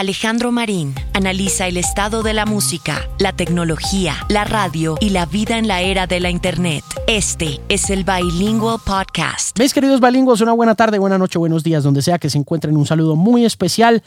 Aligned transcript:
Alejandro 0.00 0.50
Marín 0.50 0.94
analiza 1.12 1.66
el 1.66 1.76
estado 1.76 2.22
de 2.22 2.32
la 2.32 2.46
música, 2.46 3.06
la 3.18 3.36
tecnología, 3.36 4.16
la 4.30 4.44
radio 4.44 4.96
y 4.98 5.10
la 5.10 5.26
vida 5.26 5.58
en 5.58 5.68
la 5.68 5.82
era 5.82 6.06
de 6.06 6.20
la 6.20 6.30
Internet. 6.30 6.82
Este 7.06 7.60
es 7.68 7.90
el 7.90 8.04
Bilingual 8.04 8.78
Podcast. 8.82 9.58
Mis 9.58 9.74
queridos 9.74 10.00
bilingües, 10.00 10.40
una 10.40 10.54
buena 10.54 10.74
tarde, 10.74 10.98
buena 10.98 11.18
noche, 11.18 11.38
buenos 11.38 11.62
días, 11.62 11.84
donde 11.84 12.00
sea 12.00 12.18
que 12.18 12.30
se 12.30 12.38
encuentren. 12.38 12.78
Un 12.78 12.86
saludo 12.86 13.14
muy 13.14 13.44
especial 13.44 14.02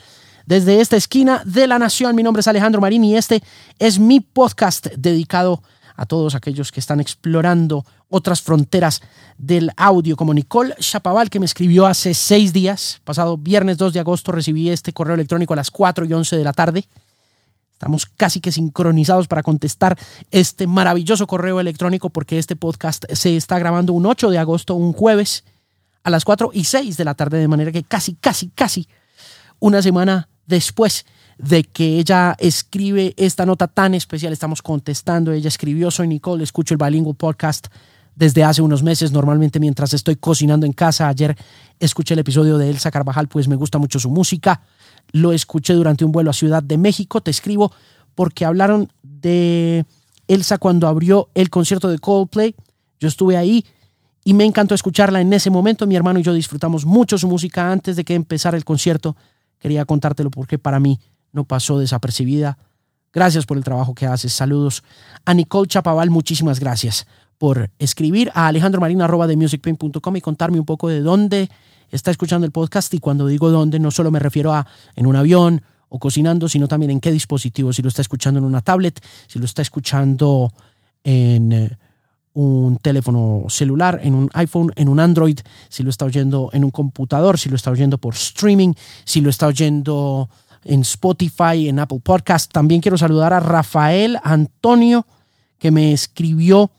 desde 0.48 0.82
esta 0.82 0.98
esquina 0.98 1.44
de 1.46 1.68
la 1.68 1.78
nación. 1.78 2.16
Mi 2.16 2.24
nombre 2.24 2.42
es 2.42 2.48
Alejandro 2.48 2.82
Marín 2.82 3.04
y 3.04 3.16
este 3.16 3.44
es 3.78 4.00
mi 4.00 4.20
podcast 4.20 4.88
dedicado 4.98 5.62
a 5.62 5.73
todos 6.06 6.36
aquellos 6.36 6.72
que 6.72 6.80
están 6.80 7.00
explorando 7.00 7.86
otras 8.10 8.42
fronteras 8.42 9.02
del 9.38 9.72
audio, 9.78 10.16
como 10.16 10.34
Nicole 10.34 10.76
Chapaval, 10.80 11.30
que 11.30 11.40
me 11.40 11.46
escribió 11.46 11.86
hace 11.86 12.14
seis 12.14 12.54
días, 12.54 13.02
pasado 13.04 13.38
viernes 13.38 13.78
2 13.78 13.94
de 13.94 14.00
agosto, 14.00 14.32
recibí 14.32 14.70
este 14.70 14.94
correo 14.94 15.16
electrónico 15.16 15.54
a 15.54 15.58
las 15.58 15.72
4 15.72 16.06
y 16.06 16.14
11 16.14 16.38
de 16.38 16.44
la 16.44 16.54
tarde. 16.54 16.86
Estamos 17.72 18.06
casi 18.06 18.40
que 18.40 18.52
sincronizados 18.52 19.28
para 19.28 19.44
contestar 19.44 19.98
este 20.32 20.68
maravilloso 20.68 21.28
correo 21.28 21.60
electrónico 21.60 22.10
porque 22.10 22.40
este 22.40 22.56
podcast 22.56 23.04
se 23.12 23.36
está 23.36 23.60
grabando 23.60 23.94
un 23.94 24.06
8 24.06 24.30
de 24.30 24.38
agosto, 24.38 24.76
un 24.76 24.94
jueves, 24.94 25.44
a 26.04 26.10
las 26.10 26.26
4 26.26 26.52
y 26.54 26.66
6 26.66 26.98
de 26.98 27.06
la 27.06 27.16
tarde, 27.16 27.40
de 27.40 27.48
manera 27.48 27.72
que 27.72 27.84
casi, 27.84 28.16
casi, 28.16 28.50
casi 28.50 28.88
una 29.60 29.82
semana 29.82 30.28
después 30.46 31.06
de 31.38 31.64
que 31.64 32.00
ella 32.00 32.36
escribe 32.40 33.14
esta 33.18 33.46
nota 33.46 33.68
tan 33.68 33.94
especial. 33.94 34.34
Estamos 34.34 34.62
contestando. 34.62 35.32
Ella 35.32 35.48
escribió, 35.48 35.92
soy 35.92 36.08
Nicole, 36.08 36.44
escucho 36.44 36.74
el 36.74 36.78
Bilingual 36.78 37.16
Podcast 37.16 37.68
desde 38.16 38.44
hace 38.44 38.62
unos 38.62 38.84
meses, 38.84 39.12
normalmente 39.12 39.60
mientras 39.60 39.94
estoy 39.94 40.16
cocinando 40.16 40.66
en 40.66 40.74
casa. 40.74 41.08
Ayer 41.08 41.36
escuché 41.80 42.14
el 42.14 42.20
episodio 42.20 42.58
de 42.58 42.70
Elsa 42.70 42.92
Carvajal, 42.92 43.28
pues 43.28 43.48
me 43.48 43.56
gusta 43.56 43.78
mucho 43.78 44.00
su 44.00 44.10
música. 44.10 44.62
Lo 45.12 45.32
escuché 45.32 45.74
durante 45.74 46.06
un 46.06 46.12
vuelo 46.12 46.30
a 46.30 46.34
Ciudad 46.34 46.64
de 46.64 46.78
México. 46.78 47.22
Te 47.22 47.32
escribo 47.32 47.72
porque 48.16 48.46
hablaron 48.46 48.92
de 49.02 49.86
Elsa 50.28 50.58
cuando 50.58 50.88
abrió 50.88 51.30
el 51.34 51.50
concierto 51.50 51.90
de 51.90 52.00
Coldplay. 52.00 52.56
Yo 53.00 53.08
estuve 53.08 53.36
ahí 53.36 53.66
y 54.24 54.34
me 54.34 54.46
encantó 54.46 54.76
escucharla 54.76 55.20
en 55.20 55.34
ese 55.34 55.50
momento. 55.50 55.88
Mi 55.88 55.96
hermano 55.96 56.20
y 56.20 56.24
yo 56.24 56.34
disfrutamos 56.34 56.86
mucho 56.86 57.18
su 57.18 57.28
música 57.28 57.72
antes 57.72 57.96
de 57.96 58.04
que 58.04 58.14
empezara 58.14 58.56
el 58.56 58.64
concierto. 58.64 59.16
Quería 59.60 59.86
contártelo 59.86 60.30
porque 60.30 60.60
para 60.60 60.80
mí 60.80 61.00
no 61.34 61.44
pasó 61.44 61.80
desapercibida. 61.80 62.58
Gracias 63.12 63.46
por 63.46 63.58
el 63.58 63.64
trabajo 63.64 63.94
que 63.94 64.06
haces. 64.06 64.32
Saludos 64.34 64.84
a 65.26 65.34
Nicole 65.34 65.68
Chapaval. 65.68 66.10
Muchísimas 66.10 66.60
gracias 66.60 67.06
por 67.38 67.70
escribir 67.78 68.32
a 68.34 68.48
alejandromarina.com 68.48 70.16
y 70.16 70.22
contarme 70.22 70.60
un 70.60 70.66
poco 70.66 70.88
de 70.88 71.02
dónde 71.02 71.50
está 71.92 72.10
escuchando 72.10 72.46
el 72.46 72.52
podcast. 72.52 72.94
Y 72.94 73.00
cuando 73.00 73.28
digo 73.28 73.52
dónde, 73.52 73.80
no 73.80 73.92
solo 73.92 74.10
me 74.12 74.20
refiero 74.20 74.54
a 74.54 74.66
en 74.96 75.06
un 75.06 75.16
avión 75.16 75.62
o 75.90 76.00
cocinando, 76.00 76.48
sino 76.50 76.68
también 76.68 76.92
en 76.92 77.00
qué 77.00 77.12
dispositivo. 77.12 77.74
Si 77.74 77.82
lo 77.82 77.90
está 77.90 78.02
escuchando 78.02 78.40
en 78.40 78.46
una 78.46 78.62
tablet, 78.62 79.00
si 79.28 79.38
lo 79.38 79.46
está 79.46 79.62
escuchando 79.62 80.52
en 81.04 81.52
eh, 81.52 81.78
un 82.34 82.78
teléfono 82.78 83.46
celular, 83.48 84.00
en 84.04 84.16
un 84.16 84.30
iPhone, 84.34 84.72
en 84.76 84.90
un 84.90 85.00
Android, 85.00 85.38
si 85.70 85.84
lo 85.84 85.92
está 85.92 86.06
oyendo 86.06 86.50
en 86.52 86.64
un 86.64 86.72
computador, 86.72 87.38
si 87.38 87.50
lo 87.50 87.56
está 87.56 87.70
oyendo 87.70 88.00
por 88.00 88.16
streaming, 88.16 88.74
si 89.06 89.22
lo 89.22 89.30
está 89.30 89.48
oyendo 89.48 90.30
en 90.66 90.82
Spotify, 90.82 91.68
en 91.68 91.80
Apple 91.80 92.02
Podcast. 92.04 92.52
También 92.52 92.82
quiero 92.82 92.98
saludar 92.98 93.34
a 93.34 93.40
Rafael 93.40 94.18
Antonio, 94.24 95.06
que 95.60 95.72
me 95.72 95.94
escribió 95.94 96.72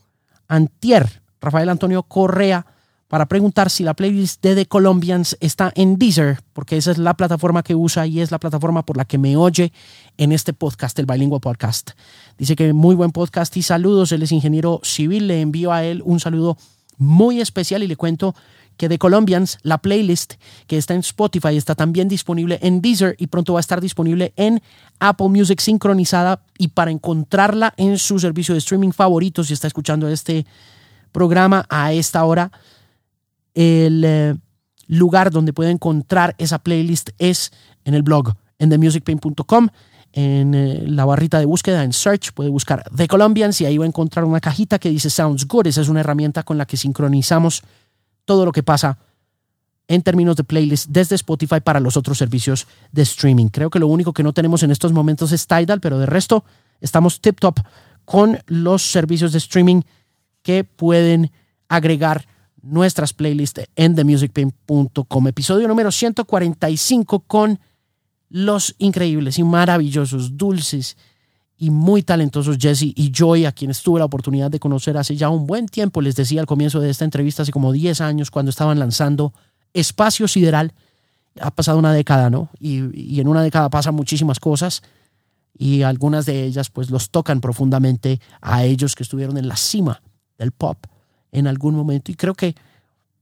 antier, 0.49 1.23
Rafael 1.41 1.69
Antonio 1.69 2.03
Correa, 2.03 2.67
para 3.09 3.27
preguntar 3.27 3.71
si 3.71 3.85
la 3.85 3.95
playlist 3.95 4.43
de 4.43 4.55
The 4.55 4.67
Colombians 4.67 5.37
está 5.41 5.73
en 5.77 5.99
Deezer, 5.99 6.41
porque 6.53 6.77
esa 6.77 6.91
es 6.91 6.99
la 6.99 7.15
plataforma 7.15 7.63
que 7.63 7.75
usa 7.75 8.07
y 8.07 8.21
es 8.21 8.31
la 8.31 8.41
plataforma 8.41 8.85
por 8.85 8.97
la 8.97 9.05
que 9.05 9.19
me 9.19 9.37
oye 9.37 9.73
en 10.17 10.33
este 10.33 10.53
podcast, 10.53 10.99
el 10.99 11.07
Bilingüe 11.07 11.39
Podcast. 11.39 11.93
Dice 12.39 12.57
que 12.57 12.73
muy 12.73 12.95
buen 12.97 13.13
podcast 13.13 13.57
y 13.57 13.63
saludos. 13.63 14.11
Él 14.11 14.23
es 14.23 14.33
ingeniero 14.33 14.81
civil. 14.83 15.29
Le 15.29 15.41
envío 15.41 15.73
a 15.73 15.85
él 15.85 16.03
un 16.05 16.19
saludo 16.19 16.57
muy 16.97 17.41
especial 17.41 17.83
y 17.83 17.87
le 17.87 17.97
cuento 17.97 18.35
que 18.77 18.89
The 18.89 18.99
Colombians, 18.99 19.59
la 19.63 19.79
playlist 19.79 20.35
que 20.67 20.77
está 20.77 20.95
en 20.95 21.01
Spotify, 21.01 21.57
está 21.57 21.75
también 21.75 22.09
disponible 22.09 22.59
en 22.63 22.81
Deezer 22.81 23.17
y 23.19 23.29
pronto 23.29 23.53
va 23.55 23.59
a 23.59 23.61
estar 23.61 23.81
disponible 23.81 24.33
en 24.37 24.63
Apple 24.99 25.29
Music 25.29 25.61
sincronizada 25.61 26.43
y 26.59 26.69
para 26.69 26.91
encontrarla 26.91 27.75
en 27.77 27.99
su 27.99 28.19
servicio 28.19 28.55
de 28.55 28.59
streaming 28.59 28.93
favorito, 28.93 29.45
si 29.45 29.53
está 29.53 29.67
escuchando 29.67 30.09
este 30.09 30.47
programa 31.13 31.65
a 31.69 31.93
esta 31.93 32.25
hora, 32.25 32.51
el 33.55 34.03
eh, 34.05 34.35
lugar 34.89 35.31
donde 35.31 35.53
puede 35.53 35.71
encontrar 35.71 36.35
esa 36.39 36.59
playlist 36.59 37.11
es 37.19 37.53
en 37.85 37.95
el 37.95 38.03
blog, 38.03 38.35
en 38.59 38.71
themusicpain.com 38.71 39.69
en 40.15 40.55
eh, 40.55 40.85
la 40.87 41.05
barrita 41.05 41.41
de 41.41 41.45
búsqueda, 41.45 41.83
en 41.83 41.93
Search, 41.93 42.33
puede 42.33 42.49
buscar 42.49 42.85
The 42.95 43.09
Colombians 43.09 43.61
y 43.61 43.67
ahí 43.67 43.79
va 43.79 43.85
a 43.85 43.89
encontrar 43.89 44.25
una 44.25 44.41
cajita 44.41 44.79
que 44.79 44.89
dice 44.89 45.11
Sounds 45.11 45.47
Good. 45.47 45.67
Esa 45.67 45.81
es 45.81 45.89
una 45.89 46.01
herramienta 46.01 46.45
con 46.45 46.57
la 46.57 46.67
que 46.67 46.77
sincronizamos 46.77 47.63
todo 48.25 48.45
lo 48.45 48.53
que 48.53 48.63
pasa 48.63 48.99
en 49.89 50.03
términos 50.03 50.37
de 50.37 50.45
playlist 50.45 50.89
desde 50.89 51.15
Spotify 51.15 51.61
para 51.61 51.81
los 51.81 51.97
otros 51.97 52.19
servicios 52.19 52.67
de 52.93 53.03
streaming. 53.03 53.49
Creo 53.49 53.71
que 53.71 53.79
lo 53.79 53.87
único 53.87 54.13
que 54.13 54.23
no 54.23 54.33
tenemos 54.33 54.63
en 54.63 54.71
estos 54.71 54.93
momentos 54.93 55.33
es 55.33 55.47
Tidal, 55.47 55.81
pero 55.81 55.99
de 55.99 56.07
resto 56.07 56.45
estamos 56.81 57.21
tip 57.21 57.39
top 57.39 57.61
con 58.05 58.39
los 58.47 58.83
servicios 58.83 59.33
de 59.33 59.39
streaming 59.39 59.83
que 60.43 60.65
pueden 60.65 61.31
agregar 61.69 62.27
nuestras 62.63 63.13
playlists 63.13 63.63
en 63.77 63.95
themusicpain.com. 63.95 65.29
Episodio 65.29 65.69
número 65.69 65.93
145 65.93 67.21
con 67.21 67.61
los 68.31 68.75
increíbles 68.79 69.39
y 69.39 69.45
maravillosos, 69.45 70.37
dulces 70.37 70.97
y 71.57 71.71
muy 71.71 72.03
talentosos 72.03 72.59
Jesse 72.59 72.93
y 72.95 73.13
Joy, 73.13 73.45
a 73.45 73.53
quienes 73.53 73.83
tuve 73.83 74.01
la 74.01 74.05
oportunidad 74.05 74.51
de 74.51 74.59
conocer 74.59 74.97
hace 74.97 75.17
ya 75.17 75.29
un 75.29 75.47
buen 75.47 75.67
tiempo. 75.67 76.01
Les 76.01 76.17
decía 76.17 76.41
al 76.41 76.47
comienzo 76.47 76.81
de 76.81 76.91
esta 76.91 77.05
entrevista, 77.05 77.43
hace 77.43 77.53
como 77.53 77.73
10 77.73 78.01
años, 78.01 78.31
cuando 78.31 78.51
estaban 78.51 78.79
lanzando 78.79 79.33
Espacio 79.73 80.27
Sideral. 80.29 80.73
Ha 81.41 81.51
pasado 81.51 81.79
una 81.79 81.93
década, 81.93 82.31
¿no? 82.31 82.49
Y, 82.61 83.21
en 83.21 83.29
una 83.29 83.43
década 83.43 83.69
pasan 83.69 83.95
muchísimas 83.95 84.39
cosas 84.39 84.83
y 85.57 85.83
algunas 85.83 86.27
de 86.27 86.45
ellas 86.45 86.71
pues 86.71 86.91
los 86.91 87.11
tocan 87.11 87.41
profundamente 87.41 88.21
a 88.41 88.65
ellos 88.65 88.95
que 88.95 89.03
estuvieron 89.03 89.37
en 89.37 89.49
la 89.49 89.57
cima 89.57 90.03
del 90.39 90.53
pop 90.53 90.79
en 91.33 91.47
algún 91.47 91.75
momento. 91.75 92.11
Y 92.13 92.15
creo 92.15 92.35
que 92.35 92.55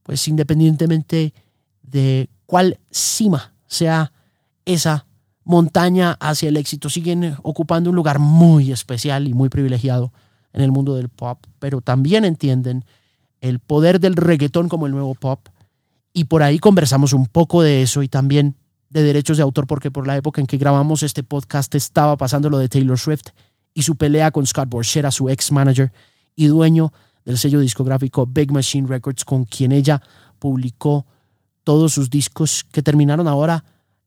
pues 0.03 0.27
independientemente 0.27 1.33
de 1.81 2.29
cuál 2.45 2.79
cima 2.91 3.53
sea 3.67 4.11
esa 4.65 5.05
montaña 5.43 6.17
hacia 6.19 6.49
el 6.49 6.57
éxito. 6.57 6.89
Siguen 6.89 7.35
ocupando 7.43 7.89
un 7.89 7.95
lugar 7.95 8.19
muy 8.19 8.71
especial 8.71 9.27
y 9.27 9.33
muy 9.33 9.49
privilegiado 9.49 10.11
en 10.53 10.61
el 10.61 10.71
mundo 10.71 10.95
del 10.95 11.09
pop, 11.09 11.39
pero 11.59 11.81
también 11.81 12.25
entienden 12.25 12.85
el 13.41 13.59
poder 13.59 13.99
del 13.99 14.15
reggaetón 14.15 14.69
como 14.69 14.85
el 14.85 14.93
nuevo 14.93 15.15
pop. 15.15 15.47
Y 16.13 16.25
por 16.25 16.43
ahí 16.43 16.59
conversamos 16.59 17.13
un 17.13 17.25
poco 17.25 17.63
de 17.63 17.81
eso 17.81 18.03
y 18.03 18.07
también 18.07 18.55
de 18.89 19.01
derechos 19.01 19.37
de 19.37 19.43
autor, 19.43 19.65
porque 19.65 19.89
por 19.89 20.05
la 20.05 20.15
época 20.15 20.39
en 20.39 20.47
que 20.47 20.57
grabamos 20.57 21.01
este 21.01 21.23
podcast 21.23 21.73
estaba 21.73 22.15
pasando 22.15 22.49
lo 22.49 22.59
de 22.59 22.69
Taylor 22.69 22.99
Swift 22.99 23.29
y 23.73 23.81
su 23.81 23.95
pelea 23.95 24.29
con 24.29 24.45
Scott 24.45 24.69
Borchera, 24.69 25.09
su 25.09 25.29
ex 25.29 25.51
manager 25.51 25.91
y 26.35 26.45
dueño 26.45 26.93
del 27.25 27.39
sello 27.39 27.59
discográfico 27.59 28.27
Big 28.27 28.51
Machine 28.51 28.87
Records, 28.87 29.25
con 29.25 29.45
quien 29.45 29.71
ella 29.71 30.01
publicó 30.37 31.07
todos 31.63 31.93
sus 31.93 32.09
discos 32.09 32.65
que 32.71 32.83
terminaron 32.83 33.27
ahora 33.27 33.63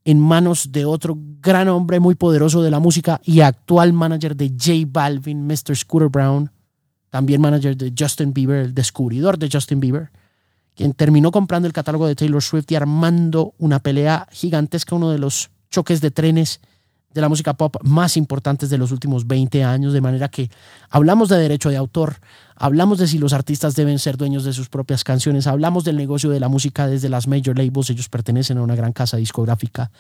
en 0.07 0.21
manos 0.21 0.71
de 0.71 0.85
otro 0.85 1.19
gran 1.43 1.69
hombre 1.69 1.99
muy 1.99 2.15
poderoso 2.15 2.63
de 2.63 2.71
la 2.71 2.79
música 2.79 3.21
y 3.25 3.41
actual 3.41 3.93
manager 3.93 4.37
de 4.37 4.51
J 4.51 4.87
Balvin, 4.87 5.45
Mr. 5.45 5.77
Scooter 5.77 6.09
Brown, 6.09 6.53
también 7.11 7.41
manager 7.41 7.77
de 7.77 7.93
Justin 7.99 8.33
Bieber, 8.33 8.67
el 8.67 8.73
descubridor 8.73 9.37
de 9.37 9.49
Justin 9.53 9.81
Bieber, 9.81 10.13
quien 10.77 10.93
terminó 10.93 11.33
comprando 11.33 11.67
el 11.67 11.73
catálogo 11.73 12.07
de 12.07 12.15
Taylor 12.15 12.41
Swift 12.41 12.71
y 12.71 12.77
armando 12.77 13.55
una 13.59 13.81
pelea 13.81 14.29
gigantesca, 14.31 14.95
uno 14.95 15.11
de 15.11 15.19
los 15.19 15.51
choques 15.71 16.01
de 16.01 16.13
trenes 16.13 16.61
de 17.17 17.23
la 17.23 17.31
música 17.31 17.55
pop 17.55 17.77
más 17.83 18.19
importantes 18.19 18.69
de 18.69 18.77
los 18.77 18.93
últimos 18.93 19.27
20 19.27 19.65
años, 19.65 19.95
de 19.95 20.03
manera 20.03 20.29
que 20.29 20.51
hablamos 20.91 21.31
de 21.31 21.39
derecho 21.39 21.71
de 21.71 21.77
autor, 21.79 22.17
hablamos 22.55 22.99
de 22.99 23.09
si 23.09 23.19
los 23.19 23.33
artistas 23.33 23.75
deben 23.75 23.99
ser 23.99 24.19
dueños 24.19 24.45
de 24.45 24.53
sus 24.53 24.69
propias 24.69 25.03
canciones, 25.03 25.47
hablamos 25.47 25.85
del 25.85 25.97
negocio 25.97 26.29
de 26.29 26.41
la 26.41 26.49
música 26.49 26.87
desde 26.87 27.09
las 27.09 27.27
major 27.27 27.57
labels, 27.57 27.89
ellos 27.89 28.11
pertenecen 28.11 28.59
a 28.59 28.63
una 28.63 28.77
gran 28.77 28.93
casa 28.93 29.17
discográfica, 29.17 29.91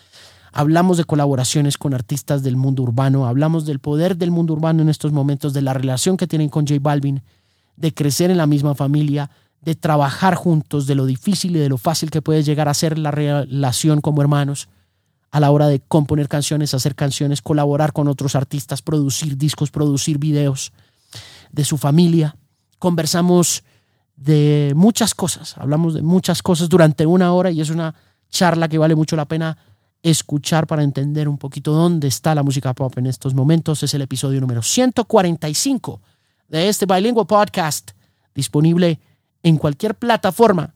hablamos 0.52 0.98
de 0.98 1.04
colaboraciones 1.04 1.78
con 1.78 1.94
artistas 1.94 2.42
del 2.42 2.56
mundo 2.56 2.82
urbano, 2.82 3.26
hablamos 3.26 3.64
del 3.64 3.78
poder 3.78 4.18
del 4.18 4.30
mundo 4.30 4.52
urbano 4.52 4.82
en 4.82 4.90
estos 4.90 5.10
momentos, 5.10 5.54
de 5.54 5.62
la 5.62 5.72
relación 5.72 6.18
que 6.18 6.26
tienen 6.26 6.50
con 6.50 6.66
J 6.66 6.80
Balvin, 6.82 7.22
de 7.78 7.94
crecer 7.94 8.30
en 8.30 8.36
la 8.36 8.46
misma 8.46 8.74
familia, 8.74 9.30
de 9.62 9.74
trabajar 9.74 10.34
juntos, 10.34 10.86
de 10.86 10.94
lo 10.94 11.06
difícil 11.06 11.56
y 11.56 11.60
de 11.60 11.70
lo 11.70 11.78
fácil 11.78 12.10
que 12.10 12.20
puede 12.20 12.42
llegar 12.42 12.68
a 12.68 12.74
ser 12.74 12.98
la 12.98 13.10
relación 13.10 14.02
como 14.02 14.20
hermanos 14.20 14.68
a 15.36 15.40
la 15.40 15.50
hora 15.50 15.68
de 15.68 15.80
componer 15.80 16.28
canciones, 16.28 16.72
hacer 16.72 16.94
canciones, 16.94 17.42
colaborar 17.42 17.92
con 17.92 18.08
otros 18.08 18.34
artistas, 18.34 18.80
producir 18.80 19.36
discos, 19.36 19.70
producir 19.70 20.16
videos, 20.16 20.72
de 21.52 21.62
su 21.62 21.76
familia. 21.76 22.34
Conversamos 22.78 23.62
de 24.16 24.72
muchas 24.74 25.14
cosas, 25.14 25.58
hablamos 25.58 25.92
de 25.92 26.00
muchas 26.00 26.42
cosas 26.42 26.70
durante 26.70 27.04
una 27.04 27.34
hora 27.34 27.50
y 27.50 27.60
es 27.60 27.68
una 27.68 27.94
charla 28.30 28.66
que 28.66 28.78
vale 28.78 28.94
mucho 28.94 29.14
la 29.14 29.26
pena 29.26 29.58
escuchar 30.02 30.66
para 30.66 30.82
entender 30.82 31.28
un 31.28 31.36
poquito 31.36 31.70
dónde 31.70 32.08
está 32.08 32.34
la 32.34 32.42
música 32.42 32.72
pop 32.72 32.96
en 32.96 33.06
estos 33.06 33.34
momentos. 33.34 33.82
Es 33.82 33.92
el 33.92 34.00
episodio 34.00 34.40
número 34.40 34.62
145 34.62 36.00
de 36.48 36.70
este 36.70 36.86
Bilingual 36.86 37.26
Podcast, 37.26 37.90
disponible 38.34 39.00
en 39.42 39.58
cualquier 39.58 39.96
plataforma 39.96 40.74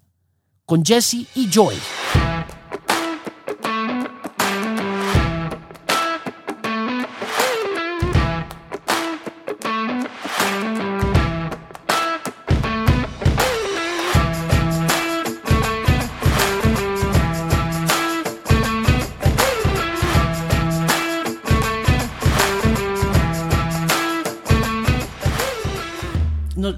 con 0.66 0.84
Jesse 0.84 1.26
y 1.34 1.48
Joy. 1.50 1.76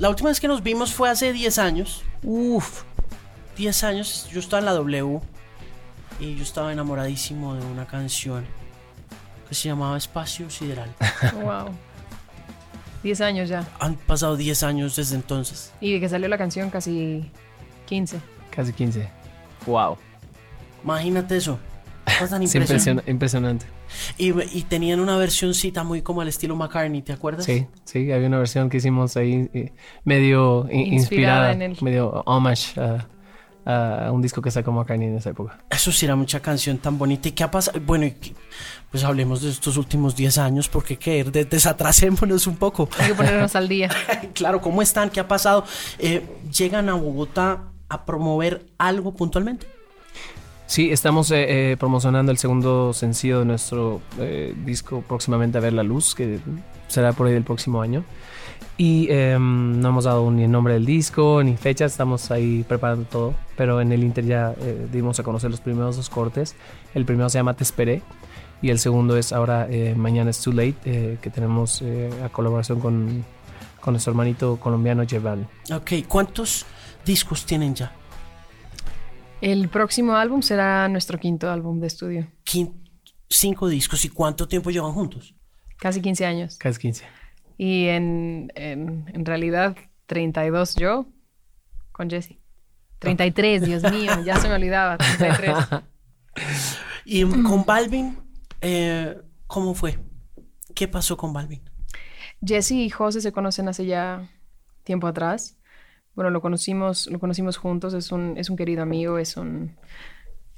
La 0.00 0.08
última 0.08 0.28
vez 0.28 0.40
que 0.40 0.48
nos 0.48 0.62
vimos 0.62 0.92
fue 0.92 1.08
hace 1.08 1.32
10 1.32 1.58
años. 1.58 2.02
Uf, 2.22 2.82
10 3.56 3.84
años. 3.84 4.28
Yo 4.30 4.40
estaba 4.40 4.60
en 4.60 4.66
la 4.66 4.72
W 4.72 5.20
y 6.20 6.36
yo 6.36 6.42
estaba 6.42 6.72
enamoradísimo 6.72 7.54
de 7.54 7.64
una 7.64 7.86
canción 7.86 8.44
que 9.48 9.54
se 9.54 9.68
llamaba 9.68 9.96
Espacio 9.96 10.50
Sideral. 10.50 10.90
Wow. 11.42 11.70
10 13.02 13.20
años 13.20 13.48
ya. 13.48 13.66
Han 13.80 13.96
pasado 13.96 14.36
10 14.36 14.62
años 14.62 14.94
desde 14.96 15.16
entonces. 15.16 15.72
Y 15.80 15.92
de 15.92 16.00
que 16.00 16.08
salió 16.08 16.28
la 16.28 16.38
canción 16.38 16.70
casi 16.70 17.28
15. 17.86 18.20
Casi 18.50 18.72
15. 18.72 19.10
Wow. 19.66 19.98
Imagínate 20.84 21.36
eso. 21.36 21.58
Tan 22.04 22.42
impresionante. 22.42 23.10
impresionante. 23.10 23.66
Y, 24.18 24.32
tenían 24.62 25.00
una 25.00 25.16
versioncita 25.16 25.84
muy 25.84 26.02
como 26.02 26.20
al 26.20 26.28
estilo 26.28 26.56
McCartney, 26.56 27.02
¿te 27.02 27.12
acuerdas? 27.12 27.44
Sí, 27.44 27.66
sí, 27.84 28.10
había 28.12 28.28
una 28.28 28.38
versión 28.38 28.70
que 28.70 28.78
hicimos 28.78 29.16
ahí 29.16 29.50
eh, 29.52 29.72
medio 30.04 30.66
inspirada, 30.70 31.56
medio 31.80 32.22
homage 32.26 32.80
a, 32.80 34.10
un 34.10 34.20
disco 34.20 34.42
que 34.42 34.50
sacó 34.50 34.72
McCartney 34.72 35.08
en 35.08 35.16
esa 35.16 35.30
época. 35.30 35.58
Eso 35.70 35.92
sí 35.92 36.06
era 36.06 36.16
mucha 36.16 36.40
canción 36.40 36.78
tan 36.78 36.98
bonita. 36.98 37.28
¿Y 37.28 37.32
qué 37.32 37.44
ha 37.44 37.50
pasado? 37.50 37.78
Bueno, 37.80 38.06
pues 38.90 39.04
hablemos 39.04 39.42
de 39.42 39.50
estos 39.50 39.76
últimos 39.76 40.16
10 40.16 40.38
años, 40.38 40.68
porque 40.68 40.98
que 40.98 41.22
desatrasémonos 41.24 42.46
un 42.46 42.56
poco. 42.56 42.88
Hay 42.98 43.08
que 43.08 43.14
ponernos 43.14 43.54
al 43.54 43.68
día. 43.68 43.88
claro, 44.34 44.60
¿cómo 44.60 44.82
están? 44.82 45.10
¿Qué 45.10 45.20
ha 45.20 45.28
pasado? 45.28 45.64
Eh, 45.98 46.26
¿Llegan 46.50 46.88
a 46.88 46.94
Bogotá 46.94 47.72
a 47.88 48.04
promover 48.04 48.66
algo 48.78 49.14
puntualmente? 49.14 49.66
Sí, 50.72 50.90
estamos 50.90 51.30
eh, 51.32 51.72
eh, 51.72 51.76
promocionando 51.76 52.32
el 52.32 52.38
segundo 52.38 52.94
sencillo 52.94 53.40
de 53.40 53.44
nuestro 53.44 54.00
eh, 54.18 54.54
disco 54.64 55.04
próximamente 55.06 55.58
a 55.58 55.60
ver 55.60 55.74
la 55.74 55.82
luz, 55.82 56.14
que 56.14 56.40
será 56.88 57.12
por 57.12 57.26
ahí 57.26 57.34
el 57.34 57.44
próximo 57.44 57.82
año. 57.82 58.06
Y 58.78 59.06
em, 59.10 59.78
no 59.82 59.90
hemos 59.90 60.04
dado 60.04 60.30
ni 60.30 60.44
el 60.44 60.50
nombre 60.50 60.72
del 60.72 60.86
disco 60.86 61.42
ni 61.44 61.58
fecha, 61.58 61.84
estamos 61.84 62.30
ahí 62.30 62.64
preparando 62.66 63.04
todo. 63.04 63.34
Pero 63.54 63.82
en 63.82 63.92
el 63.92 64.02
Inter 64.02 64.24
ya 64.24 64.54
dimos 64.90 65.20
a 65.20 65.22
conocer 65.22 65.50
los 65.50 65.60
primeros 65.60 65.96
dos 65.96 66.08
cortes. 66.08 66.56
El 66.94 67.04
primero 67.04 67.28
se 67.28 67.36
llama 67.36 67.52
Te 67.52 67.64
Esperé 67.64 68.00
y 68.62 68.70
el 68.70 68.78
segundo 68.78 69.18
es 69.18 69.34
ahora 69.34 69.68
Mañana 69.94 70.30
es 70.30 70.40
Too 70.40 70.54
Late, 70.54 71.18
que 71.20 71.30
tenemos 71.30 71.84
a 72.24 72.30
colaboración 72.30 72.80
con, 72.80 73.26
con 73.78 73.92
nuestro 73.92 74.12
hermanito 74.12 74.56
colombiano 74.56 75.04
Jevan. 75.06 75.46
Ok, 75.70 76.08
¿cuántos 76.08 76.64
discos 77.04 77.44
tienen 77.44 77.74
ya? 77.74 77.92
El 79.42 79.68
próximo 79.68 80.14
álbum 80.14 80.40
será 80.40 80.88
nuestro 80.88 81.18
quinto 81.18 81.50
álbum 81.50 81.80
de 81.80 81.88
estudio. 81.88 82.28
cinco 83.28 83.66
discos. 83.66 84.04
¿Y 84.04 84.08
cuánto 84.08 84.46
tiempo 84.46 84.70
llevan 84.70 84.92
juntos? 84.92 85.34
Casi 85.78 86.00
15 86.00 86.24
años. 86.24 86.56
Casi 86.58 86.78
15. 86.78 87.04
Y 87.58 87.88
en, 87.88 88.52
en, 88.54 89.10
en 89.12 89.26
realidad 89.26 89.76
32 90.06 90.76
yo 90.76 91.06
con 91.90 92.08
Jesse. 92.08 92.38
33, 93.00 93.62
Dios 93.62 93.82
mío, 93.90 94.12
ya 94.24 94.36
se 94.36 94.46
me 94.46 94.54
olvidaba. 94.54 94.96
33. 94.96 95.56
y 97.04 97.24
con 97.42 97.64
Balvin, 97.64 98.16
eh, 98.60 99.20
¿cómo 99.48 99.74
fue? 99.74 99.98
¿Qué 100.72 100.86
pasó 100.86 101.16
con 101.16 101.32
Balvin? 101.32 101.62
Jesse 102.46 102.70
y 102.72 102.90
José 102.90 103.20
se 103.20 103.32
conocen 103.32 103.68
hace 103.68 103.86
ya 103.86 104.30
tiempo 104.84 105.08
atrás 105.08 105.56
bueno, 106.14 106.30
lo 106.30 106.40
conocimos, 106.40 107.06
lo 107.10 107.18
conocimos 107.18 107.56
juntos, 107.56 107.94
es 107.94 108.12
un, 108.12 108.34
es 108.36 108.50
un 108.50 108.56
querido 108.56 108.82
amigo, 108.82 109.18
es 109.18 109.36
un, 109.36 109.76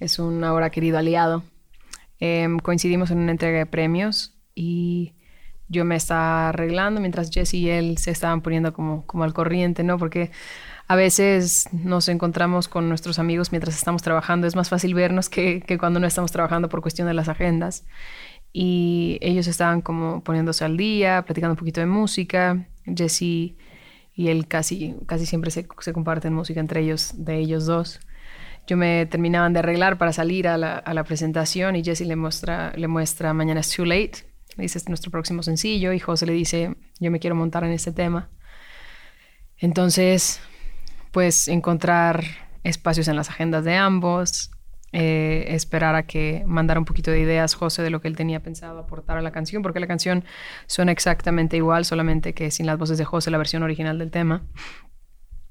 es 0.00 0.18
un 0.18 0.42
ahora 0.44 0.70
querido 0.70 0.98
aliado. 0.98 1.44
Em, 2.20 2.58
coincidimos 2.58 3.10
en 3.10 3.18
una 3.18 3.32
entrega 3.32 3.58
de 3.58 3.66
premios 3.66 4.34
y 4.54 5.14
yo 5.68 5.84
me 5.84 5.96
estaba 5.96 6.50
arreglando 6.50 7.00
mientras 7.00 7.30
Jesse 7.30 7.54
y 7.54 7.70
él 7.70 7.98
se 7.98 8.10
estaban 8.10 8.42
poniendo 8.42 8.72
como, 8.72 9.06
como 9.06 9.24
al 9.24 9.32
corriente, 9.32 9.82
¿no? 9.82 9.98
Porque 9.98 10.30
a 10.86 10.96
veces 10.96 11.68
nos 11.72 12.08
encontramos 12.08 12.68
con 12.68 12.88
nuestros 12.88 13.18
amigos 13.18 13.50
mientras 13.52 13.74
estamos 13.74 14.02
trabajando. 14.02 14.46
Es 14.46 14.56
más 14.56 14.68
fácil 14.68 14.94
vernos 14.94 15.28
que, 15.28 15.62
que, 15.62 15.78
cuando 15.78 16.00
no 16.00 16.06
estamos 16.06 16.32
trabajando 16.32 16.68
por 16.68 16.82
cuestión 16.82 17.08
de 17.08 17.14
las 17.14 17.28
agendas. 17.28 17.84
Y 18.52 19.18
ellos 19.20 19.46
estaban 19.46 19.80
como 19.80 20.22
poniéndose 20.22 20.64
al 20.64 20.76
día, 20.76 21.22
platicando 21.22 21.54
un 21.54 21.58
poquito 21.58 21.80
de 21.80 21.86
música. 21.86 22.66
Jesse 22.84 23.54
y 24.14 24.28
él 24.28 24.46
casi, 24.46 24.94
casi 25.06 25.26
siempre 25.26 25.50
se, 25.50 25.66
se 25.80 25.92
comparten 25.92 26.32
música 26.32 26.60
entre 26.60 26.80
ellos, 26.80 27.12
de 27.16 27.38
ellos 27.38 27.66
dos. 27.66 28.00
Yo 28.66 28.76
me 28.76 29.06
terminaban 29.06 29.52
de 29.52 29.58
arreglar 29.58 29.98
para 29.98 30.12
salir 30.12 30.48
a 30.48 30.56
la, 30.56 30.76
a 30.76 30.94
la 30.94 31.04
presentación 31.04 31.76
y 31.76 31.84
Jesse 31.84 32.02
le 32.02 32.16
muestra, 32.16 32.72
le 32.76 32.88
muestra 32.88 33.34
Mañana 33.34 33.60
es 33.60 33.70
Too 33.74 33.84
Late, 33.84 34.34
le 34.56 34.62
dice 34.62 34.78
es 34.78 34.88
nuestro 34.88 35.10
próximo 35.10 35.42
sencillo 35.42 35.92
y 35.92 35.98
José 35.98 36.26
le 36.26 36.32
dice 36.32 36.74
yo 37.00 37.10
me 37.10 37.18
quiero 37.18 37.36
montar 37.36 37.64
en 37.64 37.72
este 37.72 37.92
tema. 37.92 38.30
Entonces, 39.58 40.40
pues 41.10 41.48
encontrar 41.48 42.24
espacios 42.62 43.08
en 43.08 43.16
las 43.16 43.30
agendas 43.30 43.64
de 43.64 43.74
ambos, 43.74 44.50
eh, 44.96 45.46
esperar 45.48 45.96
a 45.96 46.04
que 46.04 46.44
mandara 46.46 46.78
un 46.78 46.84
poquito 46.84 47.10
de 47.10 47.18
ideas 47.18 47.54
José 47.54 47.82
de 47.82 47.90
lo 47.90 48.00
que 48.00 48.06
él 48.06 48.14
tenía 48.14 48.38
pensado 48.44 48.78
aportar 48.78 49.18
a 49.18 49.22
la 49.22 49.32
canción, 49.32 49.60
porque 49.60 49.80
la 49.80 49.88
canción 49.88 50.22
suena 50.68 50.92
exactamente 50.92 51.56
igual, 51.56 51.84
solamente 51.84 52.32
que 52.32 52.52
sin 52.52 52.64
las 52.64 52.78
voces 52.78 52.96
de 52.96 53.04
José, 53.04 53.32
la 53.32 53.38
versión 53.38 53.64
original 53.64 53.98
del 53.98 54.12
tema. 54.12 54.46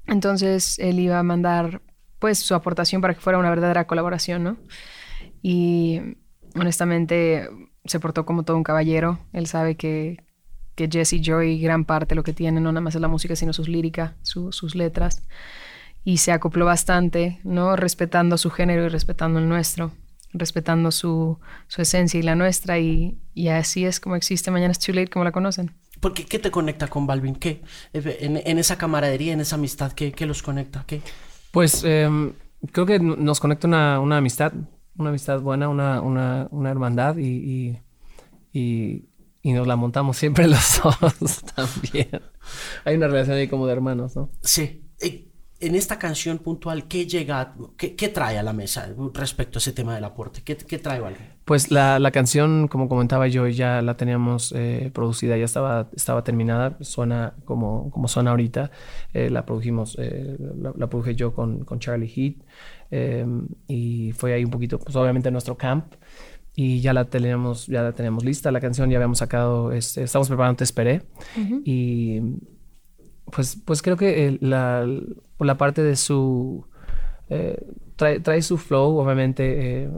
Entonces 0.06 0.78
él 0.78 0.98
iba 0.98 1.18
a 1.18 1.22
mandar 1.22 1.82
pues 2.18 2.38
su 2.38 2.54
aportación 2.54 3.02
para 3.02 3.12
que 3.12 3.20
fuera 3.20 3.38
una 3.38 3.50
verdadera 3.50 3.86
colaboración, 3.86 4.44
¿no? 4.44 4.56
Y 5.42 6.00
honestamente 6.58 7.46
se 7.84 8.00
portó 8.00 8.24
como 8.24 8.44
todo 8.44 8.56
un 8.56 8.64
caballero. 8.64 9.18
Él 9.34 9.46
sabe 9.46 9.76
que, 9.76 10.24
que 10.74 10.88
Jesse 10.90 11.20
Joy 11.20 11.60
gran 11.60 11.84
parte 11.84 12.14
lo 12.14 12.22
que 12.22 12.32
tiene 12.32 12.62
no 12.62 12.72
nada 12.72 12.80
más 12.80 12.94
es 12.94 13.00
la 13.02 13.08
música, 13.08 13.36
sino 13.36 13.52
sus 13.52 13.68
líricas, 13.68 14.14
sus 14.22 14.74
letras 14.74 15.22
y 16.04 16.18
se 16.18 16.32
acopló 16.32 16.66
bastante, 16.66 17.40
¿no? 17.44 17.76
Respetando 17.76 18.36
su 18.36 18.50
género 18.50 18.84
y 18.84 18.88
respetando 18.88 19.38
el 19.38 19.48
nuestro, 19.48 19.92
respetando 20.32 20.90
su, 20.90 21.38
su 21.66 21.82
esencia 21.82 22.20
y 22.20 22.22
la 22.22 22.34
nuestra 22.34 22.78
y, 22.78 23.18
y, 23.32 23.48
así 23.48 23.86
es 23.86 24.00
como 24.00 24.14
existe 24.14 24.50
Mañana 24.50 24.72
es 24.72 24.78
Too 24.78 24.94
Late 24.94 25.08
como 25.08 25.24
la 25.24 25.32
conocen. 25.32 25.72
Porque 26.00 26.26
¿qué 26.26 26.38
te 26.38 26.50
conecta 26.50 26.88
con 26.88 27.06
Balvin? 27.06 27.36
¿Qué? 27.36 27.62
En, 27.94 28.40
en 28.44 28.58
esa 28.58 28.76
camaradería, 28.76 29.32
en 29.32 29.40
esa 29.40 29.56
amistad, 29.56 29.92
¿qué, 29.92 30.12
qué 30.12 30.26
los 30.26 30.42
conecta? 30.42 30.84
¿Qué? 30.86 31.00
Pues 31.50 31.82
em, 31.84 32.34
creo 32.72 32.84
que 32.84 32.98
nos 32.98 33.40
conecta 33.40 33.66
una, 33.66 34.00
una, 34.00 34.18
amistad, 34.18 34.52
una 34.98 35.08
amistad 35.08 35.40
buena, 35.40 35.68
una, 35.68 36.02
una, 36.02 36.48
una 36.50 36.70
hermandad 36.70 37.16
y, 37.16 37.78
y, 38.52 39.08
y, 39.42 39.52
nos 39.52 39.66
la 39.66 39.76
montamos 39.76 40.18
siempre 40.18 40.46
los 40.48 40.82
dos 40.82 41.42
también. 41.54 42.20
Hay 42.84 42.96
una 42.96 43.06
relación 43.06 43.38
ahí 43.38 43.48
como 43.48 43.66
de 43.66 43.72
hermanos, 43.72 44.14
¿no? 44.16 44.30
Sí 44.42 44.82
en 45.64 45.74
esta 45.74 45.98
canción 45.98 46.38
puntual, 46.38 46.86
¿qué 46.88 47.06
llega, 47.06 47.54
qué, 47.76 48.08
trae 48.08 48.38
a 48.38 48.42
la 48.42 48.52
mesa 48.52 48.88
respecto 49.14 49.58
a 49.58 49.60
ese 49.60 49.72
tema 49.72 49.94
del 49.94 50.04
aporte? 50.04 50.42
¿Qué, 50.44 50.56
qué 50.56 50.78
trae 50.78 51.00
Valve? 51.00 51.18
Pues 51.44 51.70
la, 51.70 51.98
la, 51.98 52.10
canción, 52.10 52.68
como 52.68 52.88
comentaba 52.88 53.26
yo, 53.28 53.46
ya 53.48 53.82
la 53.82 53.96
teníamos 53.96 54.52
eh, 54.56 54.90
producida, 54.92 55.36
ya 55.36 55.44
estaba, 55.44 55.88
estaba 55.94 56.22
terminada, 56.24 56.76
suena 56.80 57.34
como, 57.44 57.90
como 57.90 58.08
suena 58.08 58.30
ahorita. 58.30 58.70
Eh, 59.12 59.30
la 59.30 59.46
produjimos, 59.46 59.96
eh, 59.98 60.36
la, 60.76 60.86
produje 60.86 61.14
yo 61.14 61.34
con, 61.34 61.64
con 61.64 61.78
Charlie 61.78 62.08
Heat 62.08 62.36
y 63.66 64.12
fue 64.12 64.34
ahí 64.34 64.44
un 64.44 64.50
poquito, 64.50 64.78
pues 64.78 64.94
obviamente 64.94 65.30
nuestro 65.30 65.56
camp 65.56 65.94
y 66.54 66.80
ya 66.80 66.92
la 66.92 67.06
teníamos, 67.06 67.66
ya 67.66 67.82
la 67.82 67.92
teníamos 67.92 68.24
lista, 68.24 68.52
la 68.52 68.60
canción 68.60 68.88
ya 68.88 68.98
habíamos 68.98 69.18
sacado, 69.18 69.72
estamos 69.72 70.28
preparando 70.28 70.58
Te 70.58 70.64
Esperé 70.64 71.02
y 71.64 72.20
pues, 73.32 73.58
pues 73.64 73.82
creo 73.82 73.96
que 73.96 74.38
la, 74.40 74.86
la, 75.38 75.56
parte 75.56 75.82
de 75.82 75.96
su... 75.96 76.66
Eh, 77.28 77.58
trae, 77.96 78.20
trae, 78.20 78.42
su 78.42 78.58
flow, 78.58 78.98
obviamente. 78.98 79.82
Eh, 79.84 79.90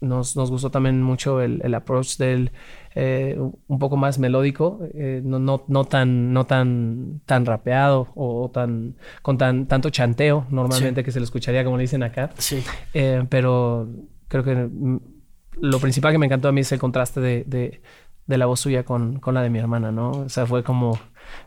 nos, 0.00 0.36
nos, 0.36 0.50
gustó 0.50 0.70
también 0.70 1.00
mucho 1.02 1.40
el, 1.40 1.60
el 1.62 1.74
approach 1.74 2.16
del 2.16 2.50
eh, 2.96 3.38
un 3.38 3.78
poco 3.78 3.96
más 3.96 4.18
melódico, 4.18 4.80
no, 5.22 5.38
no, 5.38 5.64
no, 5.68 5.84
tan, 5.84 6.32
no 6.32 6.44
tan, 6.44 7.20
tan 7.24 7.46
rapeado 7.46 8.08
o 8.16 8.50
tan, 8.52 8.96
con 9.22 9.38
tan, 9.38 9.68
tanto 9.68 9.90
chanteo 9.90 10.46
normalmente 10.50 11.04
que 11.04 11.12
se 11.12 11.20
lo 11.20 11.24
escucharía 11.24 11.62
como 11.62 11.76
le 11.76 11.82
dicen 11.82 12.02
acá. 12.02 12.30
Sí. 12.36 12.64
pero 13.28 13.88
creo 14.26 14.42
que 14.42 14.68
lo 15.60 15.78
principal 15.78 16.12
que 16.12 16.18
me 16.18 16.26
encantó 16.26 16.48
a 16.48 16.52
mí 16.52 16.62
es 16.62 16.72
el 16.72 16.78
contraste 16.78 17.20
de, 17.20 17.44
de, 17.46 17.80
de 18.26 18.38
la 18.38 18.46
voz 18.46 18.60
suya 18.60 18.84
con, 18.84 19.18
con, 19.18 19.34
la 19.34 19.42
de 19.42 19.50
mi 19.50 19.58
hermana, 19.58 19.92
¿no? 19.92 20.10
O 20.10 20.28
sea, 20.28 20.46
fue 20.46 20.62
como, 20.62 20.98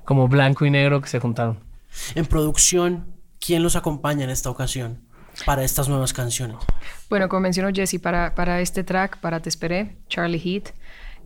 como 0.04 0.28
blanco 0.28 0.66
y 0.66 0.70
negro 0.70 1.02
que 1.02 1.10
se 1.10 1.20
juntaron. 1.20 1.60
En 2.16 2.26
producción, 2.26 3.06
¿quién 3.46 3.64
los 3.64 3.76
acompaña 3.76 4.24
en 4.24 4.30
esta 4.30 4.50
ocasión 4.50 5.02
para 5.46 5.64
estas 5.64 5.88
nuevas 5.88 6.14
canciones? 6.14 6.58
Bueno, 7.10 7.30
como 7.30 7.42
mencionó 7.42 7.70
Jesse, 7.74 8.00
para, 8.02 8.34
para 8.36 8.62
este 8.62 8.84
track, 8.84 9.20
para 9.20 9.42
Te 9.42 9.50
Esperé, 9.50 9.98
Charlie 10.08 10.40
Heat, 10.40 10.74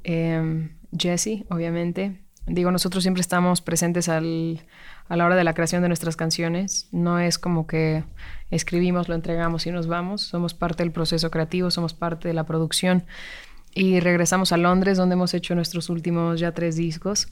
eh, 0.03 0.69
Jesse, 0.97 1.45
obviamente. 1.49 2.21
Digo, 2.45 2.71
nosotros 2.71 3.03
siempre 3.03 3.21
estamos 3.21 3.61
presentes 3.61 4.09
al, 4.09 4.65
a 5.07 5.15
la 5.15 5.25
hora 5.25 5.35
de 5.35 5.43
la 5.43 5.53
creación 5.53 5.83
de 5.83 5.88
nuestras 5.88 6.15
canciones. 6.15 6.88
No 6.91 7.19
es 7.19 7.38
como 7.38 7.67
que 7.67 8.03
escribimos, 8.49 9.07
lo 9.07 9.15
entregamos 9.15 9.67
y 9.67 9.71
nos 9.71 9.88
vamos. 9.88 10.23
Somos 10.23 10.55
parte 10.55 10.83
del 10.83 10.91
proceso 10.91 11.29
creativo, 11.29 11.69
somos 11.69 11.93
parte 11.93 12.27
de 12.27 12.33
la 12.33 12.45
producción. 12.45 13.05
Y 13.75 13.99
regresamos 13.99 14.51
a 14.51 14.57
Londres, 14.57 14.97
donde 14.97 15.13
hemos 15.13 15.35
hecho 15.35 15.53
nuestros 15.53 15.89
últimos 15.89 16.39
ya 16.39 16.53
tres 16.53 16.75
discos. 16.75 17.27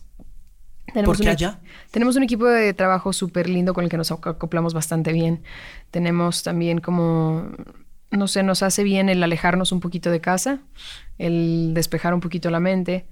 Tenemos 0.94 1.18
¿Por 1.18 1.24
qué 1.24 1.30
allá? 1.30 1.60
Tenemos 1.92 2.16
un 2.16 2.24
equipo 2.24 2.46
de 2.46 2.74
trabajo 2.74 3.14
súper 3.14 3.50
lindo 3.50 3.74
con 3.74 3.84
el 3.84 3.90
que 3.90 3.98
nos 3.98 4.12
acoplamos 4.12 4.74
bastante 4.74 5.12
bien. 5.12 5.42
Tenemos 5.92 6.44
también 6.44 6.80
como, 6.80 7.50
no 8.12 8.28
sé, 8.28 8.44
nos 8.44 8.64
hace 8.64 8.84
bien 8.84 9.10
el 9.10 9.22
alejarnos 9.22 9.72
un 9.72 9.80
poquito 9.80 10.12
de 10.12 10.22
casa, 10.22 10.60
el 11.18 11.74
despejar 11.74 12.14
un 12.14 12.22
poquito 12.22 12.50
la 12.50 12.60
mente. 12.60 13.06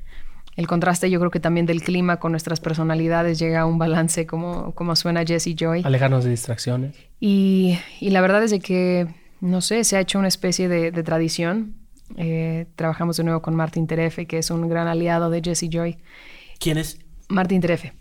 El 0.56 0.68
contraste 0.68 1.10
yo 1.10 1.20
creo 1.20 1.32
que 1.32 1.42
también 1.42 1.66
del 1.66 1.84
clima 1.84 2.18
con 2.18 2.32
nuestras 2.32 2.62
personalidades 2.62 3.40
llega 3.40 3.62
a 3.62 3.66
un 3.66 3.78
balance 3.78 4.26
como, 4.26 4.74
como 4.74 4.96
suena 4.96 5.26
Jesse 5.26 5.54
Joy. 5.54 5.82
Alejarnos 5.84 6.24
de 6.24 6.30
distracciones. 6.30 6.96
Y, 7.20 7.78
y, 8.00 8.12
la 8.12 8.22
verdad 8.22 8.42
es 8.42 8.52
de 8.52 8.62
que, 8.62 9.08
no 9.42 9.60
sé, 9.60 9.84
se 9.84 9.98
ha 9.98 10.00
hecho 10.00 10.18
una 10.18 10.30
especie 10.30 10.70
de, 10.70 10.92
de 10.92 11.04
tradición. 11.04 11.76
Eh, 12.16 12.68
trabajamos 12.78 13.18
de 13.18 13.26
nuevo 13.26 13.42
con 13.42 13.54
Martin 13.54 13.86
Terefe, 13.86 14.28
que 14.28 14.38
es 14.38 14.50
un 14.50 14.70
gran 14.70 14.88
aliado 14.88 15.30
de 15.30 15.42
Jesse 15.44 15.68
Joy. 15.70 15.98
¿Quién 16.60 16.78
es? 16.78 17.00
Martin 17.30 17.62
Terefe. 17.62 17.94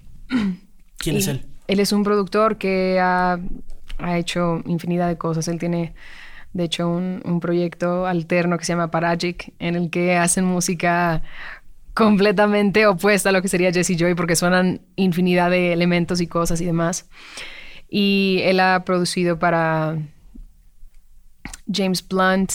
¿Quién 0.98 1.16
y 1.16 1.18
es 1.18 1.28
él? 1.28 1.46
Él 1.66 1.80
es 1.80 1.92
un 1.92 2.04
productor 2.04 2.58
que 2.58 2.98
ha, 3.00 3.38
ha 3.98 4.18
hecho 4.18 4.62
infinidad 4.66 5.08
de 5.08 5.16
cosas. 5.16 5.48
Él 5.48 5.58
tiene, 5.58 5.94
de 6.52 6.64
hecho, 6.64 6.88
un, 6.88 7.22
un, 7.24 7.40
proyecto 7.40 8.06
alterno 8.06 8.58
que 8.58 8.64
se 8.64 8.72
llama 8.72 8.90
Paragic, 8.90 9.52
en 9.58 9.76
el 9.76 9.90
que 9.90 10.16
hacen 10.16 10.44
música 10.44 11.22
completamente 11.94 12.86
opuesta 12.86 13.28
a 13.28 13.32
lo 13.32 13.40
que 13.40 13.48
sería 13.48 13.72
Jesse 13.72 13.96
Joy, 13.96 14.14
porque 14.14 14.36
suenan 14.36 14.82
infinidad 14.96 15.50
de 15.50 15.72
elementos 15.72 16.20
y 16.20 16.26
cosas 16.26 16.60
y 16.60 16.66
demás. 16.66 17.08
Y 17.88 18.40
él 18.42 18.60
ha 18.60 18.84
producido 18.84 19.38
para 19.38 19.96
James 21.72 22.06
Blunt, 22.06 22.52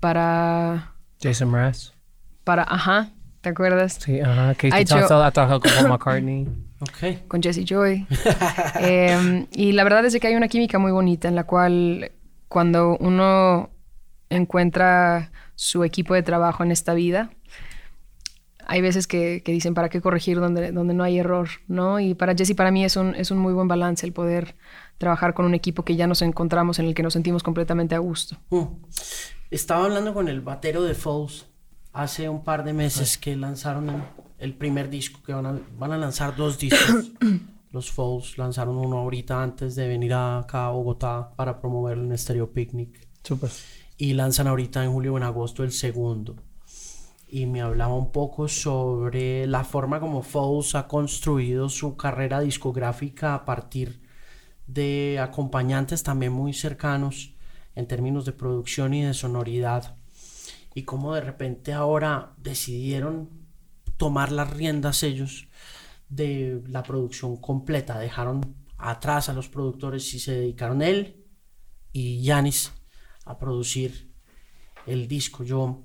para... 0.00 0.92
Jason 1.22 1.50
Mraz. 1.50 1.92
Para, 2.42 2.64
ajá, 2.64 3.10
¿te 3.44 3.50
acuerdas? 3.50 3.98
Sí, 4.00 4.20
ajá. 4.20 4.54
Katie 4.54 4.72
ha, 4.72 4.80
hecho... 4.80 4.96
ha 4.96 5.30
trabajado 5.30 5.60
con 5.60 5.70
Paul 5.70 5.88
McCartney. 5.90 6.48
Okay. 6.80 7.22
Con 7.28 7.42
Jesse 7.42 7.64
Joy. 7.64 8.06
eh, 8.80 9.46
y 9.52 9.72
la 9.72 9.84
verdad 9.84 10.04
es 10.04 10.18
que 10.18 10.26
hay 10.26 10.34
una 10.34 10.48
química 10.48 10.78
muy 10.78 10.90
bonita 10.90 11.28
en 11.28 11.36
la 11.36 11.44
cual 11.44 12.10
cuando 12.48 12.96
uno 12.98 13.70
encuentra 14.30 15.30
su 15.54 15.84
equipo 15.84 16.14
de 16.14 16.22
trabajo 16.22 16.64
en 16.64 16.72
esta 16.72 16.94
vida, 16.94 17.30
hay 18.66 18.80
veces 18.80 19.06
que, 19.06 19.42
que, 19.44 19.52
dicen 19.52 19.74
para 19.74 19.88
qué 19.90 20.00
corregir 20.00 20.40
donde, 20.40 20.72
donde 20.72 20.94
no 20.94 21.04
hay 21.04 21.18
error, 21.18 21.48
¿no? 21.68 22.00
Y 22.00 22.14
para 22.14 22.34
Jesse, 22.34 22.54
para 22.54 22.70
mí 22.70 22.84
es 22.84 22.96
un, 22.96 23.14
es 23.14 23.30
un 23.30 23.38
muy 23.38 23.52
buen 23.52 23.68
balance 23.68 24.06
el 24.06 24.12
poder 24.12 24.56
trabajar 24.98 25.34
con 25.34 25.44
un 25.44 25.54
equipo 25.54 25.84
que 25.84 25.96
ya 25.96 26.06
nos 26.06 26.22
encontramos, 26.22 26.78
en 26.78 26.86
el 26.86 26.94
que 26.94 27.02
nos 27.02 27.12
sentimos 27.12 27.42
completamente 27.42 27.94
a 27.94 27.98
gusto. 27.98 28.38
Mm. 28.50 28.64
Estaba 29.50 29.84
hablando 29.84 30.14
con 30.14 30.28
el 30.28 30.40
batero 30.40 30.82
de 30.82 30.94
Falls 30.94 31.46
hace 31.94 32.28
un 32.28 32.44
par 32.44 32.64
de 32.64 32.74
meses 32.74 33.16
que 33.16 33.34
lanzaron 33.36 33.88
el, 33.88 34.02
el 34.38 34.54
primer 34.54 34.90
disco, 34.90 35.22
que 35.22 35.32
van 35.32 35.46
a, 35.46 35.58
van 35.78 35.92
a 35.92 35.96
lanzar 35.96 36.36
dos 36.36 36.58
discos. 36.58 37.12
Los 37.70 37.90
Falls 37.90 38.36
lanzaron 38.38 38.76
uno 38.76 38.98
ahorita 38.98 39.42
antes 39.42 39.74
de 39.74 39.88
venir 39.88 40.12
acá 40.14 40.66
a 40.66 40.70
Bogotá 40.70 41.30
para 41.34 41.60
promoverlo 41.60 42.04
en 42.04 42.16
Stereo 42.16 42.52
Picnic. 42.52 43.08
Super. 43.22 43.50
Y 43.96 44.12
lanzan 44.12 44.46
ahorita 44.46 44.84
en 44.84 44.92
julio 44.92 45.14
o 45.14 45.16
en 45.16 45.22
agosto 45.22 45.64
el 45.64 45.72
segundo 45.72 46.36
y 47.34 47.46
me 47.46 47.62
hablaba 47.62 47.94
un 47.94 48.12
poco 48.12 48.46
sobre 48.46 49.48
la 49.48 49.64
forma 49.64 49.98
como 49.98 50.22
Foles 50.22 50.76
ha 50.76 50.86
construido 50.86 51.68
su 51.68 51.96
carrera 51.96 52.38
discográfica 52.38 53.34
a 53.34 53.44
partir 53.44 54.00
de 54.68 55.18
acompañantes 55.20 56.04
también 56.04 56.32
muy 56.32 56.52
cercanos 56.52 57.34
en 57.74 57.88
términos 57.88 58.24
de 58.24 58.30
producción 58.30 58.94
y 58.94 59.02
de 59.02 59.14
sonoridad 59.14 59.96
y 60.74 60.82
cómo 60.82 61.14
de 61.14 61.20
repente 61.20 61.72
ahora 61.72 62.34
decidieron 62.36 63.30
tomar 63.96 64.32
las 64.32 64.50
riendas 64.50 65.02
ellos 65.02 65.48
de 66.08 66.62
la 66.66 66.82
producción 66.82 67.36
completa, 67.36 67.98
dejaron 67.98 68.56
atrás 68.76 69.28
a 69.28 69.32
los 69.32 69.48
productores 69.48 70.12
y 70.14 70.18
se 70.18 70.32
dedicaron 70.32 70.82
él 70.82 71.24
y 71.92 72.22
Yanis 72.22 72.72
a 73.24 73.38
producir 73.38 74.12
el 74.86 75.08
disco. 75.08 75.44
Yo 75.44 75.84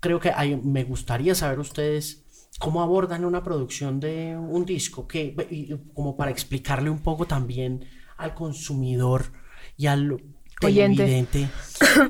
creo 0.00 0.18
que 0.18 0.32
me 0.62 0.84
gustaría 0.84 1.34
saber 1.34 1.60
ustedes 1.60 2.24
cómo 2.58 2.82
abordan 2.82 3.24
una 3.24 3.42
producción 3.42 4.00
de 4.00 4.36
un 4.36 4.64
disco, 4.64 5.06
que, 5.06 5.78
como 5.92 6.16
para 6.16 6.30
explicarle 6.30 6.90
un 6.90 7.00
poco 7.00 7.26
también 7.26 7.84
al 8.16 8.34
consumidor 8.34 9.32
y 9.76 9.86
al 9.86 10.20
televidente 10.64 11.48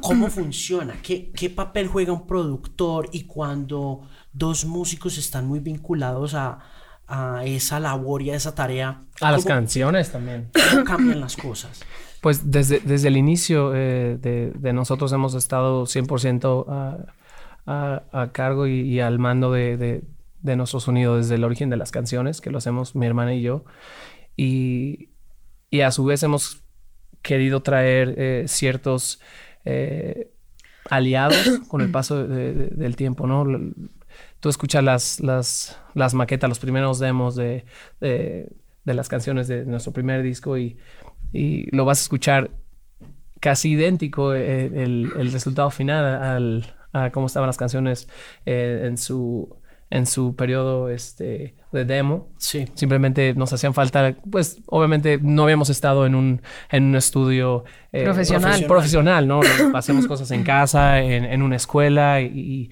cómo 0.00 0.28
funciona, 0.28 0.96
qué, 1.02 1.30
qué 1.32 1.50
papel 1.50 1.88
juega 1.88 2.12
un 2.12 2.26
productor 2.26 3.08
y 3.12 3.24
cuando 3.24 4.02
dos 4.32 4.64
músicos 4.64 5.18
están 5.18 5.46
muy 5.46 5.60
vinculados 5.60 6.34
a, 6.34 6.58
a 7.06 7.44
esa 7.44 7.80
labor 7.80 8.22
y 8.22 8.30
a 8.30 8.36
esa 8.36 8.54
tarea. 8.54 9.02
A 9.20 9.32
las 9.32 9.44
canciones 9.44 10.10
también. 10.10 10.50
¿Cómo 10.70 10.84
cambian 10.84 11.20
las 11.20 11.36
cosas? 11.36 11.82
Pues 12.20 12.50
desde, 12.50 12.80
desde 12.80 13.08
el 13.08 13.16
inicio 13.16 13.74
eh, 13.74 14.18
de, 14.20 14.52
de, 14.54 14.72
nosotros 14.72 15.12
hemos 15.12 15.34
estado 15.34 15.84
100% 15.84 16.64
uh, 16.66 17.06
a, 17.66 18.02
a 18.12 18.32
cargo 18.32 18.66
y, 18.66 18.80
y, 18.80 19.00
al 19.00 19.18
mando 19.18 19.52
de, 19.52 19.76
de, 19.76 20.04
de, 20.40 20.56
nuestro 20.56 20.80
sonido 20.80 21.18
desde 21.18 21.34
el 21.34 21.44
origen 21.44 21.68
de 21.68 21.76
las 21.76 21.90
canciones, 21.90 22.40
que 22.40 22.50
lo 22.50 22.58
hacemos 22.58 22.94
mi 22.94 23.04
hermana 23.04 23.34
y 23.34 23.42
yo. 23.42 23.64
Y, 24.36 25.10
y 25.68 25.82
a 25.82 25.90
su 25.90 26.04
vez 26.04 26.22
hemos 26.22 26.63
querido 27.24 27.62
traer 27.62 28.14
eh, 28.18 28.44
ciertos 28.46 29.18
eh, 29.64 30.30
aliados 30.90 31.58
con 31.68 31.80
el 31.80 31.90
paso 31.90 32.28
de, 32.28 32.52
del 32.68 32.94
tiempo, 32.94 33.26
¿no? 33.26 33.44
Tú 34.38 34.50
escuchas 34.50 34.84
las, 34.84 35.20
las, 35.20 35.80
las 35.94 36.12
maquetas, 36.12 36.48
los 36.48 36.58
primeros 36.58 36.98
demos 36.98 37.34
de, 37.34 37.64
de, 38.00 38.46
las 38.84 39.08
canciones 39.08 39.48
de 39.48 39.64
nuestro 39.64 39.92
primer 39.92 40.22
disco 40.22 40.58
y, 40.58 40.76
y 41.32 41.74
lo 41.74 41.86
vas 41.86 42.00
a 42.00 42.02
escuchar 42.02 42.50
casi 43.40 43.70
idéntico 43.70 44.34
eh, 44.34 44.66
el, 44.66 45.10
el 45.16 45.32
resultado 45.32 45.70
final 45.70 46.04
al, 46.04 46.76
a 46.92 47.10
cómo 47.10 47.26
estaban 47.26 47.46
las 47.46 47.56
canciones 47.56 48.06
en 48.44 48.98
su 48.98 49.56
en 49.90 50.06
su 50.06 50.34
periodo 50.34 50.88
este, 50.88 51.54
de 51.72 51.84
demo. 51.84 52.28
Sí. 52.38 52.66
Simplemente 52.74 53.34
nos 53.34 53.52
hacían 53.52 53.74
falta, 53.74 54.16
pues 54.30 54.58
obviamente 54.66 55.18
no 55.22 55.44
habíamos 55.44 55.70
estado 55.70 56.06
en 56.06 56.14
un, 56.14 56.42
en 56.70 56.84
un 56.84 56.96
estudio 56.96 57.64
eh, 57.92 58.04
profesional. 58.04 58.64
profesional, 58.66 59.28
¿no? 59.28 59.40
Hacíamos 59.74 60.06
cosas 60.06 60.30
en 60.30 60.42
casa, 60.42 61.00
en, 61.00 61.24
en 61.24 61.42
una 61.42 61.56
escuela 61.56 62.20
y, 62.20 62.26
y 62.26 62.70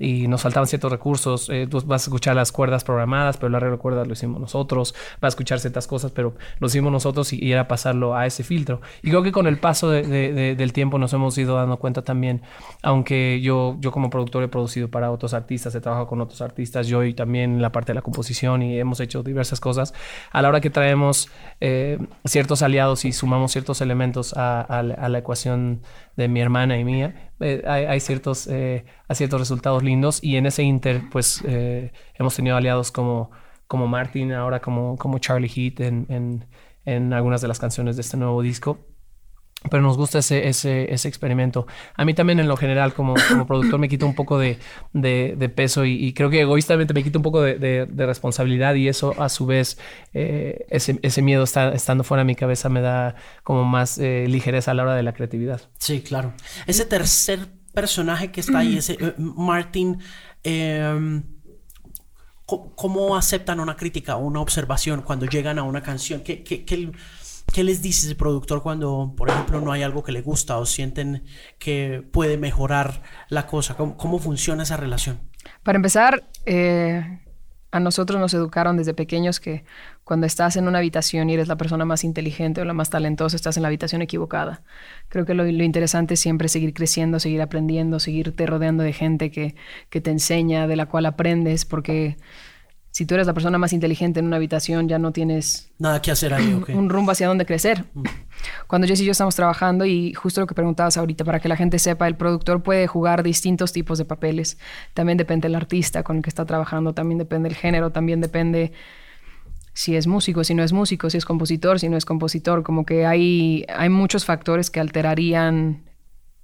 nos 0.00 0.42
faltaban 0.42 0.66
ciertos 0.66 0.90
recursos. 0.90 1.48
Eh, 1.50 1.66
tú 1.70 1.80
vas 1.84 2.02
a 2.02 2.04
escuchar 2.06 2.34
las 2.34 2.52
cuerdas 2.52 2.84
programadas, 2.84 3.36
pero 3.36 3.48
el 3.48 3.54
arreglo 3.54 3.76
de 3.76 3.82
cuerdas 3.82 4.06
lo 4.06 4.14
hicimos 4.14 4.40
nosotros. 4.40 4.94
Vas 5.20 5.22
a 5.22 5.28
escuchar 5.28 5.60
ciertas 5.60 5.86
cosas, 5.86 6.10
pero 6.10 6.34
lo 6.58 6.66
hicimos 6.66 6.90
nosotros 6.90 7.32
y, 7.32 7.44
y 7.44 7.52
era 7.52 7.68
pasarlo 7.68 8.16
a 8.16 8.26
ese 8.26 8.42
filtro. 8.42 8.80
Y 9.02 9.10
creo 9.10 9.22
que 9.22 9.30
con 9.30 9.46
el 9.46 9.58
paso 9.58 9.90
de, 9.90 10.02
de, 10.02 10.32
de, 10.32 10.56
del 10.56 10.72
tiempo 10.72 10.98
nos 10.98 11.12
hemos 11.12 11.36
ido 11.38 11.56
dando 11.56 11.76
cuenta 11.76 12.02
también, 12.02 12.42
aunque 12.82 13.40
yo, 13.42 13.76
yo 13.80 13.92
como 13.92 14.10
productor 14.10 14.42
he 14.42 14.48
producido 14.48 14.88
para 14.88 15.10
otros 15.10 15.34
artistas, 15.34 15.74
he 15.74 15.80
trabajado 15.80 16.08
con 16.08 16.20
otros 16.20 16.40
artistas, 16.40 16.86
yo 16.86 17.04
y 17.04 17.14
también 17.14 17.60
la 17.60 17.70
parte 17.70 17.92
de 17.92 17.94
la 17.94 18.02
composición 18.02 18.62
y 18.62 18.78
hemos 18.78 19.00
hecho 19.00 19.22
diversas 19.22 19.60
cosas. 19.60 19.92
A 20.32 20.40
la 20.42 20.48
hora 20.48 20.60
que 20.60 20.70
traemos 20.70 21.28
eh, 21.60 21.98
ciertos 22.24 22.62
aliados 22.62 23.04
y 23.04 23.12
sumamos 23.12 23.52
ciertos 23.52 23.80
elementos 23.80 24.34
a, 24.36 24.60
a, 24.62 24.78
a 24.78 25.08
la 25.08 25.18
ecuación 25.18 25.82
de 26.16 26.28
mi 26.28 26.40
hermana 26.40 26.78
y 26.78 26.84
mía, 26.84 27.32
eh, 27.40 27.62
hay, 27.66 27.84
hay, 27.84 28.00
ciertos, 28.00 28.46
eh, 28.46 28.84
hay 29.08 29.16
ciertos 29.16 29.40
resultados 29.40 29.82
lindos 29.82 30.22
y 30.22 30.36
en 30.36 30.46
ese 30.46 30.62
inter 30.62 31.02
pues 31.10 31.42
eh, 31.46 31.92
hemos 32.14 32.36
tenido 32.36 32.56
aliados 32.56 32.92
como, 32.92 33.30
como 33.66 33.86
Martin, 33.86 34.32
ahora 34.32 34.60
como, 34.60 34.96
como 34.96 35.18
Charlie 35.18 35.48
Heat 35.48 35.80
en, 35.80 36.06
en, 36.08 36.46
en 36.84 37.12
algunas 37.12 37.40
de 37.40 37.48
las 37.48 37.58
canciones 37.58 37.96
de 37.96 38.02
este 38.02 38.16
nuevo 38.16 38.42
disco 38.42 38.89
pero 39.68 39.82
nos 39.82 39.98
gusta 39.98 40.20
ese, 40.20 40.48
ese, 40.48 40.92
ese, 40.92 41.08
experimento. 41.08 41.66
A 41.94 42.04
mí 42.04 42.14
también 42.14 42.40
en 42.40 42.48
lo 42.48 42.56
general 42.56 42.94
como, 42.94 43.14
como 43.28 43.46
productor 43.46 43.78
me 43.78 43.88
quita 43.88 44.06
un 44.06 44.14
poco 44.14 44.38
de, 44.38 44.58
de, 44.94 45.34
de 45.36 45.48
peso 45.50 45.84
y, 45.84 46.02
y, 46.02 46.14
creo 46.14 46.30
que 46.30 46.40
egoístamente 46.40 46.94
me 46.94 47.02
quita 47.02 47.18
un 47.18 47.22
poco 47.22 47.42
de, 47.42 47.86
de 47.86 48.06
responsabilidad 48.06 48.74
y 48.74 48.88
eso 48.88 49.20
a 49.20 49.28
su 49.28 49.44
vez, 49.44 49.78
eh, 50.14 50.66
ese, 50.70 50.98
ese, 51.02 51.20
miedo 51.20 51.44
está, 51.44 51.74
estando 51.74 52.04
fuera 52.04 52.22
de 52.22 52.26
mi 52.26 52.36
cabeza 52.36 52.68
me 52.68 52.80
da 52.80 53.16
como 53.42 53.64
más 53.64 53.98
eh, 53.98 54.26
ligereza 54.28 54.70
a 54.70 54.74
la 54.74 54.84
hora 54.84 54.94
de 54.94 55.02
la 55.02 55.12
creatividad. 55.12 55.60
Sí, 55.78 56.00
claro. 56.00 56.32
Ese 56.66 56.86
tercer 56.86 57.40
personaje 57.74 58.30
que 58.30 58.40
está 58.40 58.60
ahí, 58.60 58.76
ese 58.78 58.94
eh, 58.94 59.14
Martin, 59.18 59.98
em, 60.42 61.22
¿cómo 62.46 63.16
aceptan 63.16 63.60
una 63.60 63.76
crítica 63.76 64.16
o 64.16 64.20
una 64.20 64.40
observación 64.40 65.02
cuando 65.02 65.26
llegan 65.26 65.58
a 65.58 65.62
una 65.62 65.82
canción? 65.82 66.22
¿Qué, 66.22 66.42
qué, 66.42 66.92
les 67.56 67.82
dice 67.82 68.06
ese 68.06 68.14
productor 68.14 68.62
cuando, 68.62 69.14
por 69.16 69.28
ejemplo, 69.28 69.60
no 69.60 69.72
hay 69.72 69.82
algo 69.82 70.02
que 70.02 70.12
le 70.12 70.22
gusta 70.22 70.58
o 70.58 70.66
sienten 70.66 71.24
que 71.58 72.02
puede 72.12 72.38
mejorar 72.38 73.02
la 73.28 73.46
cosa? 73.46 73.76
¿Cómo, 73.76 73.96
cómo 73.96 74.18
funciona 74.18 74.62
esa 74.62 74.76
relación? 74.76 75.20
Para 75.62 75.76
empezar, 75.76 76.24
eh, 76.46 77.20
a 77.72 77.80
nosotros 77.80 78.20
nos 78.20 78.34
educaron 78.34 78.76
desde 78.76 78.94
pequeños 78.94 79.38
que 79.38 79.64
cuando 80.04 80.26
estás 80.26 80.56
en 80.56 80.66
una 80.66 80.78
habitación 80.78 81.30
y 81.30 81.34
eres 81.34 81.46
la 81.46 81.56
persona 81.56 81.84
más 81.84 82.02
inteligente 82.02 82.60
o 82.60 82.64
la 82.64 82.72
más 82.72 82.90
talentosa, 82.90 83.36
estás 83.36 83.56
en 83.56 83.62
la 83.62 83.68
habitación 83.68 84.02
equivocada. 84.02 84.62
Creo 85.08 85.24
que 85.24 85.34
lo, 85.34 85.46
interesante 85.46 86.14
es 86.14 86.20
siempre 86.20 86.48
seguir 86.48 86.74
creciendo, 86.74 87.20
seguir 87.20 87.40
aprendiendo, 87.42 88.00
seguirte 88.00 88.46
rodeando 88.46 88.82
de 88.82 88.92
gente 88.92 89.30
que, 89.30 89.54
que 89.88 90.00
te 90.00 90.10
enseña, 90.10 90.66
de 90.66 90.76
la 90.76 90.86
cual 90.86 91.06
aprendes, 91.06 91.64
porque 91.64 92.16
si 92.90 93.06
tú 93.06 93.14
eres 93.14 93.26
la 93.26 93.34
persona 93.34 93.56
más 93.56 93.72
inteligente 93.72 94.18
en 94.18 94.26
una 94.26 94.36
habitación, 94.36 94.88
ya 94.88 94.98
no 94.98 95.12
tienes 95.12 95.70
nada 95.78 96.02
que 96.02 96.10
hacer 96.10 96.34
ahí, 96.34 96.60
un 96.68 96.90
rumbo 96.90 97.12
hacia 97.12 97.28
dónde 97.28 97.46
crecer. 97.46 97.84
Mm. 97.94 98.02
Cuando 98.66 98.88
Jess 98.88 99.00
y 99.00 99.04
yo 99.04 99.12
estamos 99.12 99.36
trabajando, 99.36 99.84
y 99.84 100.12
justo 100.14 100.40
lo 100.40 100.46
que 100.46 100.54
preguntabas 100.54 100.96
ahorita, 100.96 101.24
para 101.24 101.38
que 101.38 101.48
la 101.48 101.56
gente 101.56 101.78
sepa, 101.78 102.08
el 102.08 102.16
productor 102.16 102.62
puede 102.62 102.86
jugar 102.88 103.22
distintos 103.22 103.72
tipos 103.72 103.98
de 103.98 104.04
papeles. 104.04 104.58
También 104.92 105.18
depende 105.18 105.46
del 105.46 105.54
artista 105.54 106.02
con 106.02 106.16
el 106.16 106.22
que 106.22 106.30
está 106.30 106.44
trabajando, 106.44 106.92
también 106.92 107.18
depende 107.18 107.48
el 107.48 107.54
género, 107.54 107.90
también 107.90 108.20
depende 108.20 108.72
si 109.72 109.94
es 109.94 110.08
músico, 110.08 110.42
si 110.42 110.54
no 110.54 110.64
es 110.64 110.72
músico, 110.72 111.10
si 111.10 111.16
es 111.16 111.24
compositor, 111.24 111.78
si 111.78 111.88
no 111.88 111.96
es 111.96 112.04
compositor. 112.04 112.64
Como 112.64 112.84
que 112.84 113.06
hay, 113.06 113.64
hay 113.74 113.88
muchos 113.88 114.24
factores 114.24 114.68
que 114.68 114.80
alterarían 114.80 115.84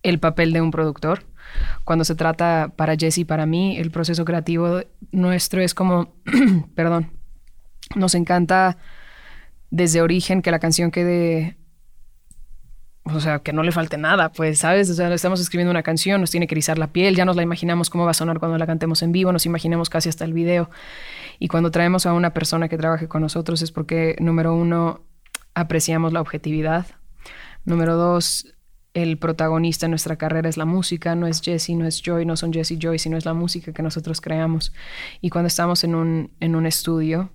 el 0.02 0.20
papel 0.20 0.52
de 0.52 0.60
un 0.60 0.70
productor. 0.70 1.24
Cuando 1.84 2.04
se 2.04 2.14
trata 2.14 2.72
para 2.74 2.96
Jesse 2.96 3.24
para 3.26 3.46
mí, 3.46 3.78
el 3.78 3.90
proceso 3.90 4.24
creativo 4.24 4.82
nuestro 5.12 5.60
es 5.60 5.74
como, 5.74 6.14
perdón, 6.74 7.12
nos 7.94 8.14
encanta 8.14 8.78
desde 9.70 10.02
origen 10.02 10.42
que 10.42 10.50
la 10.50 10.58
canción 10.58 10.90
quede, 10.90 11.56
o 13.04 13.20
sea, 13.20 13.40
que 13.40 13.52
no 13.52 13.62
le 13.62 13.72
falte 13.72 13.98
nada, 13.98 14.32
pues, 14.32 14.58
¿sabes? 14.60 14.90
O 14.90 14.94
sea, 14.94 15.12
estamos 15.12 15.40
escribiendo 15.40 15.70
una 15.70 15.82
canción, 15.82 16.20
nos 16.20 16.30
tiene 16.30 16.46
que 16.46 16.54
rizar 16.54 16.78
la 16.78 16.88
piel, 16.88 17.14
ya 17.14 17.24
nos 17.24 17.36
la 17.36 17.42
imaginamos 17.42 17.90
cómo 17.90 18.04
va 18.04 18.10
a 18.10 18.14
sonar 18.14 18.38
cuando 18.38 18.58
la 18.58 18.66
cantemos 18.66 19.02
en 19.02 19.12
vivo, 19.12 19.32
nos 19.32 19.46
imaginamos 19.46 19.90
casi 19.90 20.08
hasta 20.08 20.24
el 20.24 20.32
video. 20.32 20.70
Y 21.38 21.48
cuando 21.48 21.70
traemos 21.70 22.06
a 22.06 22.12
una 22.12 22.32
persona 22.32 22.68
que 22.68 22.78
trabaje 22.78 23.08
con 23.08 23.22
nosotros 23.22 23.62
es 23.62 23.70
porque, 23.70 24.16
número 24.18 24.54
uno, 24.54 25.02
apreciamos 25.54 26.12
la 26.12 26.20
objetividad. 26.20 26.86
Número 27.64 27.96
dos, 27.96 28.55
el 28.96 29.18
protagonista 29.18 29.84
en 29.84 29.90
nuestra 29.90 30.16
carrera 30.16 30.48
es 30.48 30.56
la 30.56 30.64
música, 30.64 31.14
no 31.14 31.26
es 31.26 31.42
Jesse, 31.42 31.70
no 31.70 31.86
es 31.86 32.00
Joy, 32.00 32.24
no 32.24 32.34
son 32.34 32.50
Jesse 32.50 32.70
y 32.72 32.78
Joy, 32.78 32.98
sino 32.98 33.18
es 33.18 33.26
la 33.26 33.34
música 33.34 33.74
que 33.74 33.82
nosotros 33.82 34.22
creamos. 34.22 34.72
Y 35.20 35.28
cuando 35.28 35.48
estamos 35.48 35.84
en 35.84 35.94
un, 35.94 36.30
en 36.40 36.56
un 36.56 36.64
estudio 36.64 37.30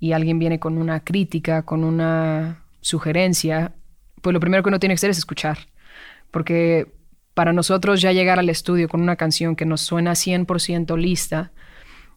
y 0.00 0.12
alguien 0.12 0.38
viene 0.38 0.58
con 0.58 0.78
una 0.78 1.00
crítica, 1.00 1.60
con 1.62 1.84
una 1.84 2.64
sugerencia, 2.80 3.74
pues 4.22 4.32
lo 4.32 4.40
primero 4.40 4.62
que 4.62 4.70
uno 4.70 4.80
tiene 4.80 4.94
que 4.94 5.00
hacer 5.00 5.10
es 5.10 5.18
escuchar. 5.18 5.58
Porque 6.30 6.90
para 7.34 7.52
nosotros 7.52 8.00
ya 8.00 8.12
llegar 8.12 8.38
al 8.38 8.48
estudio 8.48 8.88
con 8.88 9.02
una 9.02 9.16
canción 9.16 9.56
que 9.56 9.66
nos 9.66 9.82
suena 9.82 10.12
100% 10.12 10.96
lista, 10.96 11.52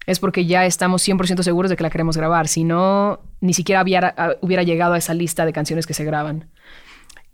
es 0.05 0.19
porque 0.19 0.45
ya 0.45 0.65
estamos 0.65 1.05
100% 1.05 1.43
seguros 1.43 1.69
de 1.69 1.75
que 1.75 1.83
la 1.83 1.89
queremos 1.89 2.15
grabar. 2.15 2.47
Si 2.47 2.63
no, 2.63 3.19
ni 3.41 3.53
siquiera 3.53 3.81
hubiera 3.83 4.63
llegado 4.63 4.93
a 4.93 4.97
esa 4.97 5.13
lista 5.13 5.45
de 5.45 5.51
canciones 5.51 5.85
que 5.85 5.93
se 5.93 6.05
graban. 6.05 6.47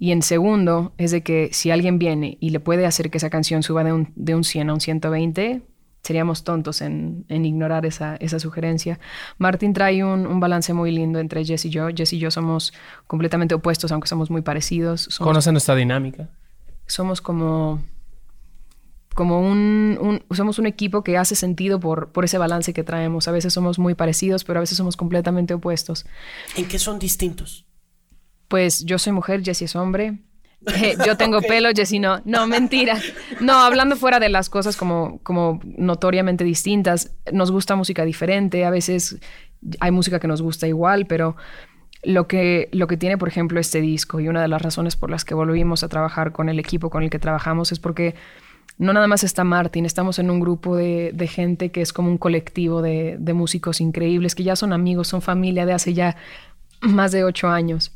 Y 0.03 0.12
en 0.12 0.22
segundo, 0.22 0.91
es 0.98 1.12
de 1.12 1.24
que 1.24 1.48
si 1.53 1.72
alguien 1.72 1.98
viene 1.98 2.38
y 2.41 2.50
le 2.50 2.60
puede 2.60 2.86
hacer 2.86 3.10
que 3.10 3.19
esa 3.19 3.29
canción 3.29 3.63
suba 3.63 3.86
de 3.86 3.93
un, 3.93 4.12
de 4.17 4.36
un 4.36 4.43
100 4.43 4.69
a 4.69 4.74
un 4.74 4.81
120, 4.81 5.62
seríamos 6.01 6.43
tontos 6.43 6.81
en, 6.81 7.24
en 7.29 7.45
ignorar 7.45 7.86
esa, 7.86 8.17
esa, 8.17 8.38
sugerencia. 8.38 9.00
Martin 9.38 9.72
trae 9.72 10.03
un, 10.03 10.27
un, 10.27 10.41
balance 10.41 10.74
muy 10.74 10.91
lindo 10.91 11.19
entre 11.19 11.45
Jess 11.45 11.63
y 11.63 11.70
yo. 11.70 11.87
Jess 11.87 12.11
y 12.11 12.20
yo 12.20 12.31
somos 12.31 12.74
completamente 13.07 13.55
opuestos, 13.55 13.94
aunque 13.94 14.09
somos 14.09 14.29
muy 14.29 14.42
parecidos. 14.42 15.03
Somos, 15.03 15.29
¿Conoce 15.29 15.53
nuestra 15.53 15.74
dinámica? 15.74 16.29
Somos 16.85 17.22
como 17.22 17.81
como 19.16 19.39
un, 19.39 19.98
un, 20.01 20.35
somos 20.35 20.59
un 20.59 20.66
equipo 20.66 21.05
que 21.05 21.18
hace 21.18 21.35
sentido 21.35 21.79
por, 21.79 22.11
por 22.11 22.25
ese 22.25 22.37
balance 22.37 22.74
que 22.74 22.83
traemos. 22.83 23.29
A 23.29 23.31
veces 23.31 23.53
somos 23.53 23.79
muy 23.79 23.96
parecidos, 23.96 24.44
pero 24.44 24.59
a 24.59 24.63
veces 24.63 24.77
somos 24.77 24.98
completamente 24.98 25.53
opuestos. 25.53 26.05
¿En 26.57 26.68
qué 26.68 26.77
son 26.77 27.00
distintos? 27.00 27.66
Pues 28.53 28.85
yo 28.85 29.00
soy 29.00 29.13
mujer, 29.13 29.42
Jesse 29.44 29.63
es 29.63 29.75
hombre. 29.75 30.20
Eh, 30.81 30.96
yo 31.05 31.18
tengo 31.18 31.42
pelo, 31.42 31.70
Jesse 31.75 32.00
no. 32.00 32.22
No, 32.24 32.46
mentira. 32.46 32.98
No, 33.42 33.53
hablando 33.53 33.96
fuera 33.96 34.20
de 34.20 34.29
las 34.29 34.48
cosas 34.48 34.77
como, 34.77 35.20
como 35.24 35.59
notoriamente 35.63 36.44
distintas, 36.44 37.16
nos 37.31 37.51
gusta 37.51 37.75
música 37.75 38.05
diferente, 38.05 38.63
a 38.63 38.70
veces 38.70 39.18
hay 39.79 39.89
música 39.89 40.20
que 40.20 40.27
nos 40.27 40.44
gusta 40.44 40.68
igual, 40.68 41.07
pero 41.07 41.35
lo 42.03 42.27
que, 42.27 42.70
lo 42.72 42.85
que 42.85 42.96
tiene, 42.96 43.18
por 43.18 43.27
ejemplo, 43.27 43.59
este 43.59 43.81
disco 43.81 44.20
y 44.20 44.27
una 44.27 44.44
de 44.44 44.48
las 44.48 44.61
razones 44.61 44.96
por 44.96 45.09
las 45.09 45.25
que 45.25 45.33
volvimos 45.33 45.83
a 45.83 45.89
trabajar 45.89 46.31
con 46.31 46.48
el 46.48 46.59
equipo 46.59 46.92
con 46.92 47.01
el 47.01 47.09
que 47.09 47.20
trabajamos 47.20 47.72
es 47.72 47.79
porque 47.79 48.13
no 48.77 48.94
nada 48.94 49.07
más 49.07 49.24
está 49.24 49.44
Martin, 49.44 49.85
estamos 49.85 50.20
en 50.20 50.29
un 50.29 50.39
grupo 50.39 50.77
de, 50.77 51.11
de 51.11 51.27
gente 51.27 51.72
que 51.72 51.81
es 51.81 51.92
como 51.92 52.09
un 52.09 52.20
colectivo 52.20 52.83
de, 52.83 53.18
de 53.20 53.33
músicos 53.33 53.81
increíbles, 53.81 54.35
que 54.35 54.44
ya 54.44 54.55
son 54.55 54.74
amigos, 54.74 55.07
son 55.07 55.24
familia 55.24 55.66
de 55.66 55.74
hace 55.74 55.96
ya 55.96 56.16
más 56.81 57.11
de 57.11 57.24
ocho 57.24 57.50
años. 57.50 57.92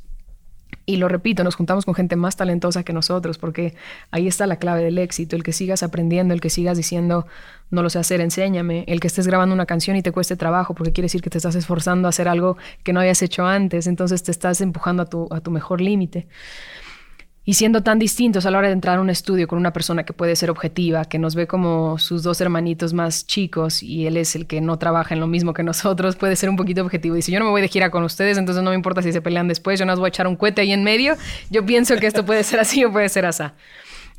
Y 0.86 0.98
lo 0.98 1.10
repito, 1.10 1.44
nos 1.44 1.56
juntamos 1.56 1.84
con 1.84 1.96
gente 1.96 2.16
más 2.16 2.38
talentosa 2.38 2.84
que 2.84 2.94
nosotros, 2.94 3.38
porque 3.38 3.76
ahí 4.10 4.26
está 4.26 4.48
la 4.48 4.56
clave 4.56 4.84
del 4.84 4.98
éxito, 4.98 5.36
el 5.36 5.44
que 5.44 5.52
sigas 5.52 5.84
aprendiendo, 5.84 6.34
el 6.34 6.40
que 6.40 6.50
sigas 6.50 6.78
diciendo, 6.78 7.28
no 7.72 7.84
lo 7.84 7.90
sé 7.90 8.00
hacer, 8.00 8.22
enséñame, 8.22 8.86
el 8.88 9.02
que 9.02 9.08
estés 9.08 9.28
grabando 9.28 9.54
una 9.54 9.66
canción 9.66 9.98
y 9.98 10.02
te 10.02 10.14
cueste 10.14 10.38
trabajo, 10.38 10.74
porque 10.76 10.94
quiere 10.94 11.06
decir 11.06 11.22
que 11.22 11.30
te 11.30 11.40
estás 11.40 11.56
esforzando 11.56 12.08
a 12.08 12.10
hacer 12.10 12.30
algo 12.30 12.58
que 12.84 12.94
no 12.94 13.02
habías 13.02 13.22
hecho 13.22 13.46
antes, 13.46 13.86
entonces 13.88 14.24
te 14.24 14.32
estás 14.32 14.62
empujando 14.62 15.04
a 15.04 15.06
tu, 15.08 15.28
a 15.30 15.42
tu 15.42 15.52
mejor 15.52 15.82
límite 15.82 16.28
y 17.48 17.54
siendo 17.54 17.82
tan 17.82 17.98
distintos 17.98 18.46
a 18.46 18.52
la 18.52 18.58
hora 18.58 18.68
de 18.68 18.74
entrar 18.74 18.98
a 18.98 19.02
un 19.02 19.10
estudio 19.10 19.48
con 19.48 19.58
una 19.58 19.72
persona 19.72 20.04
que 20.04 20.12
puede 20.12 20.36
ser 20.36 20.50
objetiva, 20.50 21.06
que 21.06 21.18
nos 21.18 21.34
ve 21.34 21.48
como 21.48 21.98
sus 21.98 22.22
dos 22.22 22.42
hermanitos 22.42 22.92
más 22.92 23.26
chicos 23.26 23.82
y 23.82 24.06
él 24.06 24.18
es 24.18 24.36
el 24.36 24.48
que 24.48 24.60
no 24.60 24.78
trabaja 24.78 25.14
en 25.14 25.22
lo 25.22 25.28
mismo 25.28 25.54
que 25.54 25.64
nosotros, 25.64 26.18
puede 26.18 26.36
ser 26.36 26.50
un 26.50 26.58
poquito 26.58 26.82
objetivo. 26.82 27.16
Dice, 27.16 27.32
yo 27.32 27.40
no 27.40 27.46
me 27.46 27.52
voy 27.52 27.62
de 27.62 27.70
gira 27.70 27.90
con 27.90 28.04
ustedes, 28.04 28.38
entonces 28.38 28.62
no 28.66 28.72
me 28.72 28.76
importa 28.76 29.02
si 29.02 29.14
se 29.14 29.22
pelean 29.22 29.48
después, 29.48 29.80
yo 29.80 29.86
no 29.86 29.94
os 29.94 30.00
voy 30.00 30.08
a 30.08 30.10
echar 30.10 30.28
un 30.28 30.36
cohete 30.36 30.60
ahí 30.60 30.74
en 30.74 30.84
medio, 30.84 31.16
yo 31.50 31.66
pienso 31.66 31.96
que 31.96 32.08
esto 32.08 32.26
puede 32.26 32.44
ser 32.44 32.60
así 32.60 32.84
o 32.84 32.92
puede 32.92 33.08
ser 33.08 33.26
así. 33.26 33.46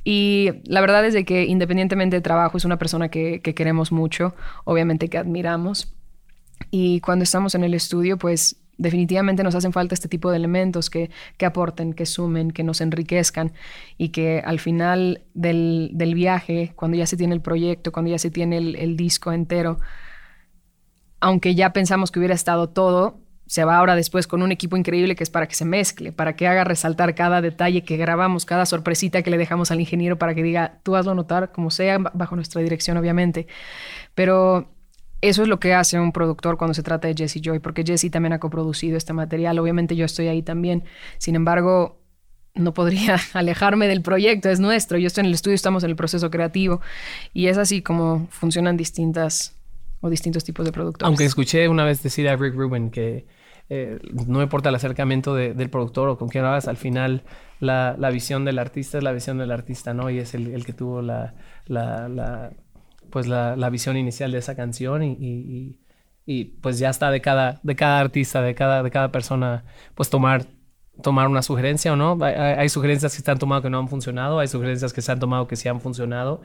Y 0.04 0.52
la 0.64 0.80
verdad 0.80 1.04
es 1.04 1.12
de 1.12 1.26
que 1.26 1.44
independientemente 1.44 2.16
de 2.16 2.22
trabajo 2.22 2.56
es 2.56 2.64
una 2.64 2.78
persona 2.78 3.10
que, 3.10 3.42
que 3.42 3.54
queremos 3.54 3.92
mucho, 3.92 4.34
obviamente 4.64 5.08
que 5.10 5.18
admiramos. 5.18 5.92
Y 6.70 7.00
cuando 7.00 7.24
estamos 7.24 7.54
en 7.54 7.62
el 7.62 7.74
estudio, 7.74 8.16
pues 8.16 8.56
definitivamente 8.78 9.42
nos 9.42 9.54
hacen 9.54 9.72
falta 9.72 9.94
este 9.94 10.08
tipo 10.08 10.30
de 10.30 10.36
elementos 10.36 10.88
que, 10.88 11.10
que 11.36 11.44
aporten, 11.44 11.92
que 11.92 12.06
sumen, 12.06 12.52
que 12.52 12.62
nos 12.62 12.80
enriquezcan 12.80 13.52
y 13.98 14.10
que 14.10 14.40
al 14.44 14.60
final 14.60 15.22
del, 15.34 15.90
del, 15.92 16.14
viaje, 16.14 16.72
cuando 16.76 16.96
ya 16.96 17.06
se 17.06 17.16
tiene 17.16 17.34
el 17.34 17.42
proyecto, 17.42 17.92
cuando 17.92 18.10
ya 18.10 18.18
se 18.18 18.30
tiene 18.30 18.58
el, 18.58 18.96
disco 18.96 19.32
entero, 19.32 19.78
aunque 21.20 21.54
ya 21.54 21.72
pensamos 21.72 22.10
que 22.10 22.20
hubiera 22.20 22.34
estado 22.34 22.68
todo, 22.68 23.20
se 23.46 23.64
va 23.64 23.78
ahora 23.78 23.96
después 23.96 24.26
con 24.26 24.42
un 24.42 24.52
equipo 24.52 24.76
increíble 24.76 25.16
que 25.16 25.24
es 25.24 25.30
para 25.30 25.48
que 25.48 25.54
se 25.54 25.64
mezcle, 25.64 26.12
para 26.12 26.36
que 26.36 26.46
haga 26.46 26.64
resaltar 26.64 27.14
cada 27.14 27.40
detalle 27.40 27.82
que 27.82 27.96
grabamos, 27.96 28.44
cada 28.44 28.66
sorpresita 28.66 29.22
que 29.22 29.30
le 29.30 29.38
dejamos 29.38 29.70
al 29.70 29.80
ingeniero 29.80 30.18
para 30.18 30.34
que 30.34 30.42
diga, 30.42 30.78
tú 30.82 30.96
hazlo 30.96 31.14
notar 31.14 31.50
como 31.50 31.70
sea, 31.70 31.98
bajo 31.98 32.36
nuestra 32.36 32.60
dirección 32.60 32.96
obviamente. 32.96 33.46
Pero 34.14 34.68
eso 35.20 35.42
es 35.42 35.48
lo 35.48 35.58
que 35.58 35.74
hace 35.74 35.98
un 35.98 36.12
productor 36.12 36.56
cuando 36.56 36.74
se 36.74 36.82
trata 36.82 37.08
de 37.08 37.14
Jesse 37.14 37.40
Joy, 37.42 37.58
porque 37.58 37.82
Jesse 37.84 38.10
también 38.10 38.32
ha 38.32 38.38
coproducido 38.38 38.96
este 38.96 39.12
material. 39.12 39.58
Obviamente 39.58 39.96
yo 39.96 40.04
estoy 40.04 40.28
ahí 40.28 40.42
también. 40.42 40.84
Sin 41.18 41.34
embargo, 41.34 41.98
no 42.54 42.72
podría 42.72 43.18
alejarme 43.32 43.88
del 43.88 44.02
proyecto, 44.02 44.48
es 44.48 44.60
nuestro. 44.60 44.98
Yo 44.98 45.08
estoy 45.08 45.22
en 45.22 45.26
el 45.26 45.34
estudio, 45.34 45.54
estamos 45.54 45.82
en 45.82 45.90
el 45.90 45.96
proceso 45.96 46.30
creativo. 46.30 46.80
Y 47.32 47.46
es 47.46 47.58
así 47.58 47.82
como 47.82 48.28
funcionan 48.30 48.76
distintas 48.76 49.56
o 50.00 50.08
distintos 50.08 50.44
tipos 50.44 50.64
de 50.64 50.72
productores. 50.72 51.08
Aunque 51.08 51.24
escuché 51.24 51.68
una 51.68 51.84
vez 51.84 52.02
decir 52.02 52.28
a 52.28 52.36
Rick 52.36 52.54
Rubin 52.54 52.90
que 52.90 53.26
eh, 53.68 53.98
no 54.26 54.40
importa 54.40 54.68
el 54.68 54.76
acercamiento 54.76 55.34
del 55.34 55.68
productor 55.68 56.08
o 56.10 56.16
con 56.16 56.28
quién 56.28 56.44
hagas, 56.44 56.68
al 56.68 56.76
final 56.76 57.24
la, 57.58 57.96
visión 58.12 58.44
del 58.44 58.60
artista 58.60 58.98
es 58.98 59.04
la 59.04 59.10
visión 59.10 59.38
del 59.38 59.50
artista, 59.50 59.94
¿no? 59.94 60.10
Y 60.10 60.20
es 60.20 60.34
el, 60.34 60.64
que 60.64 60.72
tuvo 60.72 61.02
la 61.02 61.34
pues 63.10 63.26
la, 63.26 63.56
la, 63.56 63.70
visión 63.70 63.96
inicial 63.96 64.32
de 64.32 64.38
esa 64.38 64.54
canción 64.56 65.02
y, 65.02 65.12
y, 65.12 65.80
y, 66.26 66.44
pues 66.44 66.78
ya 66.78 66.90
está 66.90 67.10
de 67.10 67.20
cada, 67.20 67.60
de 67.62 67.76
cada 67.76 68.00
artista, 68.00 68.42
de 68.42 68.54
cada, 68.54 68.82
de 68.82 68.90
cada 68.90 69.10
persona, 69.12 69.64
pues 69.94 70.10
tomar, 70.10 70.46
tomar 71.02 71.28
una 71.28 71.42
sugerencia 71.42 71.92
o 71.92 71.96
no. 71.96 72.18
Hay, 72.22 72.68
sugerencias 72.68 73.16
que 73.16 73.22
se 73.22 73.30
han 73.30 73.38
tomado 73.38 73.62
que 73.62 73.70
no 73.70 73.78
han 73.78 73.88
funcionado, 73.88 74.38
hay 74.38 74.48
sugerencias 74.48 74.92
que 74.92 75.02
se 75.02 75.12
han 75.12 75.18
tomado 75.20 75.46
que 75.46 75.56
sí 75.56 75.68
han 75.68 75.80
funcionado 75.80 76.42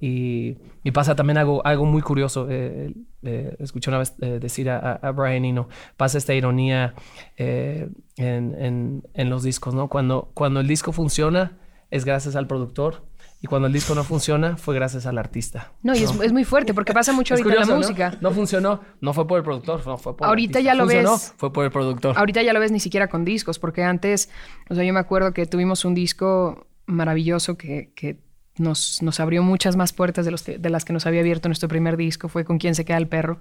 y, 0.00 0.56
pasa 0.92 1.14
también 1.14 1.38
algo, 1.38 1.64
algo 1.64 1.84
muy 1.86 2.02
curioso. 2.02 2.46
Eh, 2.50 2.92
eh, 3.22 3.56
escuché 3.60 3.90
una 3.90 3.98
vez 3.98 4.14
eh, 4.20 4.38
decir 4.40 4.68
a, 4.70 4.94
a, 4.94 5.10
Brian 5.12 5.44
Eno, 5.44 5.68
pasa 5.96 6.18
esta 6.18 6.34
ironía 6.34 6.94
en, 7.36 7.94
en, 8.16 9.02
en, 9.14 9.30
los 9.30 9.42
discos, 9.42 9.74
¿no? 9.74 9.88
Cuando, 9.88 10.30
cuando 10.34 10.60
el 10.60 10.66
disco 10.66 10.92
funciona 10.92 11.58
es 11.90 12.04
gracias 12.04 12.36
al 12.36 12.46
productor 12.46 13.04
Y 13.42 13.48
cuando 13.48 13.66
el 13.66 13.72
disco 13.72 13.94
no 13.96 14.04
funciona, 14.04 14.56
fue 14.56 14.74
gracias 14.74 15.04
al 15.04 15.18
artista. 15.18 15.72
No, 15.82 15.94
y 15.96 16.02
es, 16.04 16.10
es 16.20 16.32
muy 16.32 16.44
fuerte 16.44 16.72
porque 16.74 16.92
pasa 16.92 17.12
mucho 17.12 17.34
ahorita 17.34 17.48
en 17.48 17.54
la 17.56 17.60
curioso, 17.62 17.72
¿no? 17.72 17.78
música. 17.78 18.18
¿no? 18.20 18.30
funcionó, 18.30 18.80
no 19.00 19.12
fue 19.12 19.26
por 19.26 19.38
el 19.38 19.44
productor, 19.44 19.84
no 19.84 19.98
fue 19.98 20.16
por 20.16 20.26
el 20.26 20.28
Ahorita 20.30 20.58
artista. 20.60 20.60
ya 20.72 20.74
lo 20.76 20.84
Funcionó, 20.84 21.12
ves. 21.12 21.34
Fue 21.36 21.52
por 21.52 21.64
el 21.64 21.72
productor. 21.72 22.16
Ahorita 22.16 22.40
ya 22.42 22.52
lo 22.52 22.60
ves 22.60 22.70
ni 22.70 22.78
siquiera 22.78 23.08
con 23.08 23.24
discos, 23.24 23.58
porque 23.58 23.82
antes, 23.82 24.30
o 24.70 24.74
sea, 24.76 24.84
yo 24.84 24.92
me 24.94 25.00
acuerdo 25.00 25.32
que 25.34 25.44
tuvimos 25.46 25.84
un 25.84 25.94
disco 25.94 26.68
maravilloso 26.86 27.58
que, 27.58 27.92
que 27.96 28.18
nos, 28.58 29.02
nos 29.02 29.18
abrió 29.18 29.42
muchas 29.42 29.74
más 29.74 29.92
puertas 29.92 30.24
de, 30.24 30.30
los 30.30 30.42
que- 30.44 30.58
de 30.58 30.70
las 30.70 30.84
que 30.84 30.92
nos 30.92 31.06
había 31.06 31.20
abierto 31.20 31.48
nuestro 31.48 31.68
primer 31.68 31.96
disco, 31.96 32.28
fue 32.28 32.44
con 32.44 32.58
Quién 32.58 32.76
se 32.76 32.84
queda 32.84 32.98
el 32.98 33.08
perro. 33.08 33.40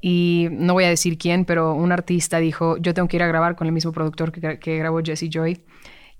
Y 0.00 0.46
no 0.52 0.74
voy 0.74 0.84
a 0.84 0.88
decir 0.90 1.18
quién, 1.18 1.44
pero 1.44 1.74
un 1.74 1.90
artista 1.90 2.38
dijo, 2.38 2.76
yo 2.76 2.94
tengo 2.94 3.08
que 3.08 3.16
ir 3.16 3.22
a 3.24 3.26
grabar 3.26 3.56
con 3.56 3.66
el 3.66 3.72
mismo 3.72 3.90
productor 3.90 4.30
que, 4.30 4.60
que 4.60 4.78
grabó 4.78 5.00
Jesse 5.02 5.28
Joy. 5.28 5.60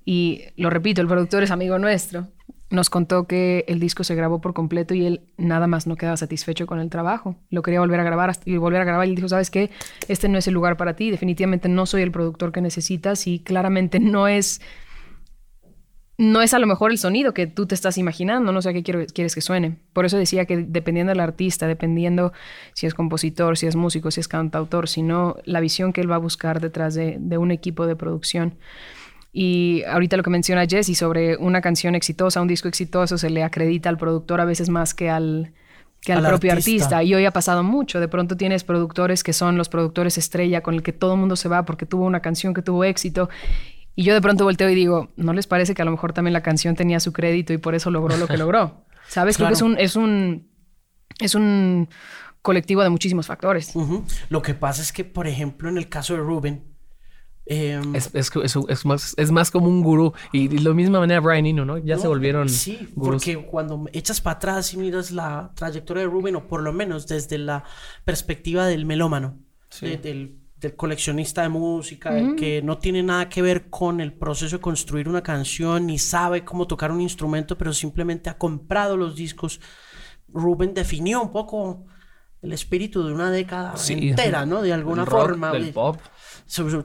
Y 0.05 0.43
lo 0.57 0.69
repito, 0.71 1.01
el 1.01 1.07
productor 1.07 1.45
es 1.45 1.53
amigo 1.53 1.79
nuestro. 1.79 2.27
Nos 2.71 2.91
contó 2.91 3.27
que 3.27 3.65
el 3.69 3.81
disco 3.81 4.05
se 4.05 4.15
grabó 4.15 4.41
por 4.41 4.53
completo 4.53 4.95
y 4.95 5.07
él 5.07 5.23
nada 5.39 5.67
más 5.67 5.87
no 5.87 5.97
quedaba 5.97 6.17
satisfecho 6.17 6.67
con 6.67 6.81
el 6.81 6.91
trabajo. 6.91 7.37
Lo 7.49 7.63
quería 7.63 7.81
volver 7.81 8.01
a 8.01 8.05
grabar 8.05 8.37
y 8.45 8.57
volver 8.59 8.83
a 8.83 8.85
grabar 8.85 9.09
y 9.09 9.15
dijo, 9.15 9.29
¿sabes 9.29 9.51
qué? 9.51 9.71
Este 10.09 10.29
no 10.29 10.37
es 10.37 10.47
el 10.49 10.55
lugar 10.55 10.77
para 10.77 10.95
ti. 10.95 11.11
Definitivamente 11.11 11.69
no 11.69 11.87
soy 11.87 12.03
el 12.03 12.13
productor 12.13 12.53
que 12.53 12.61
necesitas 12.61 13.27
y 13.27 13.39
claramente 13.41 14.01
no 14.01 14.29
es 14.29 14.61
no 16.19 16.43
es 16.43 16.53
a 16.53 16.59
lo 16.59 16.67
mejor 16.67 16.91
el 16.91 16.99
sonido 16.99 17.33
que 17.33 17.47
tú 17.47 17.67
te 17.67 17.77
estás 17.77 17.97
imaginando, 17.97 18.51
no 18.51 18.61
sé 18.61 18.75
qué 18.75 18.83
quieres 18.83 19.35
que 19.35 19.41
suene. 19.41 19.79
Por 19.93 20.05
eso 20.05 20.19
decía 20.19 20.47
que 20.47 20.57
dependiendo 20.57 21.11
del 21.11 21.21
artista, 21.21 21.69
dependiendo 21.69 22.33
si 22.75 22.87
es 22.87 22.95
compositor, 22.95 23.57
si 23.57 23.69
es 23.69 23.77
músico, 23.77 24.11
si 24.11 24.19
es 24.19 24.27
cantautor, 24.27 24.89
sino 24.89 25.37
la 25.45 25.61
visión 25.61 25.93
que 25.93 26.01
él 26.01 26.11
va 26.11 26.17
a 26.17 26.19
buscar 26.19 26.61
detrás 26.61 26.95
de, 26.95 27.19
de 27.21 27.39
un 27.39 27.53
equipo 27.53 27.87
de 27.87 27.95
producción. 27.95 28.59
Y 29.41 29.85
ahorita 29.85 30.17
lo 30.17 30.25
que 30.25 30.31
menciona 30.31 30.67
Jesse 30.67 30.99
sobre 30.99 31.37
una 31.37 31.61
canción 31.61 31.95
exitosa, 31.95 32.43
un 32.43 32.49
disco 32.49 32.67
exitoso, 32.67 33.19
se 33.19 33.31
le 33.31 33.45
acredita 33.45 33.89
al 33.89 33.97
productor 33.97 34.41
a 34.41 34.45
veces 34.45 34.69
más 34.69 34.95
que 34.95 35.11
al, 35.11 35.53
que 36.01 36.13
al, 36.13 36.27
Al 36.27 36.33
propio 36.33 36.51
artista. 36.51 36.87
artista. 36.87 37.03
Y 37.05 37.15
hoy 37.15 37.25
ha 37.25 37.31
pasado 37.31 37.63
mucho. 37.63 38.01
De 38.01 38.09
pronto 38.09 38.37
tienes 38.37 38.65
productores 38.65 39.23
que 39.23 39.33
son 39.33 39.57
los 39.57 39.69
productores 39.69 40.19
estrella 40.19 40.61
con 40.61 40.75
el 40.75 40.83
que 40.83 40.93
todo 40.93 41.15
el 41.15 41.21
mundo 41.21 41.37
se 41.37 41.49
va 41.49 41.65
porque 41.65 41.87
tuvo 41.87 42.05
una 42.05 42.19
canción 42.19 42.53
que 42.53 42.63
tuvo 42.63 42.83
éxito. 42.83 43.29
Y 43.95 44.03
yo 44.03 44.13
de 44.13 44.21
pronto 44.21 44.43
volteo 44.43 44.69
y 44.71 44.75
digo, 44.75 45.11
¿no 45.15 45.33
les 45.33 45.47
parece 45.47 45.73
que 45.73 45.83
a 45.83 45.85
lo 45.85 45.93
mejor 45.93 46.13
también 46.13 46.33
la 46.33 46.43
canción 46.43 46.75
tenía 46.75 46.99
su 46.99 47.13
crédito 47.13 47.53
y 47.53 47.59
por 47.59 47.77
eso 47.77 47.93
logró 47.93 48.17
lo 48.17 48.27
que 48.27 48.37
logró? 48.39 48.87
¿Sabes? 49.07 49.37
Creo 49.37 49.51
que 49.51 49.55
es 49.55 49.63
un, 49.63 49.79
es 49.79 49.95
un, 49.95 50.49
es 51.21 51.37
un 51.37 51.89
colectivo 52.43 52.83
de 52.83 52.89
muchísimos 52.89 53.29
factores. 53.29 53.73
Lo 54.31 54.43
que 54.43 54.55
pasa 54.55 54.83
es 54.83 54.93
que, 54.93 55.05
por 55.05 55.29
ejemplo, 55.29 55.69
en 55.69 55.79
el 55.79 55.89
caso 55.89 56.15
de 56.15 56.19
Ruben, 56.19 56.65
em, 57.49 57.95
Es, 57.97 58.11
es, 58.15 58.31
es, 58.45 58.57
es 58.69 58.85
más, 58.85 59.15
es 59.17 59.31
más 59.31 59.51
como 59.51 59.67
un 59.69 59.83
gurú. 59.83 60.13
Y 60.33 60.49
de 60.49 60.61
la 60.61 60.73
misma 60.75 61.01
manera 61.01 61.21
Brian 61.21 61.47
Eno, 61.47 61.65
¿no? 61.65 61.79
Ya 61.79 61.99
se 61.99 62.07
volvieron 62.07 62.49
Sí, 62.49 62.89
gurús. 62.95 63.25
porque 63.25 63.47
cuando 63.47 63.87
echas 63.93 64.21
para 64.21 64.37
atrás 64.37 64.73
y 64.75 64.77
miras 64.77 65.11
la 65.11 65.51
trayectoria 65.55 66.03
de 66.05 66.09
Rubén, 66.09 66.37
o 66.37 66.47
por 66.47 66.63
lo 66.63 66.73
menos 66.73 67.07
desde 67.07 67.39
la 67.39 67.65
perspectiva 68.05 68.67
del 68.67 68.85
melómano, 68.87 69.39
de- 69.81 69.97
del, 69.97 70.39
del 70.57 70.75
coleccionista 70.77 71.43
de 71.43 71.49
música, 71.51 72.11
que 72.37 72.61
no 72.63 72.79
tiene 72.79 73.03
nada 73.03 73.29
que 73.29 73.43
ver 73.43 73.71
con 73.71 74.01
el 74.01 74.13
proceso 74.13 74.57
de 74.57 74.61
construir 74.61 75.09
una 75.09 75.23
canción, 75.23 75.87
ni 75.87 75.99
sabe 75.99 76.45
cómo 76.45 76.67
tocar 76.67 76.91
un 76.93 77.01
instrumento, 77.01 77.57
pero 77.57 77.73
simplemente 77.73 78.29
ha 78.29 78.37
comprado 78.39 78.97
los 78.97 79.15
discos. 79.15 79.61
Rubén 80.29 80.75
definió 80.75 81.23
un 81.23 81.33
poco 81.33 81.87
el 82.43 82.53
espíritu 82.53 83.03
de 83.07 83.13
una 83.13 83.31
década 83.31 83.77
Sí. 83.77 83.95
entera, 84.11 84.47
¿no? 84.47 84.61
De 84.63 84.73
alguna 84.73 85.05
rock, 85.05 85.21
forma. 85.21 85.53
del 85.53 85.67
de- 85.67 85.73
pop. 85.73 85.97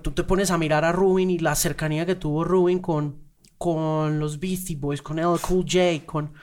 Tú 0.02 0.12
te 0.12 0.24
pones 0.24 0.52
a 0.52 0.58
mirar 0.58 0.84
a 0.86 0.92
Rubin 0.92 1.30
y 1.30 1.40
la 1.40 1.56
cercanía 1.56 2.06
que 2.06 2.16
tuvo 2.16 2.44
Rubin 2.44 2.80
con, 2.80 3.16
con 3.58 4.20
los 4.20 4.40
Beastie 4.40 4.76
Boys, 4.76 5.02
con 5.02 5.18
LL 5.20 5.40
Cool 5.40 5.66
J, 5.70 6.06
con 6.06 6.34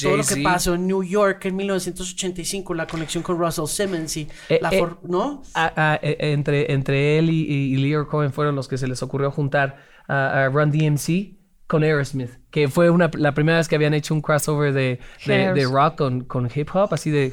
todo 0.00 0.16
lo 0.18 0.22
que 0.24 0.34
pasó 0.42 0.74
en 0.74 0.86
New 0.86 1.02
York 1.02 1.44
en 1.46 1.56
1985, 1.56 2.74
la 2.74 2.86
conexión 2.86 3.22
con 3.22 3.38
Russell 3.38 3.66
Simmons 3.66 4.16
y 4.18 4.28
Eh, 4.50 4.58
la 4.60 4.68
eh, 4.70 4.78
for- 4.78 4.98
¿no? 5.04 5.42
A- 5.54 5.92
a- 5.94 5.96
e- 6.02 6.32
entre, 6.32 6.70
entre 6.72 7.18
él 7.18 7.30
y, 7.30 7.42
y, 7.44 7.74
y 7.74 7.76
Leo 7.76 8.06
Cohen 8.08 8.32
fueron 8.32 8.54
los 8.56 8.68
que 8.68 8.76
se 8.76 8.86
les 8.86 9.02
ocurrió 9.02 9.30
juntar 9.30 9.78
a, 10.06 10.44
a 10.44 10.48
Run 10.50 10.70
DMC 10.70 11.36
con 11.66 11.82
Aerosmith, 11.82 12.30
que 12.50 12.68
fue 12.68 12.90
una, 12.90 13.10
la 13.14 13.32
primera 13.32 13.58
vez 13.58 13.68
que 13.68 13.74
habían 13.74 13.94
hecho 13.94 14.12
un 14.14 14.20
crossover 14.20 14.72
de, 14.74 15.00
de, 15.24 15.52
de 15.54 15.64
rock 15.64 15.96
con, 15.96 16.24
con 16.24 16.48
hip 16.54 16.68
hop, 16.74 16.92
así 16.92 17.10
de... 17.10 17.32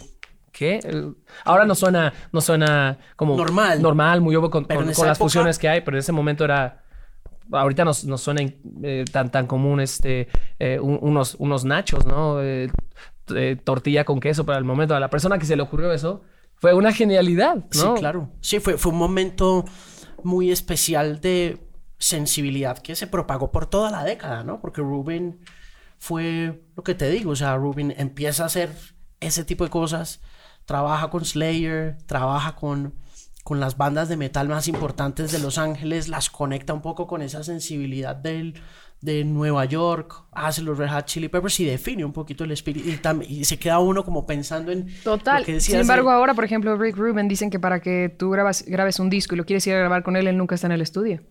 ¿Qué? 0.53 0.79
Ahora 1.43 1.65
no 1.65 1.73
suena, 1.75 2.13
no 2.31 2.39
suena 2.39 2.97
como 3.17 3.35
Normal. 3.35 3.81
normal 3.81 4.21
muy 4.21 4.35
obvio 4.37 4.49
con, 4.51 4.65
las 4.69 4.97
época- 4.99 5.15
fusiones 5.15 5.57
que 5.59 5.67
hay, 5.67 5.81
pero 5.81 5.97
en 5.97 5.99
ese 5.99 6.11
momento 6.13 6.45
era 6.45 6.83
ahorita 7.51 7.83
nos, 7.83 8.05
nos 8.05 8.21
suena 8.21 8.41
eh, 8.83 9.03
tan, 9.11 9.29
tan 9.31 9.47
común 9.47 9.81
este, 9.81 10.27
eh, 10.59 10.79
un- 10.79 10.99
unos, 11.01 11.35
unos 11.39 11.65
nachos, 11.65 12.05
¿no? 12.05 12.37
Eh, 12.41 12.69
tortilla 13.63 14.05
con 14.05 14.19
queso, 14.19 14.45
pero 14.45 14.57
al 14.57 14.63
momento 14.63 14.95
a 14.95 14.99
la 14.99 15.09
persona 15.09 15.37
que 15.39 15.45
se 15.45 15.55
le 15.55 15.63
ocurrió 15.63 15.91
eso 15.91 16.21
fue 16.55 16.73
una 16.73 16.93
genialidad, 16.93 17.55
¿no? 17.55 17.95
Sí, 17.95 17.99
claro. 17.99 18.29
Sí, 18.39 18.59
fue, 18.59 18.77
fue 18.77 18.91
un 18.91 18.97
momento 18.99 19.65
muy 20.23 20.51
especial 20.51 21.19
de 21.19 21.57
sensibilidad 21.97 22.77
que 22.77 22.95
se 22.95 23.07
propagó 23.07 23.51
por 23.51 23.65
toda 23.65 23.89
la 23.89 24.03
década, 24.03 24.43
¿no? 24.43 24.59
Porque 24.61 24.81
Rubin 24.81 25.39
fue 25.97 26.61
lo 26.75 26.83
que 26.83 26.95
te 26.95 27.09
digo, 27.09 27.31
o 27.31 27.35
sea, 27.35 27.55
Rubin 27.55 27.93
empieza 27.97 28.43
a 28.43 28.45
hacer 28.47 28.69
ese 29.21 29.45
tipo 29.45 29.63
de 29.63 29.69
cosas, 29.69 30.21
trabaja 30.65 31.09
con 31.09 31.25
Slayer, 31.25 31.97
trabaja 32.05 32.55
con, 32.55 32.93
con 33.43 33.59
las 33.59 33.77
bandas 33.77 34.09
de 34.09 34.17
metal 34.17 34.47
más 34.47 34.67
importantes 34.67 35.31
de 35.31 35.39
Los 35.39 35.57
Ángeles, 35.57 36.07
las 36.07 36.29
conecta 36.29 36.73
un 36.73 36.81
poco 36.81 37.07
con 37.07 37.21
esa 37.21 37.43
sensibilidad 37.43 38.15
del, 38.15 38.61
de 39.03 39.25
Nueva 39.25 39.65
York, 39.65 40.23
hace 40.31 40.61
los 40.61 40.77
Red 40.77 40.89
Hot 40.89 41.05
Chili 41.05 41.27
Peppers 41.27 41.59
y 41.59 41.65
define 41.65 42.05
un 42.05 42.13
poquito 42.13 42.45
el 42.45 42.51
espíritu 42.51 42.89
y, 42.89 43.25
y 43.25 43.43
se 43.43 43.59
queda 43.59 43.79
uno 43.79 44.05
como 44.05 44.25
pensando 44.25 44.71
en 44.71 44.87
Total. 45.03 45.41
lo 45.41 45.45
que 45.45 45.59
Sin 45.59 45.75
embargo, 45.75 46.09
ahora, 46.09 46.33
por 46.33 46.45
ejemplo, 46.45 46.77
Rick 46.77 46.95
Rubin 46.95 47.27
dicen 47.27 47.49
que 47.49 47.59
para 47.59 47.81
que 47.81 48.13
tú 48.17 48.29
grabas, 48.29 48.63
grabes 48.65 48.99
un 48.99 49.09
disco 49.09 49.35
y 49.35 49.37
lo 49.37 49.45
quieres 49.45 49.67
ir 49.67 49.73
a 49.73 49.79
grabar 49.79 50.03
con 50.03 50.15
él, 50.15 50.27
él 50.27 50.37
nunca 50.37 50.55
está 50.55 50.67
en 50.67 50.73
el 50.73 50.81
estudio. 50.81 51.21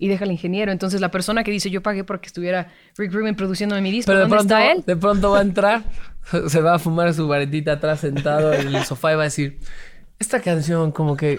Y 0.00 0.08
deja 0.08 0.24
al 0.24 0.32
ingeniero. 0.32 0.72
Entonces, 0.72 1.00
la 1.00 1.10
persona 1.12 1.44
que 1.44 1.52
dice 1.52 1.70
yo 1.70 1.82
pagué 1.82 2.02
porque 2.02 2.26
estuviera 2.26 2.68
Rick 2.96 3.12
Rubin 3.12 3.36
produciéndome 3.36 3.82
mi 3.82 3.92
disco, 3.92 4.06
Pero 4.10 4.18
de 4.18 4.22
¿dónde 4.22 4.36
pronto, 4.36 4.54
está 4.56 4.72
él? 4.72 4.82
de 4.84 4.96
pronto 4.96 5.30
va 5.30 5.38
a 5.38 5.42
entrar, 5.42 5.82
se 6.48 6.60
va 6.60 6.74
a 6.74 6.78
fumar 6.80 7.14
su 7.14 7.28
varetita 7.28 7.72
atrás 7.72 8.00
sentado 8.00 8.52
en 8.52 8.74
el 8.74 8.82
sofá 8.84 9.12
y 9.12 9.16
va 9.16 9.22
a 9.22 9.24
decir, 9.26 9.58
esta 10.18 10.40
canción 10.40 10.90
como 10.90 11.16
que... 11.16 11.38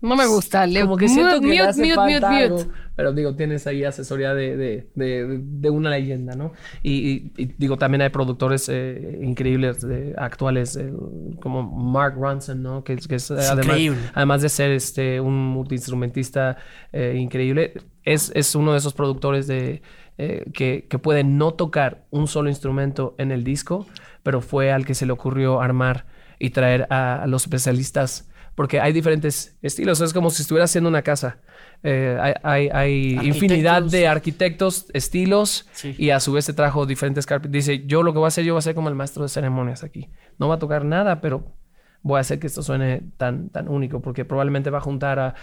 No 0.00 0.14
me 0.14 0.26
gusta. 0.26 0.64
Le, 0.66 0.82
Como 0.82 0.96
que 0.96 1.08
siento 1.08 1.36
mute, 1.36 1.40
que 1.40 1.46
le 1.54 1.60
mute, 1.60 1.68
hace 1.68 1.80
mute, 1.82 1.94
falta 1.94 2.30
mute, 2.30 2.42
algo. 2.44 2.56
mute. 2.58 2.70
Pero 2.94 3.12
digo, 3.12 3.34
tienes 3.36 3.66
ahí 3.66 3.84
asesoría 3.84 4.32
de, 4.34 4.56
de, 4.56 4.90
de, 4.94 5.40
de 5.42 5.70
una 5.70 5.90
leyenda, 5.90 6.34
¿no? 6.36 6.52
Y, 6.82 6.92
y- 6.92 7.32
y 7.36 7.46
digo, 7.58 7.76
también 7.78 8.02
hay 8.02 8.08
productores 8.10 8.68
eh, 8.68 9.18
increíbles 9.22 9.84
eh, 9.88 10.14
actuales, 10.16 10.76
eh, 10.76 10.92
como 11.40 11.62
Mark 11.62 12.14
Ronson, 12.16 12.62
¿no? 12.62 12.84
Que, 12.84 12.96
que 12.96 13.16
es, 13.16 13.30
además, 13.30 13.66
increíble. 13.66 13.98
además 14.14 14.42
de 14.42 14.48
ser 14.48 14.70
este, 14.72 15.20
un 15.20 15.34
multiinstrumentista 15.48 16.56
eh, 16.92 17.16
increíble, 17.18 17.74
es, 18.04 18.32
es 18.34 18.54
uno 18.54 18.72
de 18.72 18.78
esos 18.78 18.94
productores 18.94 19.46
de, 19.46 19.82
eh, 20.16 20.44
que, 20.52 20.86
que 20.88 20.98
puede 20.98 21.22
no 21.24 21.54
tocar 21.54 22.04
un 22.10 22.26
solo 22.26 22.48
instrumento 22.48 23.14
en 23.18 23.30
el 23.32 23.44
disco, 23.44 23.86
pero 24.22 24.40
fue 24.40 24.72
al 24.72 24.84
que 24.84 24.94
se 24.94 25.06
le 25.06 25.12
ocurrió 25.12 25.60
armar 25.60 26.06
y 26.40 26.50
traer 26.50 26.86
a, 26.90 27.22
a 27.22 27.26
los 27.26 27.42
especialistas, 27.42 28.27
porque 28.58 28.80
hay 28.80 28.92
diferentes 28.92 29.56
estilos, 29.62 30.00
es 30.00 30.12
como 30.12 30.30
si 30.30 30.42
estuviera 30.42 30.64
haciendo 30.64 30.90
una 30.90 31.02
casa. 31.02 31.38
Eh, 31.84 32.18
hay 32.20 32.34
hay- 32.42 32.68
hay 32.72 33.26
infinidad 33.28 33.82
de 33.84 34.08
arquitectos, 34.08 34.86
estilos, 34.94 35.68
Sí. 35.72 35.94
y 35.96 36.10
a 36.10 36.18
su 36.18 36.32
vez 36.32 36.44
se 36.44 36.54
trajo 36.54 36.84
diferentes 36.84 37.24
carpinteros. 37.24 37.64
Dice, 37.66 37.86
yo 37.86 38.02
lo 38.02 38.12
que 38.12 38.18
voy 38.18 38.26
a 38.26 38.28
hacer, 38.28 38.44
yo 38.44 38.54
voy 38.54 38.58
a 38.58 38.62
ser 38.62 38.74
como 38.74 38.88
el 38.88 38.96
maestro 38.96 39.22
de 39.22 39.28
ceremonias 39.28 39.84
aquí. 39.84 40.08
No 40.40 40.48
va 40.48 40.56
a 40.56 40.58
tocar 40.58 40.84
nada, 40.84 41.20
pero 41.20 41.54
voy 42.02 42.18
a 42.18 42.20
hacer 42.20 42.40
que 42.40 42.48
esto 42.48 42.62
suene 42.62 43.02
tan, 43.16 43.48
tan 43.50 43.68
único, 43.68 44.00
porque 44.02 44.24
probablemente 44.24 44.70
va 44.70 44.78
a 44.78 44.80
juntar 44.80 45.18
a, 45.20 45.34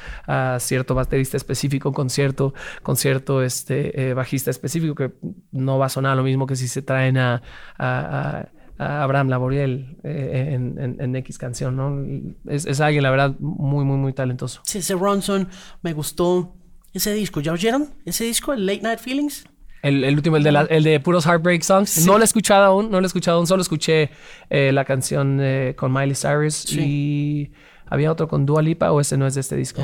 a 0.56 0.60
cierto 0.60 0.93
baterista 0.93 1.38
específico 1.38 1.93
con 1.93 2.10
cierto, 2.10 2.54
con 2.84 2.97
cierto 2.97 3.41
este, 3.41 4.10
eh, 4.10 4.13
bajista 4.13 4.51
específico, 4.51 4.93
que 4.93 5.12
no 5.54 5.78
va 5.78 5.86
a 5.86 5.89
sonar 5.89 6.17
lo 6.17 6.23
mismo 6.23 6.47
que 6.47 6.56
si 6.58 6.67
se 6.67 6.82
traen 6.82 7.17
a, 7.17 7.41
a- 7.78 8.39
a- 8.41 8.47
a 8.77 9.03
Abraham 9.03 9.29
Laboriel 9.29 9.97
eh, 10.03 10.49
en, 10.53 10.77
en- 10.79 10.97
en 11.01 11.15
X 11.15 11.38
canción, 11.38 11.75
¿no? 11.75 12.03
Es, 12.51 12.65
es 12.65 12.81
alguien, 12.81 13.03
la 13.03 13.11
verdad, 13.11 13.35
muy, 13.39 13.85
muy, 13.85 13.97
muy 13.97 14.13
talentoso. 14.13 14.61
Sí, 14.65 14.79
ese 14.79 14.95
Ronson 14.95 15.47
me 15.81 15.93
gustó 15.93 16.55
ese 16.93 17.13
disco. 17.13 17.39
¿Ya 17.41 17.51
oyeron 17.53 17.89
ese 18.05 18.23
disco, 18.25 18.53
el 18.53 18.65
Late 18.65 18.81
Night 18.81 18.99
Feelings? 18.99 19.45
El, 19.81 20.03
el 20.03 20.15
último, 20.15 20.35
el 20.38 20.43
de, 20.43 20.51
la- 20.51 20.63
el 20.63 20.83
de 20.83 20.99
puros 20.99 21.25
Heartbreak 21.25 21.61
Songs. 21.61 22.05
No 22.05 22.13
lo 22.17 22.21
he 22.21 22.25
escuchado 22.25 22.65
aún, 22.65 22.89
no 22.89 22.99
lo 22.99 23.05
he 23.05 23.07
escuchado 23.07 23.38
aún. 23.38 23.47
Solo 23.47 23.61
escuché 23.61 24.09
eh, 24.49 24.71
la 24.73 24.83
canción 24.83 25.38
eh, 25.41 25.75
con 25.77 25.93
Miley 25.93 26.15
Cyrus 26.15 26.65
y 26.73 27.51
había 27.88 28.11
otro 28.11 28.27
con 28.27 28.47
Dua 28.47 28.63
Lipa 28.63 28.91
o 28.91 28.99
ese 28.99 29.15
no 29.15 29.27
es 29.27 29.35
de 29.35 29.41
este 29.41 29.55
disco. 29.55 29.83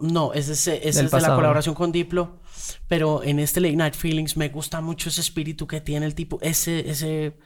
No, 0.00 0.34
ese, 0.34 0.52
ese, 0.52 0.86
es 0.86 0.96
de 0.96 1.04
la 1.04 1.08
pasado, 1.08 1.36
colaboración 1.36 1.74
con 1.74 1.90
Diplo. 1.92 2.40
Pero 2.88 3.22
en 3.22 3.38
este 3.38 3.60
Late 3.62 3.76
Night 3.76 3.94
Feelings 3.94 4.36
me 4.36 4.50
gusta 4.50 4.82
mucho 4.82 5.08
ese 5.08 5.22
espíritu 5.22 5.66
que 5.66 5.80
tiene 5.80 6.04
el 6.04 6.14
tipo, 6.14 6.38
ese, 6.42 6.90
ese, 6.90 7.38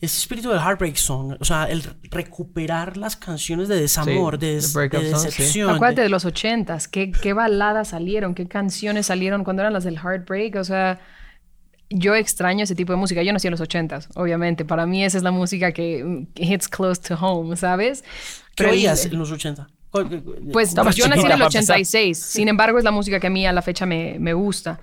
ese 0.00 0.16
espíritu 0.18 0.48
del 0.50 0.58
Heartbreak 0.60 0.96
Song. 0.96 1.36
O 1.40 1.44
sea, 1.44 1.64
el 1.64 1.82
recuperar 2.10 2.96
las 2.96 3.16
canciones 3.16 3.68
de 3.68 3.80
desamor, 3.80 4.34
Sí, 4.34 4.40
de, 4.40 4.46
de 4.46 4.54
des- 4.54 4.72
de 4.72 4.90
song, 5.10 5.18
sí. 5.20 5.26
decepción. 5.26 5.70
Acuérdate 5.74 6.02
de- 6.02 6.08
los 6.08 6.24
ochentas. 6.24 6.88
¿Qué, 6.88 7.10
qué 7.12 7.32
baladas 7.32 7.88
salieron, 7.88 8.34
qué 8.34 8.46
canciones 8.48 9.06
salieron 9.06 9.44
cuando 9.44 9.62
eran 9.62 9.72
las 9.72 9.84
del 9.84 9.96
Heartbreak. 9.98 10.56
O 10.56 10.64
sea, 10.64 11.00
yo 11.90 12.14
extraño 12.14 12.64
ese 12.64 12.74
tipo 12.74 12.92
de 12.92 12.96
música. 12.98 13.22
Yo 13.22 13.32
nací 13.32 13.46
en 13.48 13.50
los 13.52 13.60
ochentas, 13.60 14.08
obviamente. 14.14 14.64
Para 14.64 14.86
mí 14.86 15.04
esa 15.04 15.18
es 15.18 15.24
la 15.24 15.32
música 15.32 15.72
que 15.72 16.26
hits 16.36 16.68
close 16.68 17.00
to 17.02 17.14
home, 17.16 17.56
¿sabes? 17.56 18.04
¿Qué 18.54 18.66
oías 18.66 19.04
en 19.06 19.18
los 19.18 19.30
80? 19.30 19.68
Pues 20.52 20.72
yo 20.94 21.08
nací 21.08 21.26
en 21.26 21.32
el 21.32 21.42
86. 21.42 22.16
Sin 22.18 22.48
embargo, 22.48 22.78
es 22.78 22.84
la 22.84 22.92
música 22.92 23.18
que 23.18 23.26
a 23.26 23.30
mí 23.30 23.44
a 23.46 23.52
la 23.52 23.60
fecha 23.60 23.86
me, 23.86 24.16
me 24.20 24.32
gusta. 24.34 24.80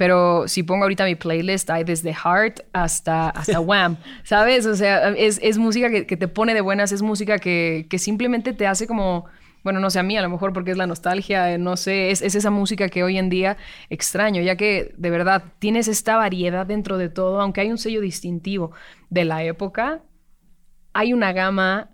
Pero 0.00 0.48
si 0.48 0.62
pongo 0.62 0.84
ahorita 0.84 1.04
mi 1.04 1.14
playlist, 1.14 1.68
hay 1.68 1.84
desde 1.84 2.14
Heart 2.14 2.60
hasta, 2.72 3.28
hasta 3.28 3.60
Wham, 3.60 3.98
¿sabes? 4.24 4.64
O 4.64 4.74
sea, 4.74 5.10
es, 5.10 5.38
es 5.42 5.58
música 5.58 5.90
que, 5.90 6.06
que, 6.06 6.16
te 6.16 6.26
pone 6.26 6.54
de 6.54 6.62
buenas, 6.62 6.90
es 6.90 7.02
música 7.02 7.38
que, 7.38 7.86
que 7.90 7.98
simplemente 7.98 8.54
te 8.54 8.66
hace 8.66 8.86
como 8.86 9.26
bueno, 9.62 9.78
no 9.78 9.90
sé 9.90 9.98
a 9.98 10.02
mí, 10.02 10.16
a 10.16 10.22
lo 10.22 10.30
mejor 10.30 10.54
porque 10.54 10.70
es 10.70 10.78
la 10.78 10.86
nostalgia, 10.86 11.52
eh, 11.52 11.58
no 11.58 11.76
sé, 11.76 12.10
es, 12.12 12.22
es, 12.22 12.34
esa 12.34 12.50
música 12.50 12.88
que 12.88 13.04
hoy 13.04 13.18
en 13.18 13.28
día 13.28 13.58
extraño, 13.90 14.40
ya 14.40 14.56
que 14.56 14.94
de 14.96 15.10
verdad 15.10 15.44
tienes 15.58 15.86
esta 15.86 16.16
variedad 16.16 16.64
dentro 16.64 16.96
de 16.96 17.10
todo, 17.10 17.38
aunque 17.38 17.60
hay 17.60 17.70
un 17.70 17.76
sello 17.76 18.00
distintivo 18.00 18.72
de 19.10 19.26
la 19.26 19.44
época, 19.44 20.00
hay 20.94 21.12
una 21.12 21.34
gama 21.34 21.89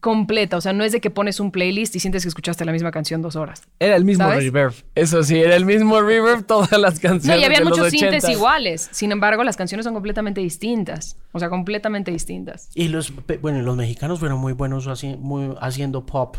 completa, 0.00 0.56
o 0.56 0.60
sea, 0.60 0.72
no 0.72 0.82
es 0.82 0.92
de 0.92 1.00
que 1.00 1.10
pones 1.10 1.40
un 1.40 1.52
playlist 1.52 1.94
y 1.94 2.00
sientes 2.00 2.22
que 2.22 2.28
escuchaste 2.28 2.64
la 2.64 2.72
misma 2.72 2.90
canción 2.90 3.22
dos 3.22 3.36
horas. 3.36 3.62
Era 3.78 3.96
el 3.96 4.04
mismo 4.04 4.28
reverb, 4.28 4.74
eso 4.94 5.22
sí, 5.22 5.38
era 5.38 5.54
el 5.56 5.66
mismo 5.66 6.00
reverb 6.00 6.44
todas 6.46 6.72
las 6.72 6.98
canciones. 6.98 7.26
No, 7.26 7.36
y 7.36 7.44
había 7.44 7.62
muchos 7.62 7.90
sintes 7.90 8.28
iguales, 8.28 8.88
sin 8.92 9.12
embargo, 9.12 9.44
las 9.44 9.56
canciones 9.56 9.84
son 9.84 9.94
completamente 9.94 10.40
distintas, 10.40 11.16
o 11.32 11.38
sea, 11.38 11.50
completamente 11.50 12.10
distintas. 12.10 12.70
Y 12.74 12.88
los, 12.88 13.12
bueno, 13.40 13.60
los 13.62 13.76
mexicanos 13.76 14.18
fueron 14.18 14.40
muy 14.40 14.54
buenos 14.54 14.86
así, 14.86 15.16
muy, 15.18 15.54
haciendo 15.60 16.06
pop. 16.06 16.36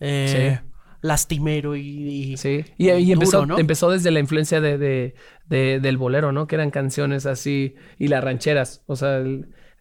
Eh, 0.00 0.58
lastimero 1.00 1.76
y, 1.76 2.36
sí 2.38 2.64
y, 2.78 2.88
empezó, 3.12 3.46
empezó 3.58 3.90
desde 3.90 4.10
la 4.10 4.20
influencia 4.20 4.60
de, 4.62 4.78
de, 4.78 5.80
del 5.80 5.98
bolero 5.98 6.32
no 6.32 6.46
que 6.46 6.54
eran 6.54 6.70
canciones 6.70 7.26
así 7.26 7.74
y 7.98 8.08
las 8.08 8.24
rancheras 8.24 8.82
o 8.86 8.96
sea 8.96 9.22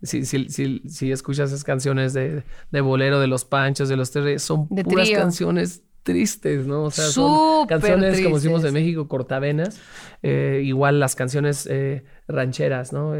si, 0.03 0.25
si, 0.25 0.49
si, 0.49 0.81
si, 0.87 1.11
escuchas 1.11 1.49
esas 1.49 1.63
canciones 1.63 2.13
de, 2.13 2.43
de, 2.71 2.81
bolero 2.81 3.19
de 3.19 3.27
los 3.27 3.45
panchos 3.45 3.89
de 3.89 3.97
los 3.97 4.11
tres 4.11 4.43
son 4.43 4.67
puras 4.67 5.09
canciones 5.09 5.83
tristes, 6.03 6.67
¿no? 6.67 6.83
O 6.83 6.91
sea, 6.91 7.05
son 7.05 7.65
canciones, 7.67 8.21
como 8.21 8.35
decimos 8.35 8.63
en 8.65 8.73
México, 8.73 9.07
cortavenas. 9.07 9.79
Eh, 10.21 10.61
igual 10.63 10.99
las 10.99 11.15
canciones 11.15 11.67
eh, 11.69 12.03
rancheras, 12.27 12.93
¿no? 12.93 13.13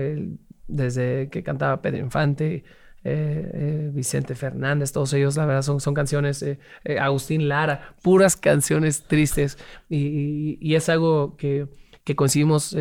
desde 0.68 1.30
que 1.30 1.44
cantaba 1.44 1.82
Pedro 1.82 2.00
Infante, 2.00 2.64
eh, 3.06 3.52
eh, 3.54 3.90
Vicente 3.94 4.34
Fernández, 4.34 4.94
todos 4.94 5.12
ellos, 5.14 5.36
la 5.36 5.46
verdad, 5.46 5.62
son, 5.62 5.82
son 5.82 5.94
canciones, 5.94 6.42
eh, 6.42 6.58
Agustín 7.00 7.50
Lara, 7.50 7.96
puras 8.02 8.38
canciones 8.38 9.04
tristes. 9.04 9.58
Y, 9.90 10.74
es 10.74 10.88
algo 10.88 11.36
que, 11.36 11.68
que 12.04 12.16
coincidimos 12.16 12.74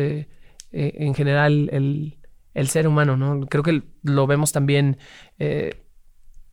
en 0.71 1.13
general 1.13 1.69
el, 1.71 2.17
el, 2.53 2.67
ser 2.67 2.87
humano, 2.87 3.17
¿no? 3.17 3.47
Creo 3.47 3.63
que 3.63 3.83
lo 4.03 4.27
vemos 4.27 4.51
también. 4.51 4.97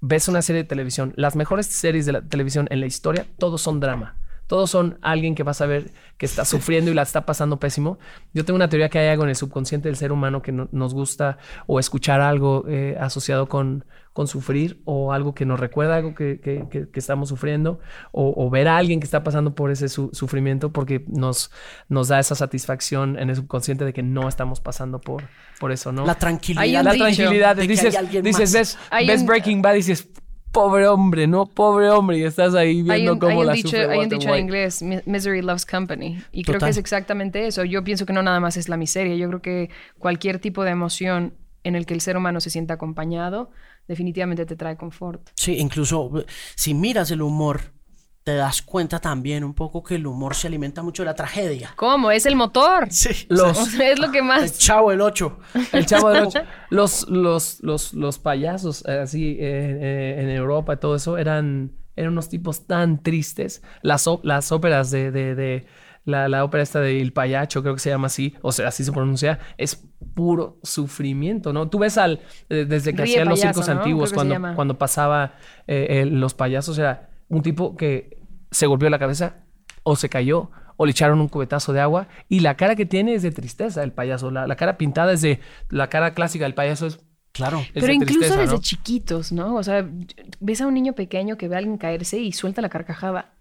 ves 0.00 0.28
una 0.28 0.42
serie 0.42 0.62
de 0.62 0.68
televisión, 0.68 1.12
las 1.16 1.36
mejores 1.36 1.66
series 1.66 2.06
de 2.06 2.12
la 2.12 2.22
televisión 2.22 2.66
en 2.70 2.80
la 2.80 2.86
historia, 2.86 3.26
todos 3.38 3.60
son 3.60 3.80
drama. 3.80 4.19
Todos 4.50 4.68
son 4.68 4.98
alguien 5.00 5.36
que 5.36 5.44
vas 5.44 5.60
a 5.60 5.66
ver 5.66 5.92
que 6.18 6.26
está 6.26 6.44
sufriendo 6.54 6.90
y 6.90 6.94
la 6.94 7.02
está 7.02 7.24
pasando 7.24 7.60
pésimo. 7.60 8.00
Yo 8.34 8.44
tengo 8.44 8.56
una 8.56 8.68
teoría 8.68 8.88
que 8.88 8.98
hay 8.98 9.06
algo 9.06 9.22
en 9.22 9.28
el 9.28 9.36
subconsciente 9.36 9.86
del 9.88 9.94
ser 9.94 10.10
humano 10.10 10.42
que 10.42 10.50
nos 10.50 10.92
gusta 10.92 11.38
o 11.68 11.78
escuchar 11.78 12.20
algo 12.20 12.64
eh, 12.68 12.96
asociado 12.98 13.48
con, 13.48 13.84
con 14.12 14.26
sufrir 14.26 14.82
o 14.86 15.12
algo 15.12 15.36
que 15.36 15.46
nos 15.46 15.60
recuerda 15.60 15.94
algo 15.94 16.16
que, 16.16 16.40
que, 16.40 16.88
estamos 16.94 17.28
sufriendo 17.28 17.78
o, 18.10 18.50
ver 18.50 18.66
a 18.66 18.76
alguien 18.76 18.98
que 18.98 19.04
está 19.04 19.22
pasando 19.22 19.54
por 19.54 19.70
ese 19.70 19.88
sufrimiento 19.88 20.72
porque 20.72 21.04
nos, 21.06 21.52
nos 21.88 22.08
da 22.08 22.18
esa 22.18 22.34
satisfacción 22.34 23.20
en 23.20 23.30
el 23.30 23.36
subconsciente 23.36 23.84
de 23.84 23.92
que 23.92 24.02
no 24.02 24.28
estamos 24.28 24.60
pasando 24.60 25.00
por, 25.00 25.22
por 25.60 25.70
eso, 25.70 25.92
¿no? 25.92 26.04
La 26.04 26.16
tranquilidad. 26.16 26.82
La 26.82 26.94
tranquilidad. 26.94 27.54
dices, 27.54 27.96
dices, 28.20 28.52
ves, 28.52 28.78
ves 29.06 29.24
Breaking 29.24 29.62
Bad 29.62 29.74
y 29.74 29.76
dices, 29.76 30.08
pobre 30.52 30.86
hombre, 30.86 31.26
¿no? 31.26 31.46
Pobre 31.46 31.90
hombre. 31.90 32.18
Y 32.18 32.24
estás 32.24 32.54
ahí 32.54 32.82
viendo 32.82 33.18
cómo 33.18 33.44
la 33.44 33.52
dicho, 33.52 33.76
Hay 33.76 34.00
un 34.00 34.08
dicho 34.08 34.34
en 34.34 34.44
inglés, 34.44 34.82
misery 35.06 35.42
loves 35.42 35.66
company. 35.66 36.22
Y 36.32 36.44
creo 36.44 36.60
que 36.60 36.68
es 36.68 36.76
exactamente 36.76 37.46
eso. 37.46 37.64
Yo 37.64 37.84
pienso 37.84 38.06
que 38.06 38.12
no 38.12 38.22
nada 38.22 38.40
más 38.40 38.56
es 38.56 38.68
la 38.68 38.76
miseria. 38.76 39.16
Yo 39.16 39.28
creo 39.28 39.42
que 39.42 39.70
cualquier 39.98 40.38
tipo 40.38 40.64
de 40.64 40.70
emoción 40.70 41.34
en 41.62 41.74
el 41.74 41.86
que 41.86 41.94
el 41.94 42.00
ser 42.00 42.16
humano 42.16 42.40
se 42.40 42.50
sienta 42.50 42.74
acompañado, 42.74 43.50
definitivamente 43.86 44.46
te 44.46 44.56
trae 44.56 44.76
confort. 44.76 45.28
Sí, 45.34 45.58
incluso 45.58 46.24
si 46.54 46.74
miras 46.74 47.10
el 47.10 47.22
humor 47.22 47.72
te 48.22 48.34
das 48.34 48.60
cuenta 48.60 48.98
también 48.98 49.44
un 49.44 49.54
poco 49.54 49.82
que 49.82 49.94
el 49.94 50.06
humor 50.06 50.34
se 50.34 50.46
alimenta 50.46 50.82
mucho 50.82 51.02
de 51.02 51.06
la 51.06 51.14
tragedia. 51.14 51.72
¿Cómo? 51.76 52.10
Es 52.10 52.26
el 52.26 52.36
motor. 52.36 52.88
Sí. 52.90 53.08
Los, 53.28 53.74
es 53.74 53.98
lo 53.98 54.10
que 54.10 54.22
más. 54.22 54.42
El 54.42 54.52
chavo 54.52 54.90
del 54.90 55.00
8. 55.00 55.38
El 55.72 55.86
chavo 55.86 56.10
del 56.10 56.26
8. 56.26 56.40
los, 56.70 57.08
los, 57.08 57.60
los, 57.62 57.94
los 57.94 58.18
payasos, 58.18 58.84
eh, 58.86 59.00
así, 59.00 59.30
eh, 59.32 59.36
eh, 59.40 60.16
en 60.22 60.28
Europa 60.30 60.74
y 60.74 60.76
todo 60.76 60.96
eso, 60.96 61.16
eran, 61.16 61.72
eran 61.96 62.12
unos 62.12 62.28
tipos 62.28 62.66
tan 62.66 63.02
tristes. 63.02 63.62
Las, 63.82 64.06
las 64.22 64.52
óperas 64.52 64.90
de, 64.90 65.10
de, 65.10 65.34
de 65.34 65.66
la, 66.04 66.28
la, 66.28 66.44
ópera 66.44 66.62
esta 66.62 66.80
de 66.80 67.00
El 67.00 67.14
Payacho, 67.14 67.62
creo 67.62 67.74
que 67.74 67.80
se 67.80 67.88
llama 67.88 68.08
así, 68.08 68.34
o 68.42 68.52
sea, 68.52 68.68
así 68.68 68.84
se 68.84 68.92
pronuncia, 68.92 69.38
es 69.56 69.82
puro 70.14 70.58
sufrimiento, 70.62 71.52
¿no? 71.54 71.70
Tú 71.70 71.78
ves 71.78 71.96
al, 71.96 72.20
desde 72.48 72.94
que 72.94 73.02
hacían 73.02 73.28
los 73.28 73.40
circos 73.40 73.68
antiguos, 73.68 74.12
cuando, 74.12 74.54
cuando 74.54 74.76
pasaba 74.76 75.34
los 75.66 76.34
payasos, 76.34 76.78
era 76.78 77.09
un 77.30 77.42
tipo 77.42 77.76
que 77.76 78.18
se 78.50 78.66
golpeó 78.66 78.90
la 78.90 78.98
cabeza 78.98 79.36
o 79.82 79.96
se 79.96 80.10
cayó 80.10 80.50
o 80.76 80.84
le 80.84 80.92
echaron 80.92 81.20
un 81.20 81.28
cubetazo 81.28 81.72
de 81.72 81.80
agua 81.80 82.08
y 82.28 82.40
la 82.40 82.56
cara 82.56 82.76
que 82.76 82.86
tiene 82.86 83.14
es 83.14 83.22
de 83.22 83.30
tristeza 83.30 83.82
el 83.82 83.92
payaso. 83.92 84.30
La, 84.30 84.56
cara 84.56 84.76
pintada 84.76 85.12
es 85.12 85.22
de 85.22 85.40
la 85.70 85.88
cara 85.88 86.12
clásica 86.14 86.44
del 86.44 86.54
payaso 86.54 86.86
es 86.86 87.00
Claro. 87.32 87.62
Pero 87.72 87.92
incluso 87.92 88.36
desde 88.36 88.58
chiquitos, 88.58 89.30
¿no? 89.30 89.54
O 89.54 89.62
sea, 89.62 89.88
ves 90.40 90.60
a 90.60 90.66
un 90.66 90.74
niño 90.74 90.94
pequeño 90.94 91.36
que 91.36 91.46
ve 91.46 91.54
a 91.54 91.58
alguien 91.58 91.78
caerse 91.78 92.18
y 92.18 92.32
suelta 92.32 92.60
la 92.60 92.68
carcajada. 92.68 93.34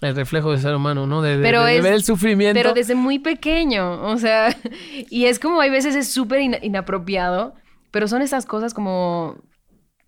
El 0.00 0.16
reflejo 0.16 0.52
del 0.52 0.60
ser 0.60 0.74
humano, 0.74 1.06
¿no? 1.06 1.20
De, 1.20 1.36
ver 1.36 1.54
el 1.86 2.02
sufrimiento. 2.02 2.58
Pero 2.58 2.72
desde 2.72 2.94
muy 2.94 3.18
pequeño, 3.18 4.02
o 4.06 4.16
sea, 4.16 4.56
y 5.10 5.26
es 5.26 5.38
como 5.38 5.60
hay 5.60 5.68
veces 5.68 5.94
es 5.94 6.10
súper 6.10 6.40
inapropiado, 6.62 7.54
pero 7.90 8.08
son 8.08 8.22
esas 8.22 8.46
cosas 8.46 8.72
como, 8.72 9.36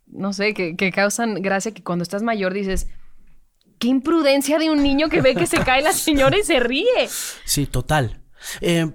no 0.06 0.32
sé, 0.32 0.54
que, 0.54 0.76
que 0.76 0.90
causan 0.90 1.42
gracia 1.42 1.74
que 1.74 1.82
cuando 1.82 2.04
estás 2.04 2.22
mayor 2.22 2.54
dices, 2.54 2.88
qué 3.82 3.88
imprudencia 3.88 4.60
de 4.60 4.70
un 4.70 4.80
niño 4.80 5.08
que 5.08 5.20
ve 5.20 5.34
que 5.34 5.48
se 5.48 5.58
cae 5.58 5.82
la 5.82 5.92
señora 5.92 6.38
y 6.38 6.44
se 6.44 6.60
ríe. 6.60 7.08
Sí, 7.44 7.66
total. 7.66 8.22
Eh, 8.60 8.88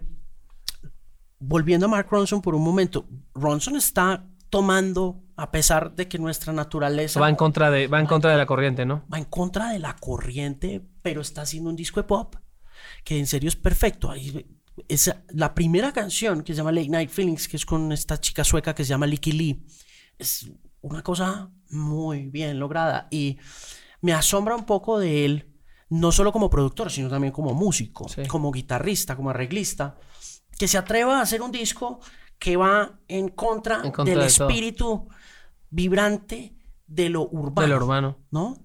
volviendo 1.39 1.87
a 1.87 1.89
Mark 1.89 2.07
Ronson 2.09 2.41
por 2.41 2.55
un 2.55 2.63
momento, 2.63 3.05
Ronson 3.33 3.75
está 3.75 4.25
tomando, 4.49 5.25
a 5.35 5.51
pesar 5.51 5.93
de 5.93 6.07
que 6.07 6.17
nuestra 6.17 6.53
naturaleza... 6.53 7.19
Va 7.19 7.27
en 7.27 7.35
contra 7.35 7.69
de, 7.69 7.87
va 7.87 7.99
en 7.99 8.05
contra 8.05 8.31
de 8.31 8.37
la 8.37 8.45
corriente, 8.45 8.85
¿no? 8.85 9.03
Va 9.13 9.17
en 9.17 9.25
contra 9.25 9.71
de 9.71 9.79
la 9.79 9.93
corriente, 9.97 10.81
pero 11.01 11.19
está 11.19 11.41
haciendo 11.41 11.69
un 11.69 11.75
disco 11.75 11.99
de 11.99 12.05
pop 12.05 12.37
que 13.03 13.19
en 13.19 13.27
serio 13.27 13.49
es 13.49 13.57
perfecto. 13.57 14.13
Es 14.87 15.13
la 15.31 15.53
primera 15.53 15.91
canción 15.91 16.43
que 16.43 16.53
se 16.53 16.57
llama 16.59 16.71
Late 16.71 16.87
Night 16.87 17.09
Feelings, 17.09 17.49
que 17.49 17.57
es 17.57 17.65
con 17.65 17.91
esta 17.91 18.21
chica 18.21 18.45
sueca 18.45 18.73
que 18.73 18.85
se 18.85 18.91
llama 18.91 19.05
Licky 19.05 19.33
Lee. 19.33 19.65
Es 20.17 20.49
una 20.79 21.03
cosa 21.03 21.51
muy 21.71 22.27
bien 22.29 22.57
lograda 22.57 23.09
y 23.11 23.37
me 24.01 24.13
asombra 24.13 24.55
un 24.55 24.65
poco 24.65 24.99
de 24.99 25.25
él, 25.25 25.53
no 25.89 26.11
solo 26.11 26.31
como 26.31 26.49
productor, 26.49 26.91
sino 26.91 27.09
también 27.09 27.33
como 27.33 27.53
músico, 27.53 28.07
como 28.27 28.51
guitarrista, 28.51 29.15
como 29.15 29.29
arreglista, 29.29 29.97
que 30.57 30.67
se 30.67 30.77
atreva 30.77 31.19
a 31.19 31.21
hacer 31.21 31.41
un 31.41 31.51
disco 31.51 31.99
que 32.39 32.57
va 32.57 32.99
en 33.07 33.29
contra, 33.29 33.81
del 33.81 34.21
espíritu 34.21 35.07
vibrante 35.69 36.55
de 36.85 37.09
lo 37.09 37.27
urbano. 37.29 37.61
De 37.61 37.67
lo 37.67 37.77
urbano. 37.77 38.17
¿No? 38.31 38.57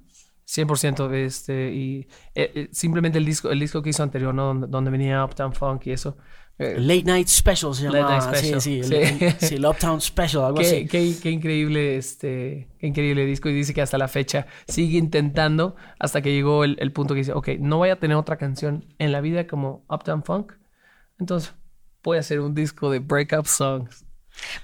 100%, 0.47 1.15
este, 1.15 1.73
y 1.73 2.01
eh, 2.35 2.53
eh, 2.55 2.69
simplemente 2.73 3.17
el 3.19 3.25
disco, 3.25 3.51
el 3.51 3.61
disco 3.61 3.83
que 3.83 3.91
hizo 3.91 4.03
anterior, 4.03 4.35
¿no? 4.35 4.47
Donde, 4.47 4.67
donde 4.67 4.91
venía 4.91 5.25
Uptown 5.25 5.55
Funk 5.55 5.87
y 5.87 5.93
eso, 5.93 6.19
Late 6.79 7.05
Night 7.05 7.29
Special 7.29 7.75
se 7.75 7.85
llama. 7.85 8.35
Sí, 8.35 8.61
sí, 8.61 8.81
El, 9.55 9.65
Uptown 9.65 10.01
Special, 10.01 10.45
algo 10.45 10.59
qué, 10.59 10.67
así. 10.67 10.87
Qué, 10.87 11.31
increíble, 11.31 11.97
este, 11.97 12.69
qué 12.79 12.87
increíble 12.87 13.25
disco. 13.27 13.49
Y 13.49 13.55
dice 13.55 13.75
que 13.75 13.83
hasta 13.83 13.99
la 13.99 14.09
fecha 14.09 14.47
sigue 14.67 14.99
intentando 14.99 15.77
hasta 15.99 16.23
que 16.23 16.33
llegó 16.33 16.65
el, 16.65 16.77
el, 16.81 16.93
punto 16.93 17.15
que 17.15 17.19
dice, 17.19 17.33
ok, 17.33 17.49
no 17.59 17.79
voy 17.79 17.91
a 17.91 17.97
tener 17.97 18.17
otra 18.17 18.37
canción 18.37 18.85
en 18.99 19.13
la 19.13 19.21
vida 19.21 19.47
como 19.47 19.85
Uptown 19.89 20.23
Funk. 20.25 20.53
Entonces 21.19 21.55
voy 22.03 22.17
a 22.17 22.21
hacer 22.21 22.41
un 22.41 22.55
disco 22.55 22.91
de 22.91 22.99
breakup 22.99 23.47
songs. 23.47 24.05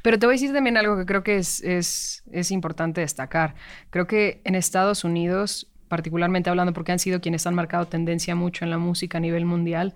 Pero 0.03 0.19
te 0.19 0.27
voy 0.27 0.35
a 0.35 0.37
decir 0.37 0.53
también 0.53 0.77
algo 0.77 0.97
que 0.97 1.05
creo 1.05 1.23
que 1.23 1.37
es, 1.37 1.63
es, 1.63 2.23
es 2.33 2.51
importante 2.51 3.01
destacar. 3.03 3.55
Creo 3.91 4.07
que 4.07 4.41
en 4.45 4.55
Estados 4.55 5.05
Unidos 5.05 5.69
particularmente 5.89 6.51
hablando 6.51 6.73
porque 6.73 6.93
han 6.93 6.99
sido 6.99 7.21
quienes 7.21 7.47
han 7.47 7.55
marcado 7.55 7.87
tendencia 7.87 8.35
mucho 8.35 8.65
en 8.65 8.71
la 8.71 8.79
música 8.79 9.19
a 9.19 9.21
nivel 9.21 9.45
mundial, 9.45 9.95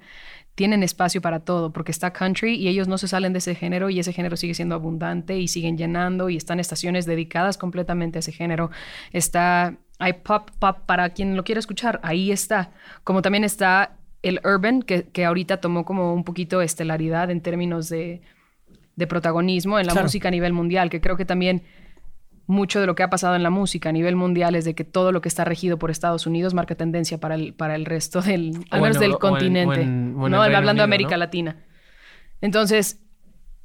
tienen 0.55 0.83
espacio 0.83 1.23
para 1.23 1.41
todo, 1.41 1.73
porque 1.73 1.93
está 1.93 2.13
country 2.13 2.55
y 2.57 2.69
ellos 2.69 2.87
no 2.87 2.99
se 2.99 3.09
salen 3.09 3.33
de 3.33 3.39
ese 3.39 3.55
género 3.55 3.89
y 3.91 3.99
ese 3.99 4.13
género 4.13 4.37
sigue 4.37 4.55
siendo 4.55 4.75
abundante 4.75 5.39
y 5.39 5.49
siguen 5.49 5.79
llenando 5.79 6.29
y 6.29 6.37
están 6.37 6.61
estaciones 6.61 7.07
dedicadas 7.07 7.57
completamente 7.57 8.19
a 8.19 8.21
ese 8.21 8.33
género. 8.33 8.71
Está, 9.13 9.77
hay 9.99 10.13
pop, 10.15 10.51
pop 10.59 10.79
para 10.85 11.11
quien 11.11 11.37
lo 11.37 11.45
quiera 11.45 11.59
escuchar, 11.59 12.01
ahí 12.03 12.31
está. 12.31 12.71
Como 13.03 13.23
también 13.23 13.45
está 13.45 13.97
el 14.23 14.41
urban, 14.45 14.83
que, 14.83 15.05
que 15.05 15.25
ahorita 15.25 15.57
tomó 15.61 15.85
como 15.85 16.13
un 16.15 16.23
poquito 16.25 16.61
estelaridad 16.61 17.31
en 17.31 17.41
términos 17.41 17.89
de, 17.89 18.21
de 18.95 19.07
protagonismo 19.07 19.79
en 19.79 19.87
la 19.87 19.93
Claro. 19.93 20.05
música 20.05 20.29
a 20.29 20.31
nivel 20.31 20.53
mundial, 20.53 20.91
que 20.91 21.01
creo 21.01 21.17
que 21.17 21.25
también 21.25 21.63
mucho 22.53 22.81
de 22.81 22.87
lo 22.87 22.95
que 22.95 23.03
ha 23.03 23.11
pasado 23.11 23.35
en 23.35 23.43
la 23.43 23.51
música 23.51 23.89
a 23.89 23.93
nivel 23.93 24.15
mundial 24.15 24.55
es 24.55 24.65
de 24.65 24.75
que 24.75 24.85
todo 24.85 25.11
lo 25.11 25.21
que 25.21 25.29
está 25.29 25.45
regido 25.45 25.79
por 25.79 25.91
Estados 25.91 26.27
Unidos 26.27 26.55
marca 26.55 26.75
tendencia 26.75 27.19
para 27.19 27.35
el, 27.35 27.55
para 27.55 27.75
el 27.75 27.85
resto 27.87 28.21
del, 28.29 28.53
al 28.71 28.81
menos 28.83 28.97
en 28.97 29.01
del 29.03 29.13
en- 29.13 29.19
continente, 29.19 29.81
o 29.81 29.83
en- 29.83 30.15
o 30.19 30.27
en 30.27 30.33
¿no? 30.33 30.43
hablando 30.43 30.75
de 30.81 30.85
América 30.85 31.13
¿no? 31.13 31.17
Latina. 31.19 31.57
Entonces, 32.41 33.01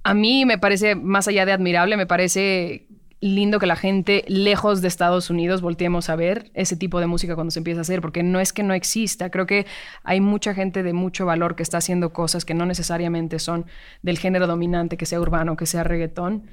a 0.03 0.13
mí 0.13 0.45
me 0.45 0.57
parece, 0.57 0.95
más 0.95 1.27
allá 1.27 1.45
de 1.45 1.51
admirable, 1.51 1.97
me 1.97 2.05
parece 2.05 2.87
lindo 3.19 3.57
que 3.59 3.65
la 3.65 3.75
gente 3.75 4.23
lejos 4.27 4.81
de 4.83 4.87
Estados 4.87 5.31
Unidos 5.31 5.61
volteemos 5.61 6.09
a 6.11 6.15
ver 6.15 6.51
ese 6.53 6.75
tipo 6.77 6.99
de 6.99 7.07
música 7.07 7.33
cuando 7.33 7.49
se 7.49 7.59
empieza 7.59 7.79
a 7.79 7.81
hacer, 7.81 7.99
porque 7.99 8.21
no 8.21 8.39
es 8.39 8.53
que 8.53 8.61
no 8.61 8.75
exista, 8.75 9.31
creo 9.31 9.47
que 9.47 9.65
hay 10.03 10.21
mucha 10.21 10.53
gente 10.53 10.83
de 10.83 10.93
mucho 10.93 11.25
valor 11.25 11.55
que 11.55 11.63
está 11.63 11.79
haciendo 11.79 12.13
cosas 12.13 12.45
que 12.45 12.53
no 12.53 12.67
necesariamente 12.67 13.39
son 13.39 13.65
del 14.03 14.19
género 14.19 14.45
dominante, 14.45 14.97
que 14.97 15.07
sea 15.07 15.19
urbano, 15.19 15.57
que 15.57 15.65
sea 15.65 15.83
reggaetón, 15.83 16.43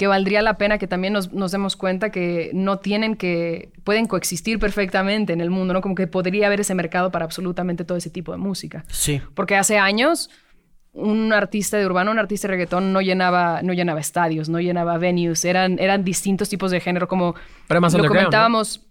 que 0.00 0.06
valdría 0.06 0.40
la 0.40 0.56
pena 0.56 0.78
que 0.78 0.86
también 0.86 1.12
nos, 1.12 1.30
nos 1.34 1.52
demos 1.52 1.76
cuenta 1.76 2.08
que 2.08 2.50
no 2.54 2.78
tienen 2.78 3.16
que, 3.16 3.70
pueden 3.84 4.06
coexistir 4.06 4.58
perfectamente 4.58 5.34
en 5.34 5.42
el 5.42 5.50
mundo, 5.50 5.74
¿no? 5.74 5.82
Como 5.82 5.94
que 5.94 6.06
podría 6.06 6.46
haber 6.46 6.60
ese 6.60 6.74
mercado 6.74 7.10
para 7.10 7.26
absolutamente 7.26 7.84
todo 7.84 7.98
ese 7.98 8.08
tipo 8.08 8.32
de 8.32 8.38
música. 8.38 8.82
Sí. 8.88 9.20
Porque 9.34 9.56
hace 9.56 9.76
años 9.76 10.30
un 10.94 11.34
artista 11.34 11.76
de 11.76 11.84
urbano, 11.84 12.12
un 12.12 12.18
artista 12.18 12.48
de 12.48 12.52
reggaetón 12.52 12.94
no 12.94 13.02
llenaba, 13.02 13.60
no 13.60 13.74
llenaba 13.74 14.00
estadios, 14.00 14.48
no 14.48 14.58
llenaba 14.58 14.96
venues, 14.96 15.44
eran, 15.44 15.78
eran 15.78 16.02
distintos 16.02 16.48
tipos 16.48 16.70
de 16.70 16.80
género, 16.80 17.06
como 17.06 17.34
Pero 17.68 17.82
más 17.82 17.92
lo 17.92 18.08
comentábamos, 18.08 18.86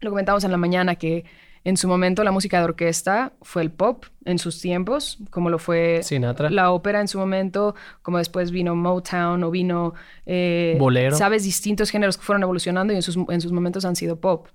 lo 0.00 0.10
comentábamos 0.10 0.42
en 0.42 0.50
la 0.50 0.56
mañana 0.56 0.96
que 0.96 1.24
en 1.64 1.76
su 1.76 1.88
momento 1.88 2.24
la 2.24 2.30
música 2.32 2.58
de 2.58 2.64
orquesta 2.64 3.32
fue 3.42 3.62
el 3.62 3.70
pop 3.70 4.04
en 4.24 4.38
sus 4.38 4.60
tiempos, 4.60 5.18
como 5.30 5.50
lo 5.50 5.58
fue 5.58 6.00
Sinatra. 6.02 6.50
la 6.50 6.70
ópera 6.70 7.00
en 7.00 7.08
su 7.08 7.18
momento, 7.18 7.74
como 8.02 8.18
después 8.18 8.50
vino 8.50 8.74
Motown 8.76 9.42
o 9.44 9.50
vino 9.50 9.94
eh, 10.26 10.76
Bolero. 10.78 11.16
sabes 11.16 11.44
distintos 11.44 11.90
géneros 11.90 12.16
que 12.16 12.22
fueron 12.24 12.42
evolucionando 12.42 12.92
y 12.92 12.96
en 12.96 13.02
sus, 13.02 13.16
en 13.28 13.40
sus 13.40 13.52
momentos 13.52 13.84
han 13.84 13.96
sido 13.96 14.16
pop. 14.20 14.46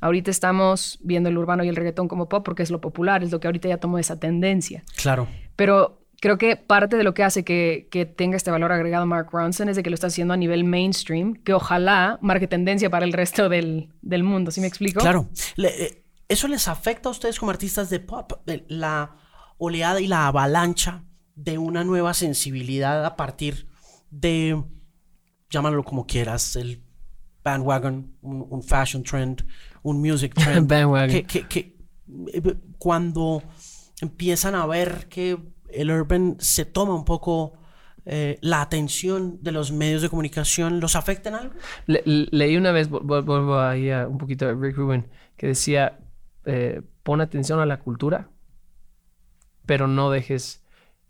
Ahorita 0.00 0.30
estamos 0.30 0.98
viendo 1.02 1.28
el 1.28 1.38
urbano 1.38 1.62
y 1.62 1.68
el 1.68 1.76
reggaetón 1.76 2.08
como 2.08 2.28
pop 2.28 2.44
porque 2.44 2.62
es 2.62 2.70
lo 2.70 2.80
popular, 2.80 3.22
es 3.22 3.30
lo 3.30 3.38
que 3.40 3.46
ahorita 3.48 3.68
ya 3.68 3.76
tomó 3.78 3.98
esa 3.98 4.18
tendencia. 4.18 4.82
Claro. 4.96 5.28
Pero 5.54 6.00
creo 6.20 6.38
que 6.38 6.56
parte 6.56 6.96
de 6.96 7.04
lo 7.04 7.14
que 7.14 7.22
hace 7.22 7.44
que, 7.44 7.86
que 7.90 8.04
tenga 8.06 8.36
este 8.36 8.50
valor 8.50 8.72
agregado 8.72 9.06
Mark 9.06 9.28
Ronson 9.32 9.68
es 9.68 9.76
de 9.76 9.82
que 9.84 9.90
lo 9.90 9.94
está 9.94 10.08
haciendo 10.08 10.34
a 10.34 10.36
nivel 10.36 10.64
mainstream, 10.64 11.34
que 11.34 11.52
ojalá 11.54 12.18
marque 12.20 12.48
tendencia 12.48 12.90
para 12.90 13.04
el 13.04 13.12
resto 13.12 13.48
del, 13.48 13.88
del 14.02 14.24
mundo. 14.24 14.50
¿Sí 14.50 14.60
me 14.60 14.66
explico? 14.66 15.00
Claro. 15.00 15.28
Le- 15.56 15.84
eh, 15.84 16.01
¿Eso 16.32 16.48
les 16.48 16.66
afecta 16.68 17.08
a 17.08 17.12
ustedes 17.12 17.38
como 17.38 17.50
artistas 17.50 17.90
de 17.90 18.00
pop? 18.00 18.32
La 18.68 19.16
oleada 19.58 20.00
y 20.00 20.06
la 20.06 20.26
avalancha 20.28 21.04
de 21.34 21.58
una 21.58 21.84
nueva 21.84 22.14
sensibilidad 22.14 23.04
a 23.04 23.16
partir 23.16 23.68
de, 24.10 24.62
llámalo 25.50 25.82
como 25.84 26.06
quieras, 26.06 26.56
el 26.56 26.82
bandwagon, 27.44 28.16
un, 28.22 28.46
un 28.48 28.62
fashion 28.62 29.02
trend, 29.02 29.44
un 29.82 30.00
music 30.00 30.34
trend. 30.42 30.68
Bandwagon. 30.70 31.10
Que, 31.10 31.24
que- 31.24 31.48
que, 31.48 31.76
eh, 32.32 32.54
cuando 32.78 33.42
empiezan 34.00 34.54
a 34.54 34.64
ver 34.66 35.08
que 35.08 35.38
el 35.70 35.90
urban 35.90 36.36
se 36.38 36.64
toma 36.64 36.94
un 36.94 37.04
poco 37.04 37.52
eh, 38.04 38.38
la 38.42 38.60
atención 38.62 39.38
de 39.42 39.52
los 39.52 39.70
medios 39.70 40.02
de 40.02 40.08
comunicación, 40.08 40.80
¿los 40.80 40.96
afecta 40.96 41.28
en 41.28 41.34
algo? 41.36 41.54
Le- 41.86 42.02
le- 42.04 42.28
leí 42.30 42.56
una 42.56 42.72
vez, 42.72 42.88
vuelvo 42.88 43.58
ahí 43.60 43.90
a 43.90 44.08
un 44.08 44.18
poquito 44.18 44.46
de 44.46 44.54
Rick 44.54 44.76
Rubin, 44.76 45.06
que 45.36 45.48
decía, 45.48 45.98
eh, 46.44 46.82
pon 47.02 47.20
atención 47.20 47.60
a 47.60 47.66
la 47.66 47.78
cultura, 47.80 48.28
pero 49.66 49.86
no 49.86 50.10
dejes 50.10 50.62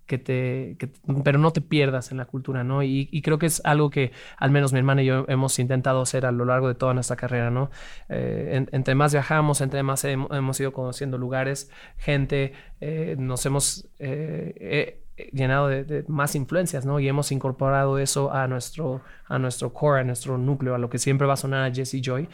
que 0.07 0.19
te, 0.19 0.77
pero 1.25 1.39
no 1.39 1.53
te 1.53 1.61
pierdas 1.61 2.11
en 2.11 2.19
la 2.19 2.27
cultura, 2.27 2.65
¿no? 2.65 2.83
Y, 2.83 3.09
creo 3.23 3.39
que 3.39 3.47
es 3.47 3.63
algo 3.65 3.89
que 3.89 4.13
al 4.37 4.51
menos 4.51 4.73
mi 4.73 4.79
hermana 4.79 5.03
y 5.03 5.07
yo 5.07 5.25
hemos 5.29 5.59
intentado 5.59 6.03
hacer 6.03 6.27
a 6.27 6.33
lo 6.33 6.45
largo 6.45 6.69
de 6.69 6.75
toda 6.75 6.93
nuestra 6.93 7.17
carrera, 7.17 7.51
¿no? 7.51 7.71
Eh, 8.09 8.51
en- 8.53 8.69
entre 8.73 8.95
más 8.95 9.13
viajamos, 9.13 9.61
entre 9.61 9.83
más 9.83 10.05
hem- 10.05 10.29
hemos 10.37 10.61
ido 10.61 10.73
conociendo 10.73 11.19
lugares, 11.19 11.71
gente, 11.97 12.53
eh, 12.81 13.17
nos 13.19 13.47
hemos 13.47 13.89
llenado 15.33 15.69
de, 15.69 15.85
de 15.85 16.05
más 16.09 16.35
influencias, 16.35 16.85
¿no? 16.87 17.01
Y 17.01 17.09
hemos 17.09 17.33
incorporado 17.33 17.99
eso 17.99 18.33
a 18.33 18.47
nuestro, 18.49 19.03
a 19.27 19.39
nuestro 19.39 19.73
core, 19.73 20.01
a 20.01 20.05
nuestro 20.05 20.39
núcleo, 20.39 20.75
a 20.75 20.79
lo 20.79 20.91
que 20.91 20.99
siempre 20.99 21.27
va 21.27 21.35
a 21.35 21.37
sonar 21.37 21.71
a 21.71 21.75
Jesse 21.75 22.01
Joy. 22.03 22.29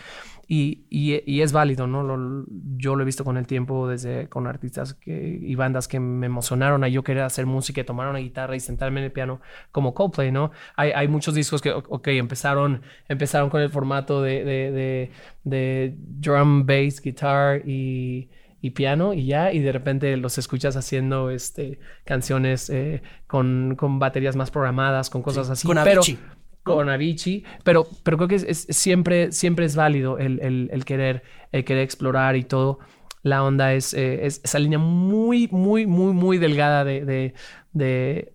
Y, 0.50 0.84
y- 0.88 1.22
y 1.26 1.42
es 1.42 1.52
válido, 1.52 1.86
¿no? 1.86 2.02
Lo- 2.02 2.44
yo 2.78 2.96
lo 2.96 3.02
he 3.02 3.04
visto 3.04 3.22
con 3.24 3.36
el 3.36 3.46
tiempo 3.46 3.86
desde 3.88 4.28
con 4.28 4.46
artistas 4.46 4.94
que, 4.94 5.38
y 5.42 5.54
bandas 5.56 5.88
que 5.88 6.00
me 6.00 6.26
emocionaron 6.26 6.84
a 6.84 6.88
yo 6.88 7.02
querer 7.04 7.22
hacer 7.24 7.44
música 7.46 7.84
tomar 7.84 8.08
una 8.08 8.18
guitarra 8.18 8.56
y 8.56 8.60
sentarme 8.60 9.00
en 9.00 9.04
el 9.06 9.12
piano 9.12 9.40
como 9.72 9.92
Coldplay, 9.94 10.32
¿no? 10.32 10.50
Hay, 10.76 10.92
hay 10.92 11.06
muchos 11.08 11.34
discos 11.34 11.60
que, 11.60 11.70
ok, 11.72 12.08
empezaron, 12.08 12.82
empezaron 13.08 13.50
con 13.50 13.60
el 13.60 13.68
formato 13.70 14.22
de, 14.22 14.42
de, 14.44 14.70
de, 14.72 15.10
de 15.44 15.94
drum, 15.98 16.64
bass, 16.66 17.00
guitar 17.02 17.62
y, 17.68 18.28
y 18.60 18.70
piano 18.70 19.14
y 19.14 19.26
ya, 19.26 19.52
y 19.52 19.60
de 19.60 19.72
repente 19.72 20.16
los 20.16 20.38
escuchas 20.38 20.76
haciendo 20.76 21.30
este, 21.30 21.78
canciones 22.04 22.70
eh, 22.70 23.02
con, 23.26 23.74
con 23.76 23.98
baterías 23.98 24.34
más 24.36 24.50
programadas, 24.50 25.10
con 25.10 25.22
cosas 25.22 25.48
así. 25.50 25.66
con 25.66 25.78
pero- 25.84 26.00
Avicii. 26.02 26.18
con 26.62 26.88
Avicii, 26.90 27.44
pero, 27.64 27.86
pero 28.02 28.16
creo 28.16 28.28
que 28.28 28.34
es, 28.34 28.42
es- 28.44 28.66
siempre, 28.76 29.32
siempre 29.32 29.64
es 29.64 29.76
válido 29.76 30.18
el, 30.18 30.40
el- 30.40 30.68
el 30.72 30.84
querer, 30.84 31.22
el 31.52 31.64
querer 31.64 31.82
explorar 31.84 32.36
y 32.36 32.44
todo. 32.44 32.78
La 33.22 33.42
onda 33.42 33.72
es, 33.74 33.94
eh, 33.94 34.26
es 34.26 34.40
esa 34.44 34.58
línea 34.58 34.78
muy, 34.78 35.48
muy, 35.50 35.86
muy, 35.86 36.12
muy 36.12 36.38
delgada 36.38 36.84
de, 36.84 37.04
de, 37.04 37.34
de- 37.72 38.34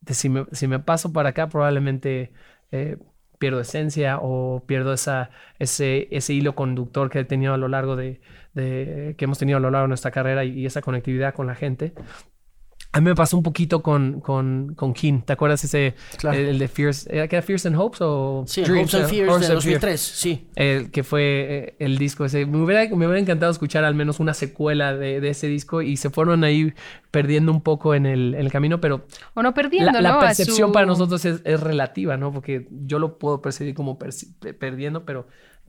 de 0.00 0.14
si, 0.14 0.28
me, 0.28 0.46
si 0.52 0.66
me 0.66 0.78
paso 0.78 1.12
para 1.12 1.30
acá 1.30 1.48
probablemente 1.48 2.32
eh, 2.72 2.96
pierdo 3.38 3.60
esencia 3.60 4.18
o 4.20 4.64
pierdo 4.66 4.92
esa, 4.92 5.30
ese, 5.58 6.08
ese 6.10 6.32
hilo 6.34 6.54
conductor 6.54 7.08
que 7.10 7.20
he 7.20 7.24
tenido 7.24 7.54
a 7.54 7.56
lo 7.58 7.68
largo 7.68 7.96
de, 7.96 8.20
de- 8.54 9.14
que 9.18 9.24
hemos 9.24 9.38
tenido 9.38 9.58
a 9.58 9.60
lo 9.60 9.70
largo 9.70 9.84
de 9.84 9.88
nuestra 9.88 10.10
carrera 10.10 10.44
y, 10.44 10.60
y 10.60 10.66
esa 10.66 10.80
conectividad 10.82 11.34
con 11.34 11.46
la 11.46 11.54
gente. 11.54 11.92
A 12.92 13.00
mí 13.00 13.04
me 13.04 13.14
pasó 13.14 13.36
un 13.36 13.44
poquito 13.44 13.82
con, 13.84 14.20
con, 14.20 14.74
con 14.74 14.92
King. 14.94 15.20
¿Te 15.24 15.32
acuerdas 15.34 15.62
ese, 15.62 15.94
Claro. 16.18 16.36
el, 16.36 16.46
el 16.46 16.58
de 16.58 16.66
Fierce, 16.66 17.08
¿era 17.14 17.28
que 17.28 17.36
era 17.36 17.42
Fierce 17.44 17.68
and 17.68 17.76
Hopes 17.78 18.00
o 18.00 18.42
Sí, 18.48 18.62
Dreams? 18.62 18.92
Hopes 18.92 18.94
and 18.94 19.04
Eh, 19.04 19.08
Fears 19.08 19.30
Hopes 19.32 19.46
de 19.46 19.52
and 19.52 19.62
Fear. 19.62 19.74
2003, 19.80 20.00
sí. 20.00 20.48
El 20.56 20.90
que 20.90 21.04
fue 21.04 21.22
eh, 21.22 21.74
el 21.78 21.98
disco 21.98 22.24
ese. 22.24 22.46
Me 22.46 22.58
hubiera, 22.60 22.82
me 22.88 23.06
hubiera 23.06 23.20
encantado 23.20 23.52
escuchar 23.52 23.84
al 23.84 23.94
menos 23.94 24.18
una 24.18 24.34
secuela 24.34 24.96
de, 24.96 25.20
de 25.20 25.28
ese 25.28 25.46
disco 25.46 25.82
y 25.82 25.96
se 25.98 26.10
fueron 26.10 26.42
ahí 26.42 26.72
perdiendo 27.12 27.52
un 27.52 27.60
poco 27.60 27.94
en 27.94 28.06
el, 28.06 28.34
en 28.34 28.40
el 28.40 28.50
camino, 28.50 28.80
pero 28.80 29.04
O 29.34 29.42
no 29.44 29.50
la, 29.50 29.54
perdiendo, 29.54 30.00
la 30.00 30.08
¿no? 30.14 30.18
A 30.18 30.20
percepción 30.22 30.70
su- 30.70 30.72
para 30.72 30.86
nosotros 30.86 31.24
es, 31.24 31.42
es 31.44 31.60
relativa, 31.60 32.16
¿no? 32.16 32.32
Porque 32.32 32.66
yo 32.72 32.98
lo 32.98 33.18
puedo 33.18 33.40
percibir 33.40 33.72
como 33.74 34.00
perci- 34.00 34.34
perdiendo, 34.58 35.04
pero 35.04 35.28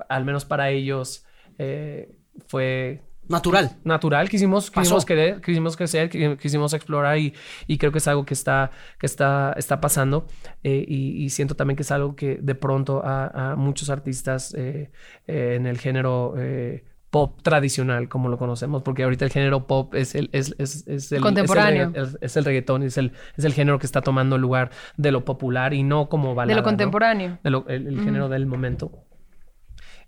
al 0.10 0.26
menos 0.26 0.44
para 0.46 0.72
ellos 0.72 1.24
eh, 1.60 2.16
fue 2.48 3.02
Natural. 3.28 3.78
natural, 3.86 4.30
quisimos, 4.30 4.70
Pasó. 4.72 4.82
quisimos 4.82 5.06
querer, 5.06 5.42
quisimos 5.42 5.78
crecer, 5.78 6.10
qui- 6.10 6.38
quisimos 6.38 6.74
explorar 6.74 7.18
y, 7.18 7.34
y 7.68 7.78
creo 7.78 7.92
que 7.92 8.00
es 8.00 8.08
algo 8.08 8.26
que 8.26 8.34
está, 8.34 8.72
que 9.00 9.06
está, 9.06 9.54
está 9.58 9.80
pasando 9.80 10.28
eh, 10.64 10.84
y, 10.86 11.24
y 11.24 11.30
siento 11.30 11.56
también 11.56 11.76
que 11.78 11.84
es 11.84 11.92
algo 11.92 12.16
que 12.16 12.38
de 12.42 12.56
pronto 12.56 13.02
a, 13.06 13.52
a 13.52 13.56
muchos 13.56 13.90
artistas 13.90 14.54
eh, 14.58 14.92
eh, 15.28 15.54
en 15.56 15.66
el 15.66 15.78
género 15.78 16.34
eh, 16.38 16.84
pop 17.10 17.42
tradicional, 17.42 18.08
como 18.10 18.28
lo 18.30 18.38
conocemos, 18.38 18.84
porque 18.84 19.04
ahorita 19.04 19.26
el 19.26 19.32
género 19.32 19.68
pop 19.68 19.94
es 19.96 20.16
el, 20.16 20.30
es, 20.32 20.56
es, 20.58 20.86
es 20.88 21.12
el 21.12 21.22
Contemporáneo. 21.22 21.92
Es 21.94 21.96
el, 21.96 22.06
regga- 22.14 22.18
es 22.22 22.38
el 22.38 22.46
reggaetón, 22.46 22.84
es 22.84 22.98
el, 22.98 23.12
es 23.38 23.44
el 23.46 23.54
género 23.54 23.80
que 23.80 23.86
está 23.86 24.02
tomando 24.02 24.38
el 24.38 24.42
lugar 24.42 24.72
de 24.98 25.12
lo 25.12 25.24
popular 25.26 25.74
y 25.74 25.84
no 25.84 26.08
como 26.10 26.36
balada. 26.36 26.54
de 26.54 26.56
lo 26.56 26.62
¿no? 26.62 26.66
contemporáneo. 26.66 27.38
de 27.44 27.50
lo- 27.50 27.66
el, 27.68 27.88
el 27.88 28.02
género 28.02 28.30
del 28.30 28.46
momento. 28.46 28.92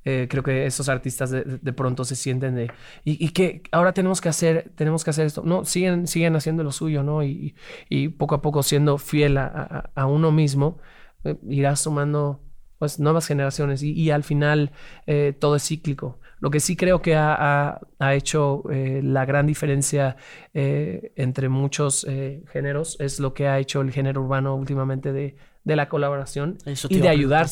Eh, 0.06 0.28
creo 0.30 0.44
que 0.44 0.66
esos 0.66 0.90
artistas 0.90 1.32
de, 1.32 1.44
de- 1.44 1.74
pronto 1.74 2.04
se 2.04 2.16
sienten 2.16 2.56
de 2.56 2.72
y, 3.06 3.24
y 3.26 3.30
que 3.30 3.62
ahora 3.72 3.94
tenemos 3.94 4.20
que 4.20 4.28
hacer 4.30 4.72
tenemos 4.76 5.04
que 5.04 5.12
hacer 5.12 5.26
esto. 5.26 5.44
No 5.46 5.64
siguen 5.66 6.08
siguen 6.08 6.36
haciendo 6.36 6.64
lo 6.64 6.72
suyo 6.72 7.04
no 7.04 7.24
y, 7.24 7.56
y 7.90 8.10
poco 8.10 8.36
a 8.36 8.42
poco 8.42 8.64
siendo 8.64 8.98
fiel 8.98 9.38
a, 9.38 9.46
a- 9.48 9.90
a 9.96 10.06
uno 10.06 10.32
mismo 10.32 10.78
eh, 11.24 11.38
irás 11.48 11.80
sumando 11.82 12.42
pues 12.80 13.00
nuevas 13.00 13.28
generaciones 13.28 13.82
y, 13.82 13.94
y 13.94 14.12
al 14.12 14.24
final 14.24 14.72
eh, 15.08 15.34
todo 15.40 15.56
es 15.56 15.64
cíclico. 15.66 16.20
Lo 16.42 16.50
que 16.50 16.60
sí 16.60 16.76
creo 16.76 17.02
que 17.02 17.16
ha, 17.16 17.34
ha- 17.40 17.80
ha 18.00 18.14
hecho 18.16 18.64
eh, 18.70 19.00
la 19.02 19.24
gran 19.24 19.48
diferencia 19.48 20.18
eh, 20.54 21.14
entre 21.16 21.48
muchos 21.48 22.06
eh, 22.10 22.44
géneros 22.52 22.98
es 23.00 23.22
lo 23.22 23.34
que 23.34 23.48
ha 23.48 23.58
hecho 23.60 23.80
el 23.80 23.92
género 23.94 24.22
urbano 24.22 24.54
últimamente 24.56 25.14
de, 25.14 25.38
de 25.64 25.76
la 25.78 25.88
colaboración 25.88 26.58
Eso 26.66 26.90
y 26.92 26.96
de 27.00 27.08
a 27.08 27.12
preguntar. 27.14 27.46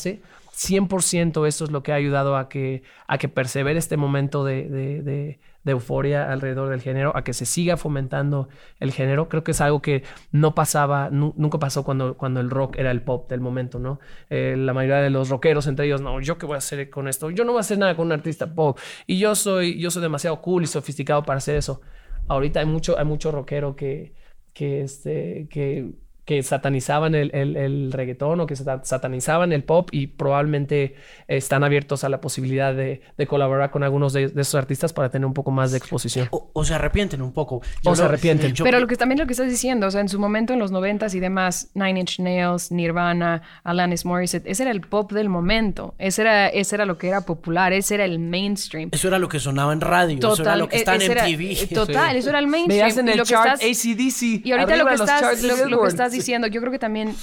Ayudarse. 0.62 0.68
100% 0.68 1.46
eso 1.48 1.66
es 1.66 1.72
lo 1.72 1.84
que 1.84 1.92
ha 1.92 1.96
ayudado 1.96 2.36
a 2.38 2.50
que, 2.50 2.84
a 3.08 3.18
que 3.18 3.30
persevere 3.30 3.80
este 3.80 3.98
momento 3.98 4.44
de, 4.46 4.70
de- 4.70 5.02
de- 5.04 5.40
euforia 5.72 6.32
alrededor 6.32 6.70
del 6.70 6.82
género, 6.82 7.16
a 7.16 7.24
que 7.24 7.34
se 7.34 7.46
siga 7.46 7.78
fomentando 7.78 8.50
el 8.80 8.92
género. 8.92 9.30
Creo 9.30 9.44
que 9.44 9.52
es 9.52 9.62
algo 9.62 9.80
que 9.82 10.04
no 10.32 10.56
pasaba, 10.56 11.10
nu- 11.12 11.34
nunca 11.38 11.60
pasó 11.60 11.84
cuando, 11.84 12.18
cuando 12.18 12.40
el 12.40 12.50
rock 12.50 12.78
era 12.80 12.90
el 12.92 13.04
pop 13.04 13.30
del 13.30 13.42
momento, 13.42 13.78
¿no? 13.80 14.00
Eh, 14.30 14.56
la 14.58 14.74
mayoría 14.74 14.98
de 15.02 15.10
los 15.12 15.30
rockeros 15.30 15.68
entre 15.68 15.86
ellos, 15.86 16.02
no, 16.02 16.20
yo 16.20 16.38
qué 16.40 16.46
voy 16.48 16.56
a 16.56 16.58
hacer 16.58 16.90
con 16.90 17.08
esto, 17.08 17.30
yo 17.30 17.44
no 17.46 17.52
voy 17.52 17.60
a 17.60 17.62
hacer 17.62 17.78
nada 17.78 17.96
con 17.96 18.08
un 18.08 18.12
artista 18.14 18.54
pop 18.56 18.78
y 19.06 19.20
yo 19.20 19.36
soy, 19.36 19.80
yo 19.80 19.92
soy 19.92 20.02
demasiado 20.02 20.42
cool 20.42 20.64
y 20.64 20.68
sofisticado 20.68 21.24
para 21.24 21.38
hacer 21.38 21.56
eso. 21.58 21.82
ahorita 22.28 22.60
hay 22.62 22.66
mucho, 22.66 22.98
hay 22.98 23.06
mucho 23.06 23.32
rockero 23.32 23.76
que, 23.76 24.14
que, 24.54 24.82
este, 24.82 25.48
que 25.50 25.92
que 26.32 26.44
satanizaban 26.44 27.14
el, 27.14 27.30
el, 27.34 27.92
reggaetón 27.92 28.40
o 28.40 28.48
que 28.48 28.56
satanizaban 28.56 29.52
el 29.52 29.66
pop 29.66 29.90
y 29.92 30.08
probablemente 30.08 30.96
están 31.28 31.66
abiertos 31.66 32.06
a 32.06 32.10
la 32.10 32.22
posibilidad 32.22 32.74
de, 32.74 33.02
colaborar 33.28 33.70
con 33.70 33.84
algunos 33.84 34.14
de, 34.14 34.32
esos 34.34 34.56
artistas 34.56 34.94
para 34.94 35.10
tener 35.10 35.26
un 35.26 35.34
poco 35.34 35.52
más 35.52 35.72
de 35.72 35.78
exposición. 35.78 36.30
O, 36.32 36.64
se 36.64 36.74
arrepienten 36.74 37.22
un 37.22 37.34
poco. 37.34 37.62
o 37.84 37.96
se 37.98 38.04
arrepienten. 38.04 38.54
Pero 38.64 38.80
lo 38.80 38.88
que 38.88 38.96
también 38.96 39.20
lo 39.20 39.26
que 39.26 39.34
estás 39.34 39.50
diciendo, 39.50 39.88
o 39.88 39.92
sea, 39.92 40.00
en 40.00 40.08
su 40.08 40.20
momento 40.20 40.54
en 40.54 40.60
los 40.60 40.72
noventas 40.72 41.14
y 41.16 41.20
demás, 41.20 41.70
Nine 41.74 42.00
Inch 42.00 42.20
Nails, 42.20 42.72
Nirvana, 42.72 43.42
Alanis 43.66 44.06
Morissette, 44.06 44.48
ese 44.48 44.64
era 44.64 44.72
el 44.72 44.80
pop 44.80 45.12
del 45.12 45.28
momento. 45.28 45.96
Ese 45.98 46.22
era, 46.22 46.48
ese 46.48 46.76
era 46.76 46.86
lo 46.86 46.98
que 46.98 47.10
era 47.10 47.26
popular, 47.26 47.74
ese 47.74 47.96
era 47.96 48.06
el 48.06 48.20
mainstream. 48.20 48.88
Eso 48.94 49.10
era 49.10 49.20
lo 49.20 49.28
que 49.28 49.42
sonaba 49.42 49.74
en 49.74 49.82
radio, 49.82 50.18
total, 50.18 50.34
eso 50.34 50.44
era 50.44 50.56
lo 50.56 50.70
que 50.70 50.78
estaba 50.78 51.04
en 51.04 51.14
TV. 51.14 51.68
Total, 51.74 52.16
eso 52.16 52.30
era 52.30 52.40
el 52.40 52.48
mainstream. 52.48 52.80
Veías 52.80 52.98
en 52.98 53.10
el 53.10 53.22
chart 53.24 53.62
ACDC. 53.62 54.46
Y 54.46 54.52
ahorita 54.54 54.78
lo 54.78 54.86
que, 54.86 54.94
estás, 54.94 55.44
lo 55.44 55.82
que 55.82 55.88
estás 55.90 56.14
diciendo, 56.14 56.21
yo 56.48 56.62
creo 56.62 56.72
que 56.72 56.80
también 56.80 57.16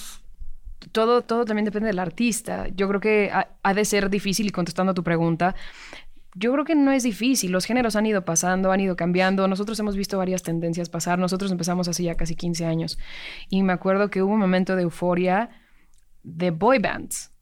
todo, 0.92 1.22
todo 1.22 1.44
también 1.44 1.64
depende 1.64 1.88
del 1.88 1.99
artista. 1.99 2.68
Yo 2.74 2.88
creo 2.88 3.01
que 3.01 3.30
ha, 3.32 3.74
de 3.74 3.84
ser 3.84 4.11
difícil, 4.11 4.46
y 4.46 4.51
contestando 4.51 4.92
a 4.92 4.94
tu 4.94 5.03
pregunta, 5.03 5.55
yo 6.34 6.53
creo 6.53 6.64
que 6.64 6.74
no 6.74 6.92
es 6.92 7.03
difícil. 7.03 7.51
Los 7.51 7.64
géneros 7.64 7.96
han 7.96 8.07
ido 8.07 8.24
pasando, 8.24 8.70
han 8.70 8.80
ido 8.80 8.96
cambiando. 8.96 9.49
Nosotros 9.49 9.78
hemos 9.80 9.96
visto 9.96 10.18
varias 10.18 10.42
tendencias 10.42 10.88
pasar. 10.88 11.18
Nosotros 11.18 11.51
empezamos 11.51 11.88
hace 11.88 12.05
ya 12.05 12.14
casi 12.14 12.36
15 12.36 12.66
años. 12.66 12.99
Y 13.49 13.62
me 13.62 13.72
acuerdo 13.72 14.11
que 14.11 14.22
hubo 14.22 14.32
un 14.32 14.40
momento 14.40 14.76
de 14.76 14.82
euforia 14.82 15.51
de 16.22 16.51
boy 16.51 16.78
bands. 16.78 17.32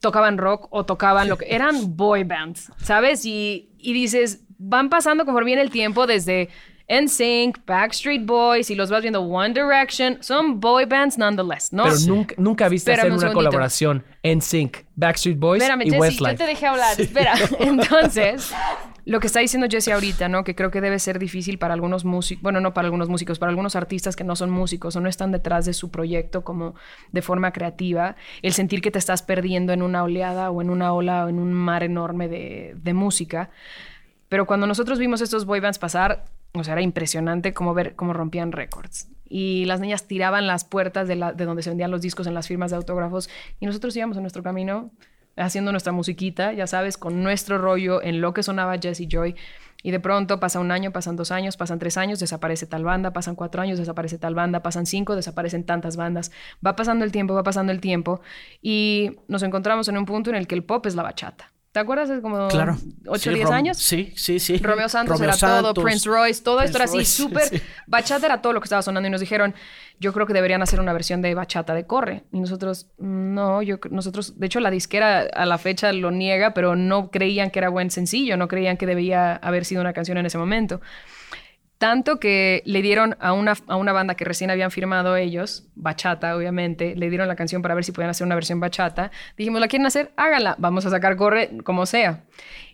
Tocaban 0.00 0.38
rock 0.38 0.68
o 0.70 0.84
tocaban 0.84 1.28
lo 1.28 1.36
que... 1.36 1.54
Eran 1.54 1.96
boy 1.96 2.24
bands, 2.24 2.72
¿sabes? 2.78 3.24
Y, 3.26 3.74
y 3.78 3.92
dices, 3.92 4.44
van 4.58 4.88
pasando 4.88 5.24
conforme 5.24 5.46
viene 5.46 5.62
el 5.62 5.70
tiempo 5.70 6.06
desde 6.06 6.48
NSYNC, 6.92 7.64
Backstreet 7.64 8.26
Boys 8.26 8.68
y 8.68 8.74
los 8.74 8.90
vas 8.90 9.00
viendo 9.00 9.22
One 9.22 9.54
Direction, 9.54 10.18
son 10.20 10.60
boy 10.60 10.84
bands 10.84 11.16
nonetheless, 11.16 11.72
¿no? 11.72 11.84
Pero 11.84 11.96
nunca, 12.06 12.34
nunca 12.36 12.68
viste 12.68 12.92
hacer 12.92 13.10
una 13.10 13.32
colaboración 13.32 14.04
NSYNC, 14.22 14.84
Backstreet 14.94 15.38
Boys 15.38 15.62
y 15.84 15.90
Westlife. 15.90 16.32
yo 16.34 16.38
te 16.38 16.46
dejé 16.46 16.66
hablar. 16.66 17.00
Espera, 17.00 17.34
entonces, 17.60 18.52
lo 19.06 19.20
que 19.20 19.26
está 19.26 19.40
diciendo 19.40 19.68
Jesse 19.70 19.88
ahorita, 19.88 20.28
¿no? 20.28 20.44
Que 20.44 20.54
creo 20.54 20.70
que 20.70 20.82
debe 20.82 20.98
ser 20.98 21.18
difícil 21.18 21.58
para 21.58 21.72
algunos 21.72 22.04
músicos, 22.04 22.42
bueno, 22.42 22.60
no 22.60 22.74
para 22.74 22.86
algunos 22.86 23.08
músicos, 23.08 23.38
para 23.38 23.48
algunos 23.48 23.74
artistas 23.74 24.14
que 24.14 24.24
no 24.24 24.36
son 24.36 24.50
músicos 24.50 24.94
o 24.94 25.00
no 25.00 25.08
están 25.08 25.32
detrás 25.32 25.64
de 25.64 25.72
su 25.72 25.90
proyecto 25.90 26.44
como 26.44 26.74
de 27.10 27.22
forma 27.22 27.52
creativa, 27.52 28.16
el 28.42 28.52
sentir 28.52 28.82
que 28.82 28.90
te 28.90 28.98
estás 28.98 29.22
perdiendo 29.22 29.72
en 29.72 29.80
una 29.80 30.02
oleada 30.02 30.50
o 30.50 30.60
en 30.60 30.68
una 30.68 30.92
ola 30.92 31.24
o 31.24 31.28
en 31.30 31.38
un 31.38 31.54
mar 31.54 31.82
enorme 31.82 32.28
de, 32.28 32.74
de 32.76 32.92
música. 32.92 33.48
Pero 34.28 34.46
cuando 34.46 34.66
nosotros 34.66 34.98
vimos 34.98 35.20
estos 35.20 35.46
boy 35.46 35.60
bands 35.60 35.78
pasar, 35.78 36.24
o 36.54 36.64
sea, 36.64 36.72
era 36.74 36.82
impresionante 36.82 37.54
cómo 37.54 37.74
ver 37.74 37.94
cómo 37.94 38.12
rompían 38.12 38.52
récords. 38.52 39.08
Y 39.28 39.64
las 39.64 39.80
niñas 39.80 40.06
tiraban 40.06 40.46
las 40.46 40.64
puertas 40.64 41.08
de, 41.08 41.16
la, 41.16 41.32
de 41.32 41.44
donde 41.46 41.62
se 41.62 41.70
vendían 41.70 41.90
los 41.90 42.02
discos 42.02 42.26
en 42.26 42.34
las 42.34 42.48
firmas 42.48 42.70
de 42.70 42.76
autógrafos 42.76 43.30
y 43.60 43.66
nosotros 43.66 43.96
íbamos 43.96 44.16
en 44.18 44.22
nuestro 44.22 44.42
camino 44.42 44.90
haciendo 45.36 45.72
nuestra 45.72 45.92
musiquita, 45.92 46.52
ya 46.52 46.66
sabes, 46.66 46.98
con 46.98 47.22
nuestro 47.22 47.56
rollo 47.56 48.02
en 48.02 48.20
lo 48.20 48.34
que 48.34 48.42
sonaba 48.42 48.76
Jesse 48.78 49.06
Joy. 49.08 49.34
Y 49.84 49.90
de 49.90 49.98
pronto 49.98 50.38
pasa 50.38 50.60
un 50.60 50.70
año, 50.70 50.92
pasan 50.92 51.16
dos 51.16 51.32
años, 51.32 51.56
pasan 51.56 51.78
tres 51.80 51.96
años, 51.96 52.20
desaparece 52.20 52.66
tal 52.66 52.84
banda, 52.84 53.12
pasan 53.12 53.34
cuatro 53.34 53.62
años, 53.62 53.78
desaparece 53.78 54.16
tal 54.18 54.34
banda, 54.34 54.62
pasan 54.62 54.86
cinco, 54.86 55.16
desaparecen 55.16 55.64
tantas 55.64 55.96
bandas. 55.96 56.30
Va 56.64 56.76
pasando 56.76 57.04
el 57.04 57.10
tiempo, 57.10 57.34
va 57.34 57.42
pasando 57.42 57.72
el 57.72 57.80
tiempo 57.80 58.20
y 58.60 59.16
nos 59.26 59.42
encontramos 59.42 59.88
en 59.88 59.98
un 59.98 60.06
punto 60.06 60.30
en 60.30 60.36
el 60.36 60.46
que 60.46 60.54
el 60.54 60.62
pop 60.62 60.86
es 60.86 60.94
la 60.94 61.02
bachata. 61.02 61.51
¿Te 61.72 61.80
acuerdas? 61.80 62.10
Hace 62.10 62.20
como 62.20 62.48
claro. 62.48 62.76
8 63.06 63.30
o 63.30 63.32
10 63.32 63.50
años. 63.50 63.78
Sí, 63.78 64.12
sí, 64.14 64.38
sí. 64.38 64.58
Romeo 64.58 64.90
Santos 64.90 65.18
era 65.22 65.34
todo, 65.34 65.72
Prince 65.72 66.06
Royce, 66.06 66.42
todo 66.42 66.60
esto 66.60 66.76
era 66.76 66.84
así, 66.84 67.02
súper. 67.06 67.62
Bachata 67.86 68.26
era 68.26 68.42
todo 68.42 68.52
lo 68.52 68.60
que 68.60 68.66
estaba 68.66 68.82
sonando 68.82 69.08
y 69.08 69.10
nos 69.10 69.20
dijeron, 69.20 69.54
yo 69.98 70.12
creo 70.12 70.26
que 70.26 70.34
deberían 70.34 70.60
hacer 70.60 70.80
una 70.80 70.92
versión 70.92 71.22
de 71.22 71.34
bachata 71.34 71.72
de 71.72 71.86
corre. 71.86 72.24
Y 72.30 72.40
nosotros, 72.40 72.88
no, 72.98 73.62
yo, 73.62 73.78
nosotros, 73.90 74.38
de 74.38 74.46
hecho, 74.46 74.60
la 74.60 74.70
disquera 74.70 75.20
a 75.20 75.46
la 75.46 75.56
fecha 75.56 75.90
lo 75.94 76.10
niega, 76.10 76.52
pero 76.52 76.76
no 76.76 77.10
creían 77.10 77.50
que 77.50 77.60
era 77.60 77.70
buen 77.70 77.90
sencillo, 77.90 78.36
no 78.36 78.48
creían 78.48 78.76
que 78.76 78.84
debía 78.84 79.36
haber 79.36 79.64
sido 79.64 79.80
una 79.80 79.94
canción 79.94 80.18
en 80.18 80.26
ese 80.26 80.36
momento. 80.36 80.82
Tanto 81.82 82.20
que 82.20 82.62
le 82.64 82.80
dieron 82.80 83.16
a 83.18 83.32
una, 83.32 83.54
a 83.66 83.74
una 83.74 83.90
banda 83.92 84.14
que 84.14 84.24
recién 84.24 84.52
habían 84.52 84.70
firmado 84.70 85.16
ellos, 85.16 85.66
bachata, 85.74 86.36
obviamente, 86.36 86.94
le 86.94 87.10
dieron 87.10 87.26
la 87.26 87.34
canción 87.34 87.60
para 87.60 87.74
ver 87.74 87.82
si 87.82 87.90
podían 87.90 88.10
hacer 88.10 88.24
una 88.24 88.36
versión 88.36 88.60
bachata. 88.60 89.10
Dijimos, 89.36 89.60
¿la 89.60 89.66
quieren 89.66 89.86
hacer? 89.86 90.12
Háganla, 90.16 90.54
vamos 90.60 90.86
a 90.86 90.90
sacar 90.90 91.16
corre 91.16 91.50
como 91.64 91.84
sea. 91.84 92.22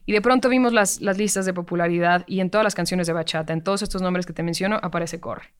Y 0.04 0.12
de 0.12 0.20
pronto 0.20 0.50
vimos 0.50 0.74
las, 0.74 1.00
las 1.00 1.16
listas 1.16 1.46
de 1.46 1.54
popularidad 1.54 2.24
y 2.26 2.40
en 2.40 2.50
todas 2.50 2.64
las 2.64 2.74
canciones 2.74 3.06
de 3.06 3.14
bachata, 3.14 3.54
en 3.54 3.64
todos 3.64 3.80
estos 3.80 4.02
nombres 4.02 4.26
que 4.26 4.34
te 4.34 4.42
menciono, 4.42 4.78
aparece 4.82 5.18
corre. 5.20 5.54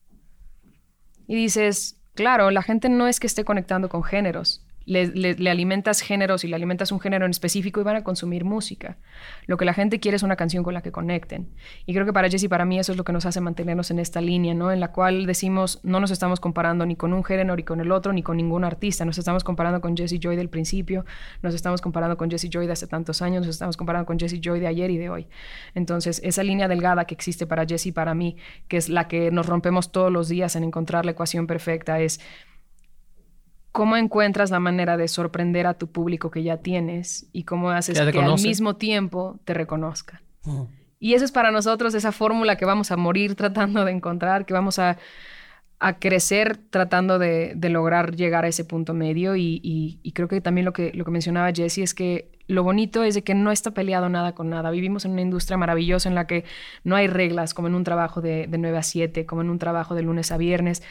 Y 1.25 1.33
dices, 1.33 1.99
claro, 2.13 2.51
la 2.51 2.61
gente 2.61 2.87
no 2.87 3.07
es 3.07 3.19
que 3.19 3.25
esté 3.25 3.45
conectando 3.45 3.89
con 3.89 4.03
géneros, 4.03 4.63
le, 4.85 5.49
alimentas 5.49 6.01
géneros 6.01 6.43
y 6.43 6.47
le 6.47 6.55
alimentas 6.55 6.91
un 6.91 6.99
género 6.99 7.25
en 7.25 7.31
específico 7.31 7.79
y 7.79 7.83
van 7.83 7.95
a 7.95 8.03
consumir 8.03 8.43
música. 8.43 8.97
Lo 9.45 9.57
que 9.57 9.65
la 9.65 9.73
gente 9.73 9.99
quiere 9.99 10.15
es 10.15 10.23
una 10.23 10.35
canción 10.35 10.63
con 10.63 10.73
la 10.73 10.81
que 10.81 10.91
conecten. 10.91 11.47
Y 11.85 11.93
creo 11.93 12.05
que 12.05 12.13
para 12.13 12.29
Jesse 12.29 12.43
y 12.43 12.47
para 12.47 12.65
mí 12.65 12.79
eso 12.79 12.91
es 12.91 12.97
lo 12.97 13.03
que 13.03 13.13
nos 13.13 13.25
hace 13.25 13.41
mantenernos 13.41 13.91
en 13.91 13.99
esta 13.99 14.21
línea, 14.21 14.53
¿no? 14.53 14.71
En 14.71 14.79
la 14.79 14.91
cual 14.91 15.25
decimos, 15.25 15.79
no 15.83 15.99
nos 15.99 16.11
estamos 16.11 16.39
comparando 16.39 16.85
ni 16.85 16.95
con 16.95 17.13
un 17.13 17.23
género, 17.23 17.55
ni 17.55 17.63
con 17.63 17.79
el 17.79 17.91
otro, 17.91 18.13
ni 18.13 18.23
con 18.23 18.37
ningún 18.37 18.63
artista. 18.63 19.05
Nos 19.05 19.17
estamos 19.17 19.43
comparando 19.43 19.81
con 19.81 19.95
Jesse 19.95 20.19
Joy 20.19 20.35
del 20.35 20.49
principio, 20.49 21.05
nos 21.41 21.53
estamos 21.53 21.81
comparando 21.81 22.17
con 22.17 22.29
Jesse 22.29 22.49
Joy 22.49 22.65
de 22.65 22.73
hace 22.73 22.87
tantos 22.87 23.21
años, 23.21 23.45
nos 23.45 23.55
estamos 23.55 23.77
comparando 23.77 24.05
con 24.05 24.19
Jesse 24.19 24.39
Joy 24.41 24.59
de 24.59 24.67
ayer 24.67 24.89
y 24.89 24.97
de 24.97 25.09
hoy. 25.09 25.27
Entonces, 25.75 26.21
esa 26.23 26.43
línea 26.43 26.67
delgada 26.67 27.05
que 27.05 27.13
existe 27.13 27.45
para 27.45 27.65
Jesse 27.65 27.87
y 27.87 27.91
para 27.91 28.15
mí, 28.15 28.37
que 28.67 28.77
es 28.77 28.89
la 28.89 29.07
que 29.07 29.31
nos 29.31 29.45
rompemos 29.45 29.91
todos 29.91 30.11
los 30.11 30.29
días 30.29 30.55
en 30.55 30.63
encontrar 30.63 31.05
la 31.05 31.11
ecuación 31.11 31.47
perfecta, 31.47 31.99
es 31.99 32.19
¿Cómo 33.71 33.97
encuentras 33.97 34.49
la 34.49 34.59
manera 34.59 34.97
de 34.97 35.07
sorprender 35.07 35.67
a 35.67 35.75
tu 35.75 35.87
público 35.87 36.31
que 36.31 36.41
ya 36.43 36.57
tienes 36.57 37.27
y 37.33 37.43
cómo 37.43 37.69
haces 37.69 37.99
que 37.99 38.19
al 38.19 38.41
mismo 38.41 38.75
tiempo 38.77 39.39
te 39.45 39.53
reconozca? 39.53 40.21
Y 40.99 41.13
eso 41.13 41.23
es 41.23 41.31
para 41.31 41.51
nosotros 41.51 41.93
esa 41.93 42.11
fórmula 42.11 42.57
que 42.57 42.65
vamos 42.65 42.91
a 42.91 42.97
morir 42.97 43.35
tratando 43.35 43.85
de 43.85 43.91
encontrar, 43.91 44.45
que 44.45 44.53
vamos 44.53 44.79
a, 44.79 44.97
crecer 45.99 46.57
tratando 46.57 47.19
de, 47.19 47.55
lograr 47.69 48.15
llegar 48.15 48.43
a 48.43 48.49
ese 48.49 48.65
punto 48.65 48.93
medio. 48.93 49.35
Y, 49.35 50.01
creo 50.13 50.27
que 50.27 50.41
también 50.41 50.65
lo 50.65 50.73
que, 50.73 50.91
lo 50.93 51.05
que 51.05 51.11
mencionaba 51.11 51.51
Jesse 51.53 51.79
es 51.79 51.93
que 51.93 52.31
lo 52.47 52.63
bonito 52.63 53.03
es 53.03 53.13
de 53.13 53.21
que 53.23 53.35
no 53.35 53.51
está 53.51 53.71
peleado 53.71 54.09
nada 54.09 54.33
con 54.33 54.49
nada. 54.49 54.71
Vivimos 54.71 55.05
en 55.05 55.11
una 55.11 55.21
industria 55.21 55.55
maravillosa 55.55 56.09
en 56.09 56.15
la 56.15 56.25
que 56.25 56.43
no 56.83 56.95
hay 56.95 57.07
reglas 57.07 57.53
como 57.53 57.67
en 57.67 57.75
un 57.75 57.83
trabajo 57.83 58.21
de, 58.21 58.47
de 58.47 58.57
9 58.57 58.77
a 58.77 58.83
7, 58.83 59.25
como 59.27 59.41
en 59.41 59.51
un 59.51 59.59
trabajo 59.59 59.93
de 59.93 60.01
lunes 60.01 60.31
a 60.31 60.37
viernes 60.37 60.81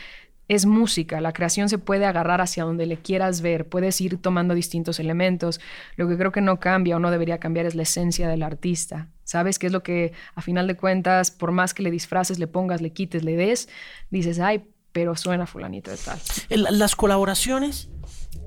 es 0.48 0.64
música, 0.64 1.20
la 1.20 1.34
creación 1.34 1.68
se 1.68 1.78
puede 1.78 2.06
agarrar 2.06 2.40
hacia 2.40 2.64
donde 2.64 2.86
le 2.86 2.96
quieras 2.96 3.42
ver, 3.42 3.68
puedes 3.68 4.00
ir 4.00 4.20
tomando 4.20 4.54
distintos 4.54 4.98
elementos. 4.98 5.60
Lo 5.96 6.08
que 6.08 6.16
creo 6.16 6.32
que 6.32 6.40
no 6.40 6.58
cambia 6.58 6.96
o 6.96 6.98
no 6.98 7.10
debería 7.10 7.38
cambiar 7.38 7.66
es 7.66 7.74
la 7.74 7.82
esencia 7.82 8.28
del 8.28 8.42
artista. 8.42 9.08
¿Sabes 9.24 9.58
qué 9.58 9.66
es 9.66 9.72
lo 9.72 9.82
que 9.82 10.12
a 10.34 10.40
final 10.40 10.66
de 10.66 10.74
cuentas, 10.74 11.30
por 11.30 11.52
más 11.52 11.74
que 11.74 11.82
le 11.82 11.90
disfraces, 11.90 12.38
le 12.38 12.46
pongas, 12.46 12.80
le 12.80 12.90
quites, 12.94 13.24
le 13.24 13.36
des, 13.36 13.68
dices, 14.10 14.40
ay, 14.40 14.64
pero 14.92 15.14
suena 15.16 15.46
fulanito 15.46 15.90
de 15.90 15.98
tal? 15.98 16.18
Las 16.48 16.96
colaboraciones, 16.96 17.90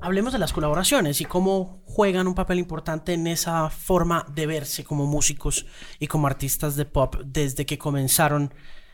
hablemos 0.00 0.32
de 0.32 0.40
las 0.40 0.52
colaboraciones 0.52 1.20
y 1.20 1.24
cómo 1.24 1.82
juegan 1.84 2.26
un 2.26 2.34
papel 2.34 2.58
importante 2.58 3.12
en 3.12 3.28
esa 3.28 3.70
forma 3.70 4.26
de 4.34 4.46
verse 4.46 4.82
como 4.82 5.06
músicos 5.06 5.66
y 6.00 6.08
como 6.08 6.26
artistas 6.26 6.74
de 6.74 6.84
pop 6.84 7.14
desde 7.24 7.64
que 7.64 7.78
comenzaron 7.78 8.52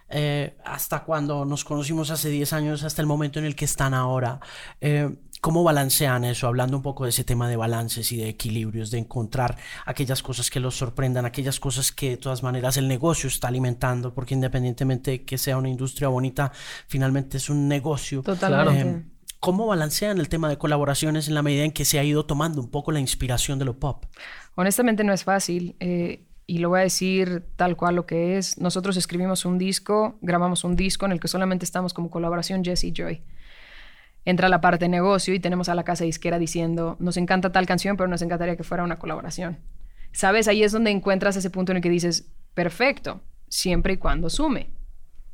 eh, 0.09 0.57
hasta 0.65 1.05
cuando 1.05 1.45
nos 1.45 1.65
conocimos 1.65 2.11
hace 2.11 2.31
10 2.31 2.53
años, 2.53 2.83
hasta 2.83 3.03
el 3.03 3.07
momento 3.07 3.39
en 3.39 3.45
el 3.45 3.55
que 3.55 3.65
están 3.65 3.95
ahora. 3.95 4.41
Eh, 4.81 5.17
¿Cómo 5.41 5.63
balancean 5.63 6.25
eso? 6.25 6.49
Hablando 6.49 6.77
un 6.77 6.83
poco 6.83 7.05
de 7.05 7.11
ese 7.11 7.23
tema 7.23 7.49
de 7.49 7.57
balances 7.57 8.11
y 8.11 8.17
de 8.17 8.29
equilibrios, 8.29 8.91
de 8.91 8.99
encontrar 8.99 9.57
aquellas 9.87 10.21
cosas 10.21 10.51
que 10.51 10.59
los 10.59 10.77
sorprendan, 10.77 11.27
aquellas 11.27 11.61
cosas 11.61 11.93
que 11.93 12.11
de 12.11 12.17
todas 12.17 12.43
maneras 12.43 12.77
el 12.77 12.89
negocio 12.89 13.29
está 13.29 13.47
alimentando, 13.47 14.13
porque 14.13 14.35
independientemente 14.35 15.13
de 15.13 15.25
que 15.25 15.39
sea 15.39 15.57
una 15.57 15.69
industria 15.69 16.09
bonita, 16.09 16.51
finalmente 16.89 17.37
es 17.37 17.51
un 17.51 17.69
negocio. 17.69 18.23
Totalmente. 18.23 18.91
Eh, 18.91 19.05
¿Cómo 19.39 19.69
balancean 19.69 20.19
el 20.19 20.29
tema 20.29 20.49
de 20.49 20.59
colaboraciones 20.59 21.29
en 21.29 21.35
la 21.35 21.43
medida 21.43 21.63
en 21.63 21.71
que 21.71 21.85
se 21.85 22.01
ha 22.01 22.05
ido 22.05 22.27
tomando 22.27 22.61
un 22.61 22.69
poco 22.69 22.91
la 22.91 22.99
inspiración 22.99 23.61
de 23.61 23.65
lo 23.65 23.79
pop? 23.79 24.07
Honestamente 24.57 25.05
no 25.05 25.13
es 25.13 25.23
fácil 25.23 25.77
y 26.49 26.59
lo 26.59 26.71
voy 26.71 26.81
a 26.81 26.85
decir 26.85 27.45
tal 27.57 27.77
cual 27.77 27.95
lo 27.95 28.07
que 28.07 28.39
es. 28.39 28.57
Nosotros 28.59 28.97
escribimos 28.97 29.45
un 29.45 29.59
disco, 29.59 30.17
grabamos 30.23 30.65
un 30.65 30.77
disco 30.77 31.05
en 31.05 31.13
el 31.13 31.21
que 31.21 31.29
solamente 31.29 31.67
estamos 31.67 31.93
como 31.93 32.11
colaboración 32.11 32.65
Jesse 32.65 32.85
y 32.85 32.93
Joy. 32.93 33.23
Entra 34.25 34.49
la 34.49 34.63
parte 34.63 34.87
de 34.87 34.89
negocio 34.89 35.35
y 35.35 35.41
tenemos 35.41 35.69
a 35.69 35.75
la 35.75 35.85
casa 35.85 36.05
disquera 36.05 36.39
diciendo, 36.39 36.97
nos 37.01 37.19
encanta 37.19 37.53
tal 37.53 37.67
canción, 37.67 37.99
pero 37.99 38.09
nos 38.09 38.23
encantaría 38.23 38.57
que 38.57 38.65
fuera 38.65 38.83
una 38.83 38.99
colaboración. 38.99 39.59
¿Sabes? 40.13 40.49
Ahí 40.49 40.63
es 40.63 40.73
donde 40.73 40.91
encuentras 40.91 41.37
ese 41.37 41.51
punto 41.51 41.73
en 41.73 41.77
el 41.77 41.83
que 41.83 41.91
dices, 41.91 42.33
perfecto, 42.55 43.21
siempre 43.51 43.93
y 43.93 43.97
cuando 43.99 44.31
sume. 44.31 44.71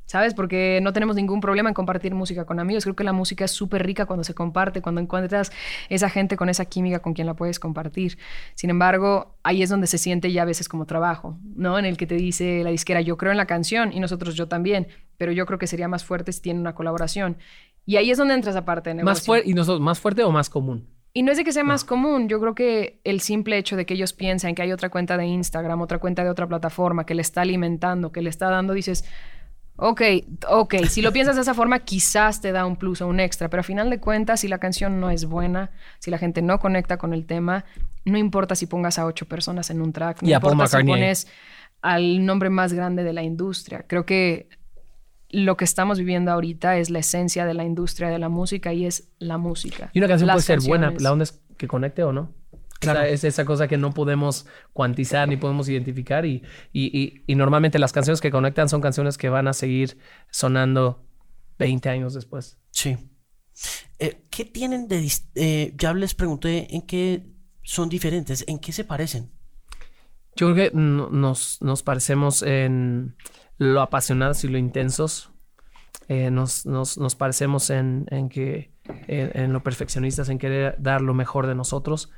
¿Sabes? 0.06 0.34
Porque 0.34 0.80
no 0.82 0.92
tenemos 0.92 1.16
ningún 1.16 1.40
problema 1.40 1.68
en 1.68 1.74
compartir 1.74 2.14
música 2.14 2.44
con 2.44 2.60
amigos. 2.60 2.84
Creo 2.84 2.96
que 2.96 3.04
la 3.04 3.12
música 3.12 3.44
es 3.44 3.50
súper 3.50 3.84
rica 3.84 4.06
cuando 4.06 4.24
se 4.24 4.34
comparte, 4.34 4.82
cuando 4.82 5.00
encuentras 5.00 5.52
esa 5.88 6.10
gente 6.10 6.36
con 6.36 6.48
esa 6.48 6.64
química 6.66 7.00
con 7.00 7.14
quien 7.14 7.26
la 7.26 7.34
puedes 7.34 7.58
compartir. 7.58 8.18
Sin 8.54 8.70
embargo, 8.70 9.36
ahí 9.42 9.62
es 9.62 9.70
donde 9.70 9.86
se 9.86 9.98
siente 9.98 10.32
ya 10.32 10.42
a 10.42 10.46
veces 10.46 10.68
como 10.68 10.86
trabajo, 10.86 11.38
¿no? 11.56 11.78
En 11.78 11.84
el 11.84 11.96
que 11.96 12.06
te 12.06 12.16
dice 12.16 12.62
la 12.64 12.70
disquera, 12.70 13.00
yo 13.00 13.16
creo 13.16 13.32
en 13.32 13.38
la 13.38 13.46
canción 13.46 13.92
y 13.92 14.00
nosotros 14.00 14.34
yo 14.34 14.48
también, 14.48 14.88
pero 15.16 15.32
yo 15.32 15.46
creo 15.46 15.58
que 15.58 15.66
sería 15.66 15.88
más 15.88 16.04
fuerte 16.04 16.32
si 16.32 16.42
tiene 16.42 16.60
una 16.60 16.74
colaboración. 16.74 17.38
Y 17.86 17.96
ahí 17.96 18.10
es 18.10 18.18
donde 18.18 18.34
entra 18.34 18.50
esa 18.50 18.64
parte 18.64 18.90
de 18.90 18.94
negocio. 18.94 19.10
Más 19.10 19.26
fuerte, 19.26 19.50
¿Y 19.50 19.54
nosotros, 19.54 19.80
más 19.80 20.00
fuerte 20.00 20.22
o 20.24 20.30
más 20.30 20.48
común? 20.48 20.88
Y 21.16 21.22
no 21.22 21.30
es 21.30 21.38
de 21.38 21.44
que 21.44 21.52
sea 21.52 21.62
más 21.62 21.84
común, 21.84 22.28
yo 22.28 22.40
creo 22.40 22.56
que 22.56 23.00
el 23.04 23.20
simple 23.20 23.56
hecho 23.56 23.76
de 23.76 23.86
que 23.86 23.94
ellos 23.94 24.12
piensen 24.12 24.56
que 24.56 24.62
hay 24.62 24.72
otra 24.72 24.88
cuenta 24.88 25.16
de 25.16 25.24
Instagram, 25.24 25.80
otra 25.80 26.00
cuenta 26.00 26.24
de 26.24 26.30
otra 26.30 26.48
plataforma 26.48 27.06
que 27.06 27.14
le 27.14 27.22
está 27.22 27.42
alimentando, 27.42 28.10
que 28.10 28.20
le 28.20 28.30
está 28.30 28.50
dando, 28.50 28.72
dices, 28.72 29.04
Ok, 29.76 30.02
ok, 30.48 30.74
si 30.88 31.02
lo 31.02 31.12
piensas 31.12 31.34
de 31.34 31.42
esa 31.42 31.52
forma, 31.52 31.80
quizás 31.80 32.40
te 32.40 32.52
da 32.52 32.64
un 32.64 32.76
plus 32.76 33.00
o 33.00 33.08
un 33.08 33.18
extra, 33.18 33.50
pero 33.50 33.60
a 33.60 33.64
final 33.64 33.90
de 33.90 33.98
cuentas, 33.98 34.40
si 34.40 34.48
la 34.48 34.58
canción 34.58 35.00
no 35.00 35.10
es 35.10 35.24
buena, 35.24 35.72
si 35.98 36.12
la 36.12 36.18
gente 36.18 36.42
no 36.42 36.60
conecta 36.60 36.96
con 36.96 37.12
el 37.12 37.26
tema, 37.26 37.64
no 38.04 38.16
importa 38.16 38.54
si 38.54 38.66
pongas 38.66 38.98
a 38.98 39.06
ocho 39.06 39.26
personas 39.26 39.70
en 39.70 39.82
un 39.82 39.92
track, 39.92 40.22
no 40.22 40.30
importa 40.30 40.68
si 40.68 40.84
pones 40.84 41.26
al 41.82 42.24
nombre 42.24 42.50
más 42.50 42.72
grande 42.72 43.02
de 43.02 43.12
la 43.12 43.24
industria. 43.24 43.84
Creo 43.88 44.06
que 44.06 44.48
lo 45.30 45.56
que 45.56 45.64
estamos 45.64 45.98
viviendo 45.98 46.30
ahorita 46.30 46.78
es 46.78 46.90
la 46.90 47.00
esencia 47.00 47.44
de 47.44 47.54
la 47.54 47.64
industria 47.64 48.08
de 48.08 48.20
la 48.20 48.28
música 48.28 48.72
y 48.72 48.86
es 48.86 49.08
la 49.18 49.38
música. 49.38 49.90
Y 49.92 49.98
una 49.98 50.06
canción 50.06 50.30
puede 50.30 50.42
ser 50.42 50.60
buena, 50.60 50.92
la 50.98 51.12
onda 51.12 51.24
es 51.24 51.40
que 51.56 51.66
conecte 51.66 52.04
o 52.04 52.12
no 52.12 52.30
es 52.80 53.24
esa 53.24 53.44
cosa 53.44 53.68
que 53.68 53.78
no 53.78 53.92
podemos 53.92 54.46
cuantizar 54.72 55.28
ni 55.28 55.36
podemos 55.36 55.68
identificar 55.68 56.24
y, 56.26 56.42
normalmente 57.28 57.78
las 57.78 57.92
canciones 57.92 58.20
que 58.20 58.30
conectan 58.30 58.68
son 58.68 58.80
canciones 58.80 59.18
que 59.18 59.28
van 59.28 59.48
a 59.48 59.52
seguir 59.52 59.98
sonando 60.30 61.06
20 61.58 61.88
años 61.88 62.14
después. 62.14 62.58
Sí. 62.70 62.96
Eh, 63.98 64.26
¿Qué 64.30 64.44
tienen 64.44 64.88
de... 64.88 65.08
Eh, 65.36 65.72
ya 65.76 65.94
les 65.94 66.14
pregunté 66.14 66.74
en 66.74 66.82
qué 66.82 67.26
son 67.62 67.88
diferentes, 67.88 68.44
en 68.48 68.58
qué 68.58 68.72
se 68.72 68.84
parecen. 68.84 69.30
Yo 70.36 70.52
creo 70.52 70.70
que 70.70 70.76
nos, 70.76 71.62
nos 71.62 71.82
parecemos 71.82 72.42
en 72.42 73.16
lo 73.56 73.80
apasionados 73.80 74.42
y 74.44 74.48
lo 74.48 74.58
intensos. 74.58 75.30
Eh, 76.08 76.30
nos, 76.30 76.66
nos, 76.66 77.14
parecemos 77.14 77.70
en, 77.70 78.06
en 78.10 78.28
que 78.28 78.74
en, 79.06 79.52
lo 79.52 79.62
perfeccionistas, 79.62 80.28
en 80.28 80.38
querer 80.38 80.74
dar 80.78 81.00
lo 81.00 81.14
mejor 81.14 81.46
de 81.46 81.54
nosotros 81.54 82.10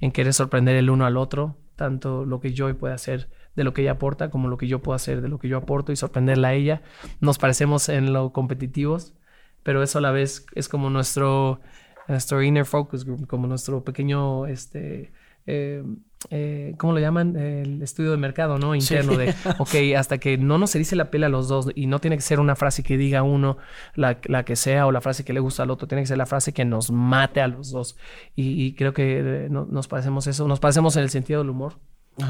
en 0.00 0.12
querer 0.12 0.32
sorprender 0.32 0.76
el 0.76 0.90
uno 0.90 1.06
al 1.06 1.16
otro, 1.16 1.56
tanto 1.76 2.24
lo 2.24 2.40
que 2.40 2.52
yo 2.52 2.76
puede 2.76 2.94
hacer 2.94 3.28
de 3.56 3.64
lo 3.64 3.74
que 3.74 3.82
ella 3.82 3.92
aporta 3.92 4.30
como 4.30 4.48
lo 4.48 4.56
que 4.56 4.68
yo 4.68 4.80
puedo 4.80 4.94
hacer 4.94 5.20
de 5.20 5.28
lo 5.28 5.38
que 5.38 5.48
yo 5.48 5.58
aporto 5.58 5.92
y 5.92 5.96
sorprenderla 5.96 6.48
a 6.48 6.54
ella. 6.54 6.82
Nos 7.20 7.38
parecemos 7.38 7.88
en 7.88 8.12
lo 8.12 8.32
competitivos, 8.32 9.14
pero 9.62 9.82
eso 9.82 9.98
a 9.98 10.02
la 10.02 10.10
vez 10.10 10.46
es 10.54 10.68
como 10.68 10.90
nuestro, 10.90 11.60
nuestro 12.08 12.42
inner 12.42 12.64
focus 12.64 13.04
group, 13.04 13.26
como 13.26 13.46
nuestro 13.46 13.84
pequeño 13.84 14.46
este, 14.46 15.12
eh, 15.46 15.84
eh, 16.28 16.74
¿cómo 16.76 16.92
lo 16.92 17.00
llaman? 17.00 17.34
El 17.36 17.82
estudio 17.82 18.10
de 18.10 18.18
mercado, 18.18 18.58
¿no? 18.58 18.74
Interno 18.74 19.16
de, 19.16 19.34
ok, 19.58 19.96
hasta 19.96 20.18
que 20.18 20.36
no 20.36 20.58
nos 20.58 20.70
se 20.70 20.78
dice 20.78 20.94
la 20.94 21.10
pela 21.10 21.26
a 21.26 21.30
los 21.30 21.48
dos 21.48 21.70
y 21.74 21.86
no 21.86 21.98
tiene 21.98 22.16
que 22.16 22.22
ser 22.22 22.40
una 22.40 22.56
frase 22.56 22.82
que 22.82 22.98
diga 22.98 23.22
uno, 23.22 23.56
la, 23.94 24.18
la, 24.24 24.44
que 24.44 24.54
sea, 24.54 24.86
o 24.86 24.92
la 24.92 25.00
frase 25.00 25.24
que 25.24 25.32
le 25.32 25.40
gusta 25.40 25.62
al 25.62 25.70
otro, 25.70 25.88
tiene 25.88 26.02
que 26.02 26.08
ser 26.08 26.18
la 26.18 26.26
frase 26.26 26.52
que 26.52 26.64
nos 26.64 26.90
mate 26.90 27.40
a 27.40 27.48
los 27.48 27.70
dos. 27.70 27.96
Y, 28.36 28.74
creo 28.74 28.92
que 28.92 29.46
eh, 29.46 29.48
nos 29.50 29.88
parecemos 29.88 30.26
eso, 30.26 30.46
nos 30.46 30.60
parecemos 30.60 30.96
en 30.96 31.04
el 31.04 31.10
sentido 31.10 31.40
del 31.40 31.50
humor. 31.50 31.74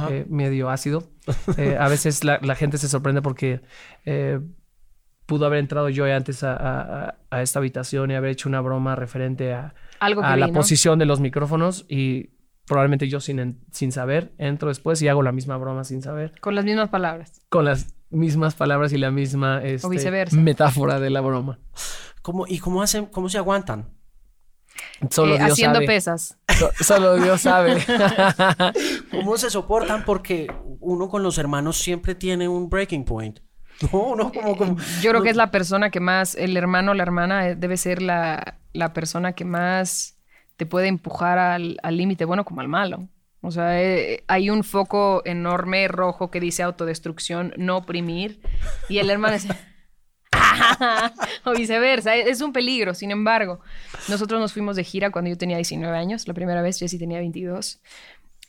Eh, 0.08 0.24
medio 0.28 0.70
ácido. 0.70 1.02
a 1.78 1.88
veces 1.88 2.22
la, 2.22 2.38
gente 2.54 2.78
se 2.78 2.88
sorprende 2.88 3.22
porque 3.22 3.60
pudo 5.26 5.46
haber 5.46 5.58
entrado 5.58 5.88
yo 5.88 6.04
antes 6.04 6.44
a, 6.44 7.16
esta 7.32 7.58
habitación 7.58 8.12
y 8.12 8.14
haber 8.14 8.30
hecho 8.30 8.48
una 8.48 8.60
broma 8.60 8.94
referente 8.94 9.52
a, 9.52 9.74
a 9.98 10.36
la 10.36 10.48
posición 10.48 11.00
de 11.00 11.06
los 11.06 11.18
micrófonos 11.18 11.86
y 11.88 12.30
probablemente 12.70 13.08
yo 13.08 13.18
sin, 13.18 13.58
sin 13.72 13.90
saber, 13.90 14.32
entro 14.38 14.68
después 14.68 15.02
y 15.02 15.08
hago 15.08 15.24
la 15.24 15.32
misma 15.32 15.56
broma 15.56 15.82
sin 15.82 16.02
saber. 16.02 16.38
Con 16.40 16.54
las 16.54 16.64
mismas 16.64 16.88
palabras. 16.88 17.42
Con 17.48 17.64
las 17.64 17.96
mismas 18.10 18.54
palabras 18.54 18.92
y 18.92 18.98
la 18.98 19.10
misma 19.10 19.60
este, 19.64 19.88
metáfora 20.36 21.00
de 21.00 21.10
la 21.10 21.20
broma. 21.20 21.58
¿Cómo, 22.22 22.46
¿Y 22.46 22.60
cómo, 22.60 22.80
hacen, 22.80 23.06
cómo 23.06 23.28
se 23.28 23.38
aguantan? 23.38 23.90
Solo 25.10 25.34
eh, 25.34 25.40
haciendo 25.40 25.80
pesas. 25.80 26.38
solo 26.80 27.16
Dios 27.16 27.40
sabe. 27.40 27.84
¿Cómo 29.10 29.36
se 29.36 29.50
soportan? 29.50 30.04
Porque 30.04 30.46
uno 30.78 31.08
con 31.08 31.24
los 31.24 31.38
hermanos 31.38 31.76
siempre 31.76 32.14
tiene 32.14 32.46
un 32.46 32.70
breaking 32.70 33.04
point. 33.04 33.40
No, 33.92 34.14
no, 34.14 34.30
como, 34.30 34.56
como 34.56 34.76
Yo 35.00 35.10
creo 35.10 35.22
que 35.22 35.30
es 35.30 35.36
la 35.36 35.50
persona 35.50 35.90
que 35.90 35.98
más, 35.98 36.36
el 36.36 36.56
hermano 36.56 36.92
o 36.92 36.94
la 36.94 37.02
hermana 37.02 37.48
eh, 37.48 37.56
debe 37.56 37.76
ser 37.78 38.00
la, 38.00 38.58
la 38.74 38.92
persona 38.92 39.32
que 39.32 39.44
más 39.44 40.19
te 40.60 40.66
puede 40.66 40.88
empujar 40.88 41.38
al 41.38 41.96
límite 41.96 42.26
bueno 42.26 42.44
como 42.44 42.60
al 42.60 42.68
malo. 42.68 43.08
O 43.40 43.50
sea, 43.50 43.82
eh, 43.82 44.24
hay 44.26 44.50
un 44.50 44.62
foco 44.62 45.22
enorme 45.24 45.88
rojo 45.88 46.30
que 46.30 46.38
dice 46.38 46.62
autodestrucción, 46.62 47.54
no 47.56 47.78
oprimir, 47.78 48.42
y 48.90 48.98
el 48.98 49.08
hermano 49.08 49.32
dice... 49.36 49.48
o 51.44 51.52
viceversa, 51.52 52.14
es 52.14 52.42
un 52.42 52.52
peligro. 52.52 52.92
Sin 52.92 53.10
embargo, 53.10 53.60
nosotros 54.10 54.38
nos 54.38 54.52
fuimos 54.52 54.76
de 54.76 54.84
gira 54.84 55.10
cuando 55.10 55.30
yo 55.30 55.38
tenía 55.38 55.56
19 55.56 55.96
años, 55.96 56.28
la 56.28 56.34
primera 56.34 56.60
vez, 56.60 56.76
sí 56.76 56.98
tenía 56.98 57.16
22, 57.20 57.80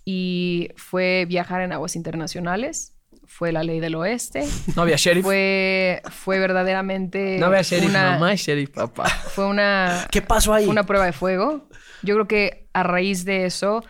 y 0.03 0.67
fue 0.75 1.23
viajar 1.29 1.61
en 1.61 1.71
aguas 1.71 1.95
internacionales. 1.95 2.93
Fue 3.25 3.53
la 3.53 3.63
ley 3.63 3.79
del 3.79 3.95
oeste. 3.95 4.45
No 4.75 4.81
había 4.81 4.97
sheriff. 4.97 5.23
Fue, 5.23 6.01
fue 6.09 6.39
verdaderamente. 6.39 7.37
No 7.39 7.45
había 7.45 7.61
sheriff, 7.61 7.89
una, 7.89 8.11
mamá 8.11 8.35
sheriff, 8.35 8.71
papá. 8.71 9.07
Fue 9.07 9.45
una. 9.45 10.05
¿Qué 10.11 10.21
pasó 10.21 10.53
ahí? 10.53 10.65
Fue 10.65 10.71
una 10.71 10.85
prueba 10.85 11.05
de 11.05 11.13
fuego. 11.13 11.69
Yo 12.03 12.15
creo 12.15 12.27
que 12.27 12.67
a 12.73 12.83
raíz 12.83 13.25
de 13.25 13.45
eso 13.45 13.83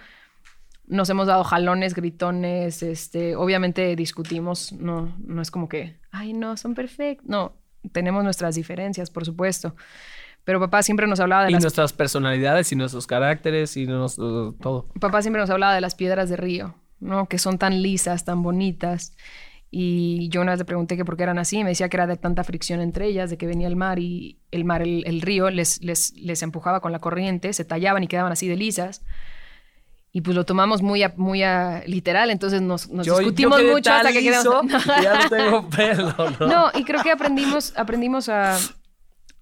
nos 0.87 1.09
hemos 1.09 1.27
dado 1.27 1.43
jalones, 1.43 1.95
gritones, 1.95 2.83
este, 2.83 3.35
obviamente 3.35 3.95
discutimos, 3.95 4.73
no, 4.73 5.15
no 5.25 5.41
es 5.41 5.49
como 5.49 5.69
que, 5.69 5.97
ay, 6.11 6.33
no, 6.33 6.57
son 6.57 6.75
perfectos, 6.75 7.25
no, 7.27 7.53
tenemos 7.93 8.23
nuestras 8.23 8.55
diferencias, 8.55 9.09
por 9.09 9.25
supuesto. 9.25 9.75
Pero 10.43 10.59
papá 10.59 10.81
siempre 10.83 11.07
nos 11.07 11.19
hablaba 11.19 11.45
de 11.45 11.51
y 11.51 11.53
nuestras 11.53 11.93
personalidades 11.93 12.71
y 12.71 12.75
nuestros 12.75 13.05
caracteres 13.05 13.77
y 13.77 13.85
todo. 13.85 14.87
Papá 14.99 15.21
siempre 15.21 15.39
nos 15.39 15.49
hablaba 15.51 15.75
de 15.75 15.81
las 15.81 15.95
piedras 15.95 16.29
de 16.29 16.35
río, 16.35 16.75
¿no? 16.99 17.27
Que 17.27 17.37
son 17.37 17.59
tan 17.59 17.81
lisas, 17.81 18.25
tan 18.25 18.41
bonitas. 18.41 19.15
Y 19.73 20.27
yo 20.27 20.41
una 20.41 20.51
vez 20.51 20.59
le 20.59 20.65
pregunté 20.65 20.97
que 20.97 21.05
por 21.05 21.15
qué 21.15 21.23
eran 21.23 21.39
así, 21.39 21.59
y 21.59 21.63
me 21.63 21.69
decía 21.69 21.87
que 21.87 21.95
era 21.95 22.05
de 22.05 22.17
tanta 22.17 22.43
fricción 22.43 22.81
entre 22.81 23.07
ellas, 23.07 23.29
de 23.29 23.37
que 23.37 23.47
venía 23.47 23.69
el 23.69 23.77
mar 23.77 23.99
y 23.99 24.37
el 24.51 24.65
mar, 24.65 24.81
el, 24.81 25.21
río, 25.21 25.49
les, 25.49 25.81
les, 25.81 26.13
les, 26.17 26.43
empujaba 26.43 26.81
con 26.81 26.91
la 26.91 26.99
corriente, 26.99 27.53
se 27.53 27.63
tallaban 27.63 28.03
y 28.03 28.07
quedaban 28.07 28.33
así 28.33 28.49
de 28.49 28.57
lisas. 28.57 29.01
Y 30.11 30.19
pues 30.21 30.35
lo 30.35 30.45
tomamos 30.45 30.81
muy 30.81 31.03
a, 31.03 31.13
muy 31.15 31.41
a 31.41 31.83
literal, 31.87 32.31
entonces 32.31 32.61
nos, 32.61 32.89
nos 32.89 33.05
discutimos 33.07 33.63
mucho 33.63 33.93
hasta 33.93 34.11
que 34.11 34.19
quedamos... 34.19 34.65
ya 35.01 35.23
no 35.23 35.29
tengo 35.29 35.69
pelo, 35.69 36.15
¿no? 36.37 36.47
no, 36.47 36.71
y 36.77 36.83
creo 36.83 37.01
que 37.01 37.11
aprendimos, 37.11 37.73
aprendimos 37.77 38.27
a, 38.27 38.57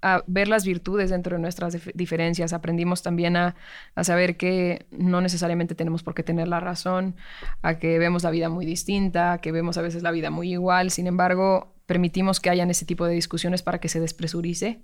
a 0.02 0.24
ver 0.28 0.47
las 0.47 0.66
virtudes 0.66 1.10
dentro 1.10 1.36
de 1.36 1.41
nuestras 1.41 1.78
diferencias. 1.93 2.54
Aprendimos 2.54 3.04
también 3.04 3.36
a, 3.36 3.56
saber 4.02 4.38
que 4.38 4.86
no 4.91 5.22
necesariamente 5.22 5.76
tenemos 5.76 6.04
por 6.04 6.14
qué 6.14 6.24
tener 6.24 6.47
la 6.47 6.60
razón, 6.60 7.16
a 7.62 7.80
que 7.80 8.00
vemos 8.00 8.24
la 8.24 8.32
vida 8.32 8.50
muy 8.50 8.66
distinta, 8.66 9.34
a 9.34 9.38
que 9.39 9.52
vemos 9.52 9.78
a 9.78 9.82
veces 9.82 10.04
la 10.04 10.12
vida 10.12 10.30
muy 10.30 10.52
igual. 10.52 10.91
Sin 10.91 11.08
embargo, 11.08 11.74
permitimos 11.86 12.39
que 12.39 12.50
hayan 12.50 12.70
ese 12.70 12.86
tipo 12.86 13.06
de 13.06 13.14
discusiones 13.14 13.64
para 13.64 13.80
que 13.80 13.89
se 13.89 14.00
despresurice, 14.00 14.80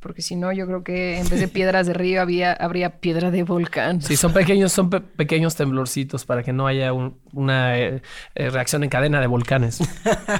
porque 0.00 0.22
si 0.22 0.36
no, 0.36 0.52
yo 0.52 0.66
creo 0.66 0.82
que 0.82 1.18
en 1.18 1.28
vez 1.28 1.38
de 1.38 1.48
piedras 1.48 1.86
de 1.86 1.92
río 1.92 2.22
había, 2.22 2.54
habría 2.54 2.98
piedra 2.98 3.30
de 3.30 3.42
volcán. 3.42 4.00
Sí, 4.00 4.16
son 4.16 4.32
pequeños, 4.32 4.72
son 4.72 4.88
pequeños 4.88 5.54
temblorcitos 5.54 6.24
para 6.24 6.42
que 6.42 6.54
no 6.54 6.66
haya 6.66 6.94
una 6.94 7.78
eh, 7.78 8.02
eh, 8.34 8.50
reacción 8.50 8.82
en 8.84 8.88
cadena 8.90 9.20
de 9.20 9.26
volcanes. 9.26 9.80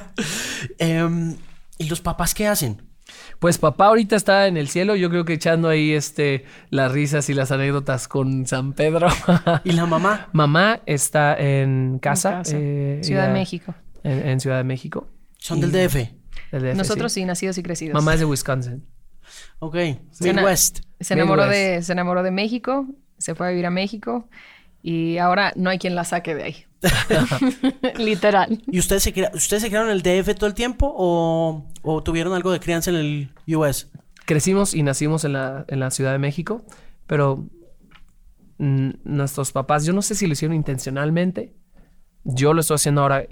Em, 0.79 1.37
¿Y 1.79 1.89
los 1.89 2.01
papás 2.01 2.35
qué 2.35 2.47
hacen? 2.47 2.81
Pues 3.39 3.59
papá 3.59 3.87
ahorita 3.87 4.17
está 4.17 4.47
en 4.47 4.57
el 4.57 4.69
cielo, 4.69 4.97
yo 4.97 5.11
creo 5.11 5.25
que 5.25 5.35
echando 5.35 5.69
ahí 5.69 5.93
este 5.93 6.45
las 6.71 6.93
risas 6.93 7.29
y 7.29 7.35
las 7.35 7.53
anécdotas 7.53 8.09
con 8.09 8.47
San 8.47 8.73
Pedro. 8.73 9.09
¿Y 9.65 9.73
la 9.73 9.87
mamá? 9.87 10.29
Mamá 10.33 10.81
está 10.87 11.37
en 11.39 11.99
casa. 12.01 12.43
Eh, 12.53 13.01
Ciudad 13.03 13.29
de 13.29 13.33
México. 13.33 13.75
En, 14.03 14.41
Ciudad 14.41 14.59
de 14.59 14.65
México. 14.65 15.09
¿Son 15.39 15.61
del 15.61 15.73
DF? 15.73 15.97
Nosotros 16.77 17.13
sí. 17.13 17.25
nacidos 17.25 17.59
y 17.59 17.63
crecidos. 17.63 17.95
Mamá 17.95 18.15
es 18.15 18.21
de 18.21 18.27
Wisconsin. 18.27 18.85
Ok, 19.59 19.77
Midwest. 20.21 20.81
Se 21.01 21.15
enamoró, 21.15 21.47
De, 21.47 21.83
se 21.83 21.93
enamoró 21.93 22.23
de 22.23 22.31
México, 22.31 22.87
se 23.19 23.35
fue 23.35 23.49
a 23.49 23.51
vivir 23.51 23.67
a 23.67 23.71
México 23.71 24.29
y 24.83 25.19
ahora 25.19 25.53
no 25.57 25.71
hay 25.71 25.79
quien 25.79 25.95
la 25.95 26.05
saque 26.05 26.35
de 26.35 26.45
ahí. 26.45 26.66
Literal. 27.99 28.63
¿Y 28.67 28.79
ustedes 28.79 29.03
se, 29.03 29.31
ustedes 29.35 29.63
se 29.63 29.69
criaron 29.69 29.91
en 29.91 29.97
el 29.97 30.03
DF 30.03 30.35
todo 30.35 30.47
el 30.47 30.55
tiempo 30.55 30.93
o, 30.97 32.03
tuvieron 32.05 32.33
algo 32.35 32.53
de 32.53 32.61
crianza 32.61 32.91
en 32.91 32.97
el 32.97 33.57
US? 33.57 33.91
Crecimos 34.25 34.75
y 34.75 34.83
nacimos 34.83 35.25
en 35.25 35.35
la, 35.35 35.65
en 35.69 35.81
la 35.81 35.91
Ciudad 35.91 36.13
de 36.13 36.19
México, 36.19 36.65
pero 37.07 37.47
nuestros 38.59 39.53
papás, 39.53 39.85
yo 39.85 39.93
no 39.93 40.03
sé 40.03 40.15
si 40.15 40.27
lo 40.27 40.33
hicieron 40.33 40.55
intencionalmente, 40.55 41.55
Yo 42.29 42.55
lo 42.55 42.61
estoy 42.61 42.75
haciendo 42.75 43.03
ahora 43.03 43.25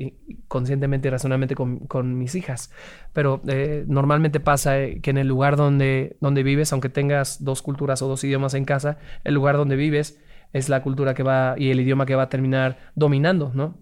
conscientemente 0.47 1.09
y 1.09 1.11
razonablemente 1.11 1.57
con, 1.57 2.19
mis 2.19 2.37
hijas, 2.37 2.71
pero 3.13 3.43
eh, 3.49 3.85
normalmente 3.89 4.39
pasa 4.39 4.79
eh, 4.79 5.01
que 5.01 5.11
en 5.11 5.19
el 5.19 5.27
lugar 5.27 5.57
donde, 5.57 6.17
donde 6.21 6.45
vives, 6.45 6.73
aunque 6.73 6.89
tengas 6.89 7.43
dos 7.43 7.61
culturas 7.61 8.03
o 8.03 8.09
dos 8.09 8.23
idiomas 8.23 8.55
en 8.55 8.65
casa, 8.65 8.99
el 9.25 9.35
lugar 9.35 9.57
donde 9.57 9.75
vives 9.75 10.21
es 10.55 10.71
la 10.71 10.83
cultura 10.83 11.13
que 11.13 11.23
va 11.23 11.55
y 11.59 11.71
el 11.71 11.81
idioma 11.81 12.07
que 12.07 12.15
va 12.15 12.23
a 12.23 12.29
terminar 12.31 12.79
dominando, 12.95 13.53
¿no? 13.53 13.77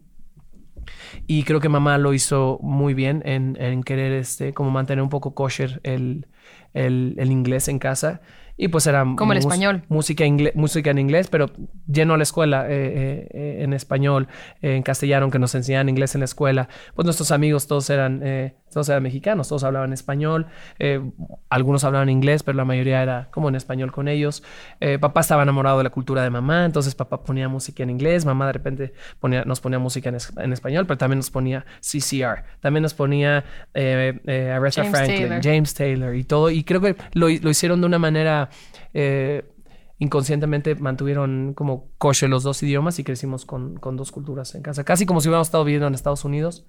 Y 1.28 1.44
creo 1.44 1.60
que 1.60 1.68
mamá 1.68 1.96
lo 1.98 2.12
hizo 2.12 2.58
muy 2.60 2.94
bien 2.94 3.22
en, 3.24 3.82
querer 3.84 4.12
este, 4.12 4.52
como 4.52 4.72
mantener 4.72 5.00
un 5.02 5.10
poco 5.10 5.32
kosher 5.32 5.80
el, 5.84 6.26
el, 6.74 7.14
el 7.18 7.30
inglés 7.30 7.68
en 7.68 7.78
casa 7.78 8.20
y 8.56 8.68
pues 8.68 8.86
era... 8.86 9.04
Como 9.16 9.32
el 9.32 9.38
español. 9.38 9.82
Música, 9.88 10.24
música 10.54 10.90
en 10.90 10.98
inglés, 10.98 11.28
pero 11.28 11.50
lleno 11.86 12.16
la 12.16 12.22
escuela 12.22 12.66
eh, 12.68 13.28
eh, 13.30 13.58
en 13.60 13.72
español, 13.72 14.28
en 14.60 14.82
castellano, 14.82 15.30
que 15.30 15.38
nos 15.38 15.54
enseñaban 15.54 15.88
inglés 15.88 16.14
en 16.14 16.20
la 16.20 16.26
escuela. 16.26 16.68
Pues 16.94 17.04
nuestros 17.04 17.30
amigos 17.30 17.66
todos 17.66 17.88
eran, 17.90 18.20
eh, 18.22 18.54
todos 18.72 18.88
eran 18.88 19.02
mexicanos, 19.02 19.48
todos 19.48 19.64
hablaban 19.64 19.92
español. 19.92 20.46
algunos 21.48 21.84
hablaban 21.84 22.08
inglés, 22.08 22.42
pero 22.42 22.56
la 22.56 22.64
mayoría 22.64 23.02
era 23.02 23.28
como 23.30 23.48
en 23.48 23.54
español 23.54 23.92
con 23.92 24.08
ellos. 24.08 24.42
papá 25.00 25.20
estaba 25.20 25.42
enamorado 25.42 25.78
de 25.78 25.84
la 25.84 25.90
cultura 25.90 26.22
de 26.22 26.30
mamá, 26.30 26.64
entonces 26.64 26.94
papá 26.94 27.22
ponía 27.22 27.48
música 27.48 27.82
en 27.82 27.90
inglés, 27.90 28.24
mamá 28.24 28.46
de 28.46 28.52
repente 28.52 28.92
ponía, 29.20 29.44
nos 29.44 29.60
ponía 29.60 29.78
música 29.78 30.10
en, 30.10 30.52
español, 30.52 30.86
pero 30.86 30.98
también 30.98 31.18
nos 31.18 31.30
ponía 31.30 31.64
CCR. 31.80 32.44
También 32.60 32.82
nos 32.82 32.94
ponía 32.94 33.44
Aretha 33.74 34.84
Franklin, 34.84 35.40
James 35.42 35.74
Taylor 35.74 36.14
y 36.14 36.24
todo. 36.24 36.50
Y 36.50 36.64
creo 36.64 36.80
que 36.80 36.96
lo, 37.14 37.28
lo 37.28 37.50
hicieron 37.50 37.80
de 37.80 37.86
una 37.86 37.98
manera 37.98 38.50
eh, 38.94 39.44
inconscientemente 39.98 40.74
mantuvieron 40.74 41.54
como 41.54 41.88
coche 41.98 42.26
los 42.26 42.42
dos 42.42 42.62
idiomas 42.62 42.98
y 42.98 43.04
crecimos 43.04 43.44
con, 43.46 43.78
dos 43.80 44.10
culturas 44.10 44.54
en 44.54 44.62
casa. 44.62 44.84
Casi 44.84 45.06
como 45.06 45.20
si 45.20 45.28
hubiéramos 45.28 45.46
estado 45.46 45.64
viviendo 45.64 45.86
en 45.86 45.94
Estados 45.94 46.24
Unidos, 46.24 46.66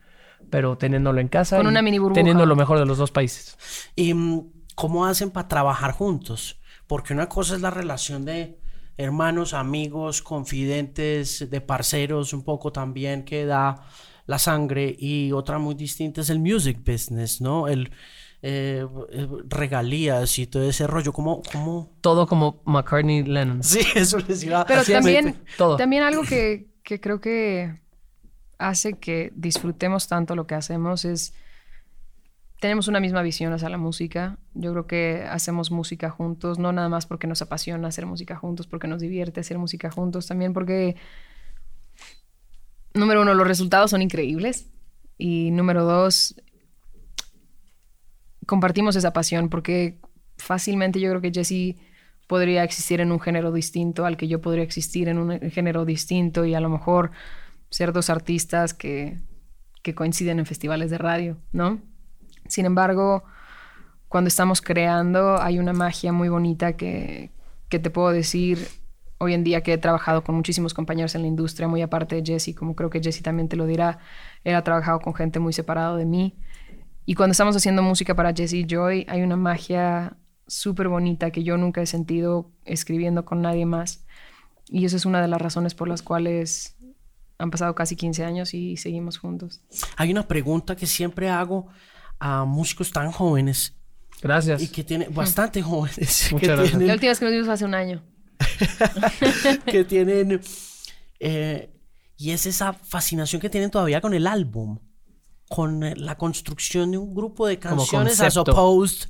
pero 0.49 0.77
teniéndolo 0.77 1.19
en 1.21 1.27
casa. 1.27 1.57
Con 1.57 1.67
una 1.67 1.81
mini 1.81 1.99
burbuja. 1.99 2.19
Teniendo 2.19 2.45
lo 2.45 2.55
mejor 2.55 2.79
de 2.79 2.85
los 2.85 2.97
dos 2.97 3.11
países. 3.11 3.57
¿Y 3.95 4.13
mm, 4.13 4.51
cómo 4.75 5.05
hacen 5.05 5.31
para 5.31 5.47
trabajar 5.47 5.91
juntos? 5.91 6.59
Porque 6.87 7.13
una 7.13 7.29
cosa 7.29 7.55
es 7.55 7.61
la 7.61 7.71
relación 7.71 8.25
de 8.25 8.59
hermanos, 8.97 9.53
amigos, 9.53 10.21
confidentes, 10.21 11.49
de 11.49 11.61
parceros, 11.61 12.33
un 12.33 12.43
poco 12.43 12.71
también 12.71 13.23
que 13.23 13.45
da 13.45 13.87
la 14.25 14.39
sangre 14.39 14.95
y 14.97 15.31
otra 15.31 15.57
muy 15.57 15.75
distinta 15.75 16.21
es 16.21 16.29
el 16.29 16.39
music 16.39 16.79
business, 16.85 17.41
¿no? 17.41 17.67
El, 17.67 17.91
eh, 18.45 18.85
regalías 19.47 20.37
y 20.37 20.47
todo 20.47 20.63
ese 20.63 20.85
rollo, 20.85 21.13
como, 21.13 21.41
como... 21.49 21.95
Todo 22.01 22.27
como 22.27 22.61
McCartney 22.65 23.23
Lennon. 23.23 23.63
Sí, 23.63 23.79
eso 23.95 24.17
les 24.19 24.43
iba 24.43 24.65
Pero 24.65 24.83
también, 24.83 25.41
todo. 25.57 25.77
también 25.77 26.03
algo 26.03 26.23
que, 26.23 26.67
que 26.83 26.99
creo 26.99 27.21
que 27.21 27.82
hace 28.57 28.93
que 28.93 29.31
disfrutemos 29.35 30.07
tanto 30.07 30.35
lo 30.35 30.47
que 30.47 30.55
hacemos 30.55 31.05
es 31.05 31.33
tenemos 32.63 32.87
una 32.87 33.01
misma 33.01 33.21
visión 33.23 33.51
hacia 33.51 33.67
la 33.67 33.77
música. 33.77 34.37
Yo 34.53 34.71
creo 34.71 34.87
que 34.87 35.27
hacemos 35.29 35.69
música 35.69 36.09
juntos, 36.09 36.59
no 36.59 36.71
nada 36.71 36.87
más 36.87 37.05
porque 37.05 37.27
nos 37.27 37.41
apasiona 37.41 37.89
hacer 37.89 38.05
música 38.05 38.37
juntos, 38.37 38.67
porque 38.67 38.87
nos 38.87 39.01
divierte 39.01 39.41
hacer 39.41 39.57
música 39.57 39.91
juntos, 39.91 40.27
también 40.27 40.53
porque, 40.53 40.95
número 42.93 43.21
uno, 43.21 43.33
los 43.33 43.45
resultados 43.45 43.91
son 43.91 44.01
increíbles. 44.01 44.69
Y 45.17 45.51
número 45.51 45.83
dos, 45.83 46.35
compartimos 48.45 48.95
esa 48.95 49.11
pasión 49.11 49.49
porque 49.49 49.99
fácilmente 50.37 51.01
yo 51.01 51.09
creo 51.09 51.21
que 51.21 51.33
Jesse 51.33 51.75
podría 52.27 52.63
existir 52.63 53.01
en 53.01 53.11
un 53.11 53.19
género 53.19 53.51
distinto 53.51 54.05
al 54.05 54.15
que 54.15 54.29
yo 54.29 54.39
podría 54.39 54.63
existir 54.63 55.09
en 55.09 55.17
un 55.17 55.51
género 55.51 55.83
distinto 55.83 56.45
y 56.45 56.53
a 56.53 56.61
lo 56.61 56.69
mejor 56.69 57.11
ser 57.73 57.91
dos 57.91 58.11
artistas 58.11 58.73
que, 58.75 59.19
que 59.81 59.95
coinciden 59.95 60.37
en 60.37 60.45
festivales 60.45 60.91
de 60.91 60.99
radio, 60.99 61.37
¿no? 61.51 61.81
Sin 62.47 62.65
embargo, 62.65 63.23
cuando 64.07 64.27
estamos 64.27 64.61
creando 64.61 65.41
hay 65.41 65.57
una 65.57 65.73
magia 65.73 66.13
muy 66.13 66.29
bonita 66.29 66.77
que, 66.77 67.31
que 67.69 67.79
te 67.79 67.89
puedo 67.89 68.11
decir 68.11 68.67
hoy 69.17 69.33
en 69.33 69.43
día 69.43 69.61
que 69.61 69.73
he 69.73 69.77
trabajado 69.77 70.23
con 70.23 70.35
muchísimos 70.35 70.73
compañeros 70.73 71.15
en 71.15 71.21
la 71.21 71.27
industria, 71.27 71.67
muy 71.67 71.81
aparte 71.81 72.21
de 72.21 72.23
Jesse, 72.23 72.55
como 72.55 72.75
creo 72.75 72.89
que 72.89 73.01
Jesse 73.01 73.23
también 73.23 73.49
te 73.49 73.55
lo 73.55 73.65
dirá, 73.65 73.97
él 74.43 74.53
ha 74.53 74.63
trabajado 74.63 74.99
con 74.99 75.15
gente 75.15 75.39
muy 75.39 75.53
separado 75.53 75.95
de 75.95 76.05
mí 76.05 76.37
y 77.05 77.15
cuando 77.15 77.31
estamos 77.31 77.55
haciendo 77.55 77.81
música 77.81 78.15
para 78.15 78.33
Jesse 78.33 78.65
Joy, 78.67 79.05
hay 79.09 79.23
una 79.23 79.35
magia 79.35 80.15
súper 80.47 80.87
bonita 80.87 81.31
que 81.31 81.43
yo 81.43 81.57
nunca 81.57 81.81
he 81.81 81.85
sentido 81.85 82.51
escribiendo 82.65 83.25
con 83.25 83.41
nadie 83.41 83.65
más. 83.65 84.05
Y 84.69 84.85
esa 84.85 84.95
es 84.95 85.05
una 85.05 85.21
de 85.21 85.27
las 85.27 85.41
razones 85.41 85.73
por 85.75 85.89
las 85.89 86.01
cuales 86.01 86.72
han 87.43 87.51
pasado 87.51 87.75
casi 87.75 87.95
15 87.95 88.23
años 88.23 88.53
y 88.53 88.77
seguimos 88.77 89.17
juntos. 89.17 89.61
Hay 89.97 90.11
una 90.11 90.27
pregunta 90.27 90.75
que 90.75 90.85
siempre 90.85 91.29
hago 91.29 91.67
a 92.19 92.45
músicos 92.45 92.91
tan 92.91 93.11
jóvenes. 93.11 93.75
Gracias. 94.21 94.61
Y 94.61 94.69
que 94.69 94.83
tienen 94.83 95.13
bastante 95.13 95.61
jóvenes. 95.61 96.29
Muchas 96.31 96.49
gracias. 96.57 96.81
la 96.81 96.93
última 96.93 97.09
vez 97.09 97.19
que 97.19 97.25
nos 97.25 97.33
vimos 97.33 97.49
hace 97.49 97.65
un 97.65 97.75
año. 97.75 98.03
que 99.65 99.83
tienen... 99.83 100.41
Eh, 101.25 101.69
y 102.17 102.31
es 102.31 102.45
esa 102.45 102.73
fascinación 102.73 103.41
que 103.41 103.49
tienen 103.49 103.71
todavía 103.71 104.01
con 104.01 104.13
el 104.13 104.27
álbum 104.27 104.77
con 105.47 105.83
eh, 105.83 105.95
la 105.95 106.17
construcción 106.17 106.91
de 106.91 106.97
un 106.97 107.13
grupo 107.13 107.47
de 107.47 107.59
canciones 107.59 108.19
as 108.19 108.35
opposed 108.35 109.07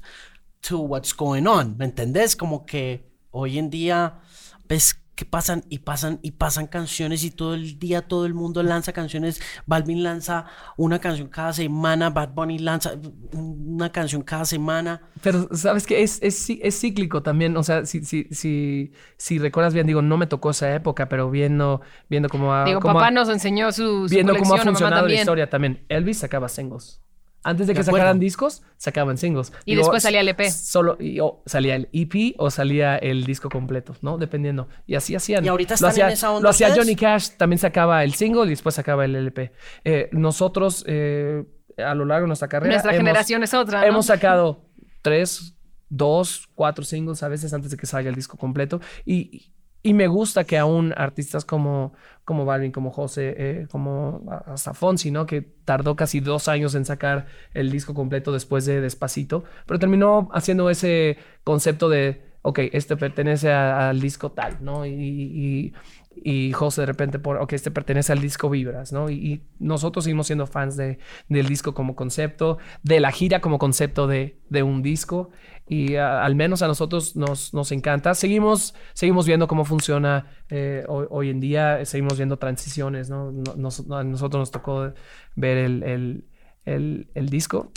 to 0.61 0.79
what's 0.79 1.15
going 1.15 1.47
on, 1.47 1.75
¿me 1.77 1.85
entendés? 1.85 2.35
Como 2.35 2.67
que 2.67 3.09
hoy 3.31 3.57
en 3.57 3.69
día 3.69 4.19
ves 4.67 5.02
que 5.15 5.25
pasan 5.25 5.63
y 5.69 5.79
pasan 5.79 6.19
y 6.23 6.31
pasan 6.31 6.67
canciones 6.67 7.23
y 7.23 7.29
todo 7.29 7.53
el 7.53 7.77
día 7.77 8.07
todo 8.07 8.25
el 8.25 8.33
mundo 8.33 8.63
lanza 8.63 8.93
canciones. 8.93 9.41
Balvin 9.65 10.03
lanza 10.03 10.45
una 10.75 10.99
canción 10.99 11.27
cada 11.27 11.53
semana, 11.53 12.09
Bad 12.09 12.29
Bunny 12.33 12.57
lanza 12.59 12.93
una 13.31 13.91
canción 13.91 14.23
cada 14.23 14.45
semana. 14.45 15.01
Pero 15.21 15.49
sabes 15.55 15.85
que 15.85 16.01
es, 16.01 16.19
es, 16.21 16.49
es, 16.49 16.79
cíclico 16.79 17.21
también, 17.21 17.55
o 17.57 17.63
sea, 17.63 17.85
si, 17.85 18.03
si, 18.03 18.25
si, 18.31 18.91
si 19.17 19.39
recuerdas 19.39 19.73
bien, 19.73 19.85
digo, 19.85 20.01
no 20.01 20.17
me 20.17 20.25
tocó 20.25 20.49
esa 20.49 20.73
época, 20.73 21.07
pero 21.09 21.29
viendo, 21.29 21.81
viendo 22.09 22.27
cómo 22.27 22.53
ha... 22.53 22.65
Digo, 22.65 22.79
papá 22.79 23.11
nos 23.11 23.29
enseñó 23.29 23.71
su, 23.71 24.07
Viendo 24.09 24.35
cómo 24.35 24.55
ha 24.55 24.59
funcionado 24.59 25.07
la 25.07 25.13
historia 25.13 25.49
también. 25.49 25.85
Elvis 25.89 26.19
sacaba 26.19 26.49
singles. 26.49 27.03
Antes 27.43 27.67
de 27.67 27.73
que 27.73 27.83
sacaran 27.83 28.19
discos, 28.19 28.63
sacaban 28.77 29.17
singles. 29.17 29.51
Y 29.65 29.75
después 29.75 30.03
salía 30.03 30.21
el 30.21 30.29
EP. 30.29 30.49
Solo, 30.49 30.97
y, 30.99 31.19
o 31.19 31.43
salía 31.45 31.75
el 31.75 31.89
EP 31.91 32.35
o 32.37 32.49
salía 32.49 32.97
el 32.97 33.25
disco 33.25 33.49
completo, 33.49 33.95
¿no? 34.01 34.17
Dependiendo. 34.17 34.69
Y 34.87 34.95
así 34.95 35.15
hacían. 35.15 35.43
Y 35.43 35.49
ahorita 35.49 35.73
están 35.73 35.99
en 35.99 36.09
esa 36.09 36.31
onda 36.31 36.43
Lo 36.43 36.49
hacía 36.49 36.73
Johnny 36.73 36.95
Cash, 36.95 37.31
también 37.37 37.59
sacaba 37.59 38.03
el 38.03 38.13
single 38.13 38.45
y 38.45 38.49
después 38.49 38.75
sacaba 38.75 39.05
el 39.05 39.15
LP. 39.15 39.51
Eh, 39.83 40.09
nosotros, 40.13 40.85
eh, 40.87 41.43
a 41.77 41.93
lo 41.95 42.05
largo 42.05 42.23
de 42.23 42.27
nuestra 42.27 42.47
carrera... 42.47 42.75
Nuestra 42.75 42.93
generación 42.93 43.43
es 43.43 43.53
otra, 43.53 43.85
Hemos 43.85 44.05
sacado 44.05 44.69
tres, 45.01 45.55
dos, 45.89 46.47
cuatro 46.55 46.85
singles 46.85 47.23
a 47.23 47.27
veces 47.27 47.53
antes 47.53 47.71
de 47.71 47.77
que 47.77 47.85
salga 47.85 48.09
el 48.09 48.15
disco 48.15 48.37
completo. 48.37 48.79
Y, 49.05 49.53
y 49.85 49.93
me 49.93 50.07
gusta 50.07 50.45
que 50.45 50.57
aún 50.57 50.93
artistas 50.95 51.43
como, 51.43 51.93
como 52.23 52.45
Balvin, 52.45 52.71
como 52.71 52.89
José, 52.89 53.35
eh, 53.37 53.67
como 53.69 54.23
hasta 54.47 54.73
Fonsi, 54.73 55.11
¿no? 55.11 55.25
Que 55.25 55.41
tardó 55.41 55.97
casi 55.97 56.21
dos 56.21 56.47
años 56.47 56.73
en 56.73 56.85
sacar 56.85 57.27
el 57.53 57.69
disco 57.69 57.93
completo 57.93 58.31
después 58.31 58.65
de 58.65 58.79
Despacito, 58.79 59.43
pero 59.67 59.79
terminó 59.79 60.29
haciendo 60.31 60.69
ese 60.69 61.17
concepto 61.43 61.89
de, 61.89 62.23
ok, 62.43 62.59
este 62.71 62.95
pertenece 62.95 63.51
al 63.51 63.99
disco 63.99 64.31
tal, 64.31 64.63
¿no? 64.63 64.85
Y, 64.85 64.93
y, 64.93 65.73
José 66.53 66.81
de 66.81 66.85
repente, 66.87 67.19
por, 67.19 67.37
ok, 67.37 67.53
este 67.53 67.71
pertenece 67.71 68.11
al 68.11 68.19
disco 68.19 68.49
Vibras, 68.49 68.93
¿no? 68.93 69.09
Y, 69.09 69.43
nosotros 69.59 70.05
seguimos 70.05 70.27
siendo 70.27 70.45
fans 70.47 70.75
de, 70.75 70.99
del 71.29 71.47
disco 71.47 71.73
como 71.73 71.95
concepto, 71.95 72.57
de 72.83 72.99
la 72.99 73.11
gira 73.11 73.39
como 73.39 73.59
concepto 73.59 74.07
de, 74.07 74.39
de 74.49 74.63
un 74.63 74.81
disco 74.81 75.31
y 75.67 75.95
al 75.95 76.35
menos 76.35 76.61
a 76.61 76.67
nosotros 76.67 77.15
nos, 77.15 77.53
nos 77.53 77.71
encanta. 77.71 78.13
Seguimos, 78.15 78.75
seguimos 78.93 79.25
viendo 79.25 79.47
cómo 79.47 79.63
funciona 79.63 80.27
eh, 80.49 80.83
hoy, 80.87 81.29
en 81.29 81.39
día, 81.39 81.83
seguimos 81.85 82.17
viendo 82.17 82.37
transiciones, 82.37 83.09
¿no? 83.09 83.31
Nos, 83.31 83.79
a 83.89 84.03
nosotros 84.03 84.39
nos 84.39 84.51
tocó 84.51 84.93
ver 85.35 85.57
el, 85.57 85.83
el, 86.65 87.09
el, 87.13 87.29
disco. 87.29 87.71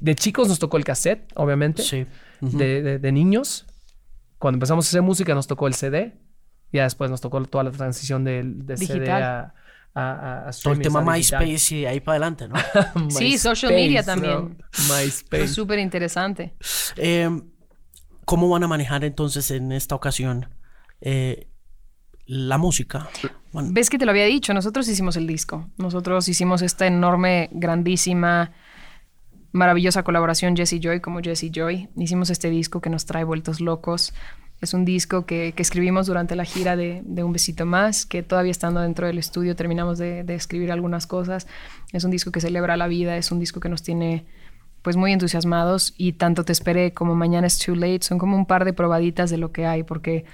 De, 0.00 0.14
chicos 0.14 0.48
nos 0.48 0.58
tocó 0.58 0.76
el 0.76 0.84
cassette, 0.84 1.32
obviamente. 1.34 1.82
Sí. 1.82 2.06
de, 2.40 2.98
de, 2.98 3.12
niños. 3.12 3.66
Cuando 4.38 4.56
empezamos 4.56 4.86
a 4.86 4.88
hacer 4.88 5.02
música 5.02 5.34
nos 5.34 5.46
tocó 5.46 5.66
el 5.66 5.74
CD. 5.74 6.12
Ya 6.72 6.84
después 6.84 7.10
nos 7.10 7.20
tocó 7.20 7.42
toda 7.44 7.64
la 7.64 7.70
transición 7.70 8.24
del 8.24 8.64
de 8.66 8.76
CD 8.76 9.10
a, 9.10 9.54
a, 9.94 10.48
a 10.48 10.50
Todo 10.52 10.74
el 10.74 10.80
tema 10.80 11.02
MySpace 11.02 11.76
y 11.76 11.86
ahí 11.86 12.00
para 12.00 12.14
adelante, 12.16 12.48
¿no? 12.48 12.54
sí, 13.10 13.38
social 13.38 13.72
media 13.72 14.02
también. 14.02 14.56
MySpace. 14.88 15.48
súper 15.48 15.78
interesante. 15.78 16.54
Em, 16.96 17.42
¿Cómo 18.24 18.48
van 18.48 18.62
a 18.62 18.68
manejar 18.68 19.04
entonces 19.04 19.50
en 19.50 19.72
esta 19.72 19.96
ocasión 19.96 20.48
eh, 21.00 21.48
la 22.26 22.58
música? 22.58 23.08
Ves 23.52 23.90
que 23.90 23.98
te 23.98 24.04
lo 24.04 24.12
había 24.12 24.26
dicho, 24.26 24.54
nosotros 24.54 24.88
hicimos 24.88 25.16
el 25.16 25.26
disco. 25.26 25.68
Nosotros 25.76 26.28
hicimos 26.28 26.62
esta 26.62 26.86
enorme, 26.86 27.48
grandísima, 27.52 28.52
maravillosa 29.52 30.04
colaboración 30.04 30.56
Jesse 30.56 30.78
Joy 30.80 31.00
como 31.00 31.20
Jesse 31.20 31.50
Joy. 31.50 31.88
Hicimos 31.96 32.30
este 32.30 32.50
disco 32.50 32.80
que 32.80 32.90
nos 32.90 33.06
trae 33.06 33.24
vueltos 33.24 33.60
locos. 33.60 34.14
Es 34.60 34.74
un 34.74 34.84
disco 34.84 35.24
que, 35.24 35.52
que 35.56 35.62
escribimos 35.62 36.06
durante 36.06 36.36
la 36.36 36.44
gira 36.44 36.76
de, 36.76 37.00
de, 37.04 37.24
Un 37.24 37.32
Besito 37.32 37.64
Más, 37.64 38.04
que 38.04 38.22
todavía 38.22 38.50
estando 38.50 38.80
dentro 38.80 39.06
del 39.06 39.18
estudio 39.18 39.56
terminamos 39.56 39.98
de, 39.98 40.22
de, 40.22 40.34
escribir 40.34 40.70
algunas 40.70 41.06
cosas. 41.06 41.46
Es 41.92 42.04
un 42.04 42.10
disco 42.10 42.30
que 42.30 42.40
celebra 42.40 42.76
la 42.76 42.86
vida, 42.86 43.16
es 43.16 43.32
un 43.32 43.38
disco 43.38 43.60
que 43.60 43.70
nos 43.70 43.82
tiene 43.82 44.26
pues 44.82 44.96
muy 44.96 45.12
entusiasmados 45.12 45.94
y 45.96 46.12
tanto 46.12 46.44
Te 46.44 46.52
Esperé 46.52 46.92
como 46.92 47.14
Mañana 47.14 47.46
es 47.46 47.58
Too 47.58 47.74
Late 47.74 48.00
son 48.02 48.18
como 48.18 48.36
un 48.36 48.46
par 48.46 48.64
de 48.64 48.72
probaditas 48.72 49.30
de 49.30 49.36
lo 49.36 49.52
que 49.52 49.66
hay, 49.66 49.82
porque 49.82 50.24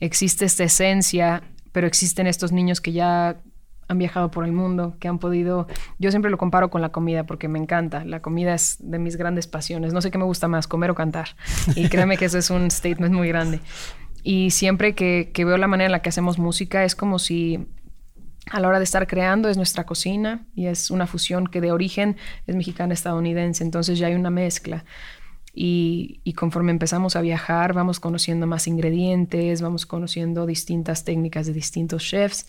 existe 0.00 0.44
esta 0.44 0.64
esencia, 0.64 1.42
pero 1.72 1.86
existen 1.86 2.26
estos 2.26 2.52
niños 2.52 2.80
que 2.80 2.92
ya 2.92 3.36
han 3.92 3.98
viajado 3.98 4.30
por 4.30 4.44
el 4.44 4.52
mundo, 4.52 4.96
que 4.98 5.08
han 5.08 5.18
podido... 5.18 5.66
Yo 5.98 6.10
siempre 6.10 6.30
lo 6.30 6.38
comparo 6.38 6.70
con 6.70 6.82
la 6.82 6.90
comida 6.90 7.24
porque 7.24 7.48
me 7.48 7.58
encanta. 7.58 8.04
La 8.04 8.20
comida 8.20 8.54
es 8.54 8.78
de 8.80 8.98
mis 8.98 9.16
grandes 9.16 9.46
pasiones. 9.46 9.92
No 9.92 10.00
sé 10.00 10.10
qué 10.10 10.18
me 10.18 10.24
gusta 10.24 10.48
más, 10.48 10.66
comer 10.66 10.90
o 10.90 10.94
cantar. 10.94 11.36
Y 11.76 11.88
créeme 11.90 12.16
que 12.16 12.24
eso 12.24 12.38
es 12.38 12.50
un 12.50 12.70
statement 12.70 13.14
muy 13.14 13.28
grande. 13.28 13.60
Y 14.22 14.50
siempre 14.50 14.94
que, 14.94 15.30
que 15.32 15.44
veo 15.44 15.56
la 15.56 15.66
manera 15.66 15.86
en 15.86 15.92
la 15.92 16.02
que 16.02 16.08
hacemos 16.08 16.38
música 16.38 16.84
es 16.84 16.94
como 16.94 17.18
si 17.18 17.66
a 18.50 18.60
la 18.60 18.68
hora 18.68 18.78
de 18.78 18.84
estar 18.84 19.06
creando 19.06 19.48
es 19.48 19.56
nuestra 19.56 19.84
cocina 19.84 20.46
y 20.54 20.66
es 20.66 20.90
una 20.90 21.06
fusión 21.06 21.46
que 21.46 21.60
de 21.60 21.72
origen 21.72 22.16
es 22.46 22.56
mexicana-estadounidense. 22.56 23.62
Entonces 23.64 23.98
ya 23.98 24.08
hay 24.08 24.14
una 24.14 24.30
mezcla. 24.30 24.84
Y, 25.54 26.20
y, 26.24 26.32
conforme 26.32 26.72
empezamos 26.72 27.14
a 27.14 27.20
viajar, 27.20 27.74
vamos 27.74 28.00
conociendo 28.00 28.46
más 28.46 28.66
ingredientes, 28.66 29.60
vamos 29.60 29.84
conociendo 29.84 30.46
distintas 30.46 31.04
técnicas 31.04 31.46
de 31.46 31.52
distintos 31.52 32.04
chefs. 32.04 32.46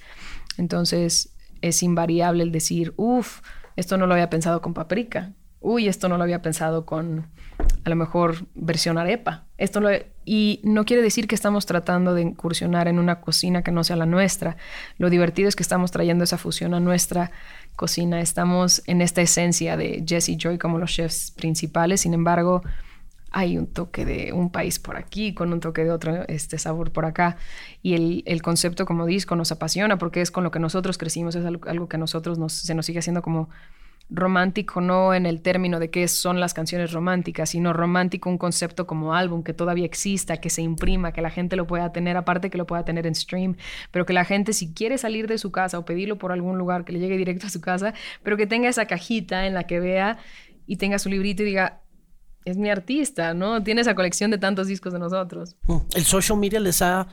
Entonces 0.58 1.33
es 1.64 1.82
invariable 1.82 2.44
el 2.44 2.52
decir, 2.52 2.94
uff, 2.98 3.42
esto 3.76 3.98
no 3.98 4.06
lo 4.06 4.14
había 4.14 4.30
pensado 4.30 4.62
con 4.62 4.74
paprika. 4.74 5.32
Uy, 5.62 5.88
esto 5.88 6.10
no 6.10 6.18
lo 6.18 6.24
había 6.24 6.42
pensado 6.42 6.86
con 6.86 7.28
a 7.86 7.90
lo 7.90 7.96
mejor 7.96 8.48
versión 8.54 8.98
arepa. 8.98 9.46
Esto 9.58 9.82
y 10.26 10.60
no 10.64 10.84
quiere 10.84 11.02
decir 11.02 11.26
que 11.26 11.36
estamos 11.36 11.66
tratando 11.66 12.14
de 12.14 12.22
incursionar 12.22 12.90
en 12.90 13.00
una 13.00 13.22
cocina 13.22 13.64
que 13.64 13.72
no 13.72 13.86
sea 13.86 13.96
la 13.96 14.06
nuestra. 14.06 14.58
Lo 14.98 15.10
divertido 15.10 15.48
es 15.48 15.56
que 15.56 15.64
estamos 15.64 15.92
trayendo 15.92 16.26
esa 16.26 16.38
fusión 16.38 16.74
a 16.74 16.82
nuestra 16.82 17.32
cocina. 17.78 18.20
Estamos 18.20 18.84
en 18.86 19.02
esta 19.02 19.22
esencia 19.22 19.78
de 19.78 20.04
Jesse 20.06 20.36
Joy 20.38 20.58
como 20.58 20.80
los 20.80 20.92
chefs 20.92 21.32
principales. 21.32 22.02
Sin 22.02 22.14
embargo, 22.14 22.62
hay 23.34 23.58
un 23.58 23.68
toque 23.68 24.06
de 24.06 24.32
un 24.32 24.52
país 24.52 24.80
por 24.80 24.96
aquí, 24.96 25.34
con 25.34 25.52
un 25.52 25.60
toque 25.60 25.84
de 25.84 25.92
otro 25.92 26.24
este 26.28 26.58
sabor 26.58 26.92
por 26.92 27.06
acá. 27.06 27.36
Y 27.82 27.96
el, 27.96 28.24
el 28.26 28.42
concepto 28.42 28.86
como 28.86 29.06
disco 29.06 29.36
nos 29.36 29.52
apasiona 29.52 29.98
porque 29.98 30.22
es 30.22 30.32
con 30.32 30.44
lo 30.44 30.52
que 30.52 30.60
nosotros 30.60 30.98
crecimos, 30.98 31.36
es 31.36 31.46
algo, 31.46 31.68
algo 31.68 31.90
que 31.90 31.98
a 31.98 32.00
nosotros 32.00 32.38
nos, 32.38 32.54
se 32.54 32.76
nos 32.76 32.86
sigue 32.86 33.00
haciendo 33.00 33.22
como 33.22 33.50
romántico 34.10 34.82
no 34.82 35.14
en 35.14 35.26
el 35.26 35.42
término 35.42 35.80
de 35.80 35.90
qué 35.90 36.08
son 36.08 36.40
las 36.40 36.54
canciones 36.54 36.92
románticas, 36.92 37.50
sino 37.50 37.74
romántico 37.74 38.30
un 38.30 38.38
concepto 38.38 38.86
como 38.86 39.16
álbum 39.16 39.44
que 39.44 39.54
todavía 39.54 39.86
exista, 39.86 40.38
que 40.38 40.50
se 40.50 40.62
imprima, 40.62 41.14
que 41.14 41.22
la 41.22 41.32
gente 41.32 41.56
lo 41.56 41.66
pueda 41.66 41.92
tener, 41.92 42.18
aparte 42.18 42.50
que 42.50 42.58
lo 42.58 42.68
pueda 42.68 42.86
tener 42.86 43.08
en 43.08 43.16
stream, 43.16 43.56
pero 43.92 44.06
que 44.06 44.14
la 44.14 44.26
gente 44.26 44.54
si 44.54 44.74
quiere 44.74 44.98
salir 44.98 45.28
de 45.28 45.38
su 45.38 45.52
casa 45.52 45.80
o 45.80 45.86
pedirlo 45.86 46.18
por 46.18 46.32
algún 46.32 46.58
lugar, 46.58 46.86
que 46.86 46.94
le 46.94 47.00
llegue 47.00 47.18
directo 47.18 47.48
a 47.48 47.50
su 47.50 47.62
casa, 47.62 47.94
pero 48.22 48.38
que 48.38 48.46
tenga 48.46 48.70
esa 48.70 48.86
cajita 48.86 49.48
en 49.48 49.54
la 49.54 49.64
que 49.64 49.80
vea 49.80 50.20
y 50.68 50.78
tenga 50.78 51.00
su 51.00 51.10
librito 51.10 51.44
y 51.44 51.48
diga, 51.48 51.83
es 52.46 52.58
mi 52.58 52.70
artista, 52.70 53.34
¿no? 53.34 53.64
Tiene 53.64 53.82
esa 53.82 53.96
colección 53.96 54.32
de 54.32 54.38
tantos 54.38 54.68
discos 54.68 54.94
de 54.94 55.00
nosotros. 55.00 55.56
Mm. 55.68 55.78
El 55.96 56.04
social 56.04 56.38
media 56.38 56.60
les 56.60 56.82
ha... 56.82 57.08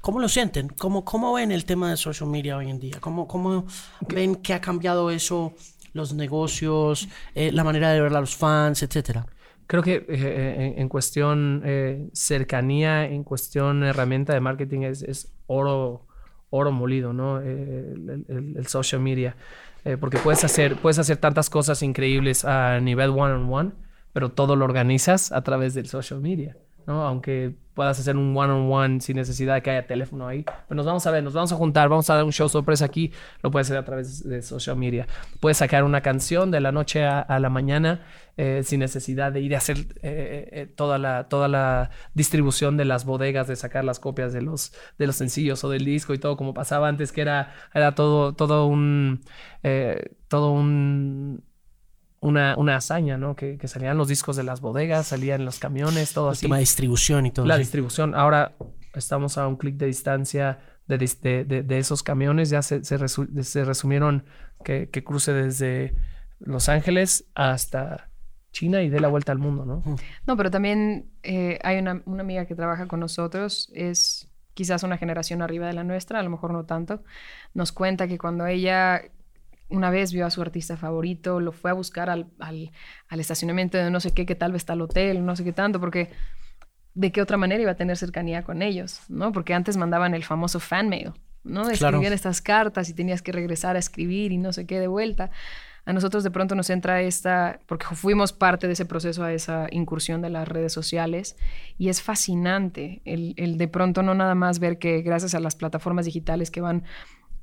¿Cómo 0.00 0.20
lo 0.20 0.28
sienten? 0.28 0.68
¿Cómo, 0.68 1.04
cómo 1.04 1.32
ven 1.32 1.50
el 1.50 1.64
tema 1.64 1.90
de 1.90 1.96
social 1.96 2.28
media 2.28 2.56
hoy 2.56 2.70
en 2.70 2.78
día? 2.78 2.98
¿Cómo, 3.00 3.26
cómo 3.26 3.66
ven 4.08 4.36
que 4.36 4.54
ha 4.54 4.60
cambiado 4.60 5.10
eso, 5.10 5.52
los 5.94 6.14
negocios, 6.14 7.08
eh, 7.34 7.50
la 7.50 7.64
manera 7.64 7.90
de 7.90 8.00
ver 8.00 8.14
a 8.14 8.20
los 8.20 8.36
fans, 8.36 8.82
etcétera? 8.84 9.26
Creo 9.66 9.82
que 9.82 9.94
eh, 9.94 10.04
eh, 10.08 10.54
en, 10.76 10.82
en, 10.82 10.88
cuestión 10.88 11.62
eh, 11.64 12.08
cercanía, 12.12 13.04
en 13.06 13.24
cuestión 13.24 13.82
herramienta 13.82 14.32
de 14.32 14.40
marketing 14.40 14.82
es, 14.82 15.02
es 15.02 15.32
oro, 15.48 16.06
oro 16.50 16.70
molido, 16.70 17.12
¿no? 17.12 17.40
El, 17.40 18.24
el, 18.28 18.56
el, 18.56 18.66
social 18.68 19.00
media. 19.00 19.36
porque 19.98 20.18
puedes 20.18 20.44
hacer, 20.44 20.76
puedes 20.76 20.98
hacer 21.00 21.16
tantas 21.16 21.50
cosas 21.50 21.82
increíbles 21.82 22.44
a 22.44 22.78
nivel 22.80 23.10
one-on-one. 23.10 23.70
-on 23.70 23.72
-one, 23.72 23.85
pero 24.16 24.30
todo 24.30 24.56
lo 24.56 24.64
organizas 24.64 25.30
a 25.30 25.42
través 25.42 25.74
del 25.74 25.88
social 25.88 26.22
media, 26.22 26.56
¿no? 26.86 27.02
Aunque 27.02 27.54
puedas 27.74 28.00
hacer 28.00 28.16
un 28.16 28.34
one-on-one 28.34 28.94
-on 28.94 28.96
-one 28.96 29.00
sin 29.00 29.16
necesidad 29.16 29.56
de 29.56 29.60
que 29.60 29.68
haya 29.68 29.86
teléfono 29.86 30.26
ahí. 30.26 30.42
Pero 30.42 30.74
nos 30.74 30.86
vamos 30.86 31.06
a 31.06 31.10
ver, 31.10 31.22
nos 31.22 31.34
vamos 31.34 31.52
a 31.52 31.56
juntar, 31.56 31.90
vamos 31.90 32.08
a 32.08 32.14
dar 32.14 32.24
un 32.24 32.32
show 32.32 32.48
sorpresa 32.48 32.86
aquí, 32.86 33.12
lo 33.42 33.50
puedes 33.50 33.66
hacer 33.66 33.76
a 33.76 33.84
través 33.84 34.26
de 34.26 34.40
social 34.40 34.74
media. 34.78 35.06
Puedes 35.38 35.58
sacar 35.58 35.84
una 35.84 36.00
canción 36.00 36.50
de 36.50 36.60
la 36.60 36.72
noche 36.72 37.04
a, 37.04 37.38
la 37.38 37.50
mañana 37.50 38.06
eh, 38.38 38.62
sin 38.64 38.80
necesidad 38.80 39.32
de 39.32 39.42
ir 39.42 39.54
a 39.54 39.58
hacer 39.58 39.76
eh, 40.00 40.48
eh, 40.50 40.66
toda, 40.74 40.96
la, 40.96 41.28
toda 41.28 41.46
la 41.46 41.90
distribución 42.14 42.78
de 42.78 42.86
las 42.86 43.04
bodegas, 43.04 43.48
de 43.48 43.56
sacar 43.56 43.84
las 43.84 44.00
copias 44.00 44.32
de 44.32 44.40
los, 44.40 44.72
de 44.96 45.08
los 45.08 45.16
sencillos 45.16 45.62
o 45.62 45.68
del 45.68 45.84
disco 45.84 46.14
y 46.14 46.18
todo 46.18 46.38
como 46.38 46.54
pasaba 46.54 46.88
antes, 46.88 47.12
que 47.12 47.20
era, 47.20 47.52
era 47.74 47.94
todo, 47.94 48.32
todo 48.32 48.66
un... 48.66 49.20
Todo 50.28 50.50
un 50.52 51.44
una, 52.26 52.56
una 52.56 52.76
hazaña, 52.76 53.16
¿no? 53.16 53.36
Que, 53.36 53.56
que, 53.56 53.68
salían 53.68 53.96
los 53.96 54.08
discos 54.08 54.34
de 54.36 54.42
las 54.42 54.60
bodegas, 54.60 55.06
salían 55.06 55.44
los 55.44 55.60
camiones, 55.60 56.12
todo 56.12 56.28
el 56.28 56.32
así. 56.32 56.42
tema 56.42 56.56
de 56.56 56.60
distribución 56.60 57.24
y 57.24 57.30
todo. 57.30 57.46
La 57.46 57.54
así. 57.54 57.62
distribución. 57.62 58.14
Ahora 58.16 58.56
estamos 58.94 59.38
a 59.38 59.46
un 59.46 59.56
clic 59.56 59.76
de 59.76 59.86
distancia 59.86 60.58
de, 60.88 60.98
de, 60.98 61.44
de, 61.44 61.62
de, 61.62 61.78
esos 61.78 62.02
camiones. 62.02 62.50
Ya 62.50 62.62
se, 62.62 62.82
se, 62.84 62.96
resu 62.96 63.28
se 63.42 63.64
resumieron 63.64 64.24
que, 64.64 64.90
que, 64.90 65.04
cruce 65.04 65.32
desde 65.32 65.94
Los 66.40 66.68
Ángeles 66.68 67.26
hasta 67.36 68.10
China 68.50 68.82
y 68.82 68.88
dé 68.88 68.98
la 68.98 69.08
vuelta 69.08 69.30
al 69.30 69.38
mundo, 69.38 69.64
¿no? 69.64 69.82
No, 70.26 70.36
pero 70.36 70.50
también 70.50 71.10
eh, 71.22 71.60
hay 71.62 71.78
una, 71.78 72.02
una 72.06 72.22
amiga 72.22 72.46
que 72.46 72.56
trabaja 72.56 72.88
con 72.88 72.98
nosotros, 72.98 73.70
es 73.72 74.32
quizás 74.54 74.82
una 74.82 74.98
generación 74.98 75.42
arriba 75.42 75.68
de 75.68 75.74
la 75.74 75.84
nuestra, 75.84 76.18
a 76.18 76.22
lo 76.24 76.30
mejor 76.30 76.52
no 76.52 76.64
tanto, 76.64 77.04
nos 77.54 77.70
cuenta 77.70 78.08
que 78.08 78.18
cuando 78.18 78.46
ella 78.46 79.02
una 79.68 79.90
vez 79.90 80.12
vio 80.12 80.26
a 80.26 80.30
su 80.30 80.40
artista 80.42 80.76
favorito, 80.76 81.40
lo 81.40 81.52
fue 81.52 81.70
a 81.70 81.74
buscar 81.74 82.10
al, 82.10 82.26
al, 82.38 82.72
al, 83.08 83.20
estacionamiento 83.20 83.78
de 83.78 83.90
no 83.90 84.00
sé 84.00 84.12
qué, 84.12 84.26
que 84.26 84.34
tal 84.34 84.52
vez 84.52 84.62
está 84.62 84.74
el 84.74 84.82
hotel, 84.82 85.24
no 85.24 85.34
sé 85.36 85.44
qué 85.44 85.52
tanto, 85.52 85.80
porque 85.80 86.10
de 86.94 87.12
qué 87.12 87.20
otra 87.20 87.36
manera 87.36 87.62
iba 87.62 87.72
a 87.72 87.76
tener 87.76 87.96
cercanía 87.96 88.42
con 88.42 88.62
ellos, 88.62 89.00
¿no? 89.08 89.32
Porque 89.32 89.54
antes 89.54 89.76
mandaban 89.76 90.14
el 90.14 90.24
famoso 90.24 90.60
fan 90.60 90.88
mail, 90.88 91.12
¿no? 91.44 91.68
Escribían 91.68 92.00
claro. 92.00 92.14
estas 92.14 92.40
cartas 92.40 92.88
y 92.88 92.94
tenías 92.94 93.22
que 93.22 93.32
regresar 93.32 93.76
a 93.76 93.78
escribir 93.78 94.32
y 94.32 94.38
no 94.38 94.52
sé 94.52 94.66
qué 94.66 94.80
de 94.80 94.88
vuelta. 94.88 95.30
A 95.84 95.92
nosotros 95.92 96.24
de 96.24 96.30
pronto 96.30 96.54
nos 96.54 96.70
entra 96.70 97.02
esta, 97.02 97.60
porque 97.66 97.86
fuimos 97.94 98.32
parte 98.32 98.66
de 98.66 98.72
ese 98.72 98.86
proceso, 98.86 99.22
a 99.22 99.32
esa 99.32 99.68
incursión 99.70 100.22
de 100.22 100.30
las 100.30 100.48
redes 100.48 100.72
sociales, 100.72 101.36
y 101.78 101.90
es 101.90 102.02
fascinante 102.02 103.02
el, 103.04 103.34
el 103.36 103.58
de 103.58 103.68
pronto 103.68 104.02
no 104.02 104.14
nada 104.14 104.34
más 104.34 104.58
ver 104.58 104.78
que 104.78 105.02
gracias 105.02 105.34
a 105.34 105.40
las 105.40 105.54
plataformas 105.54 106.06
digitales 106.06 106.50
que 106.50 106.60
van 106.60 106.82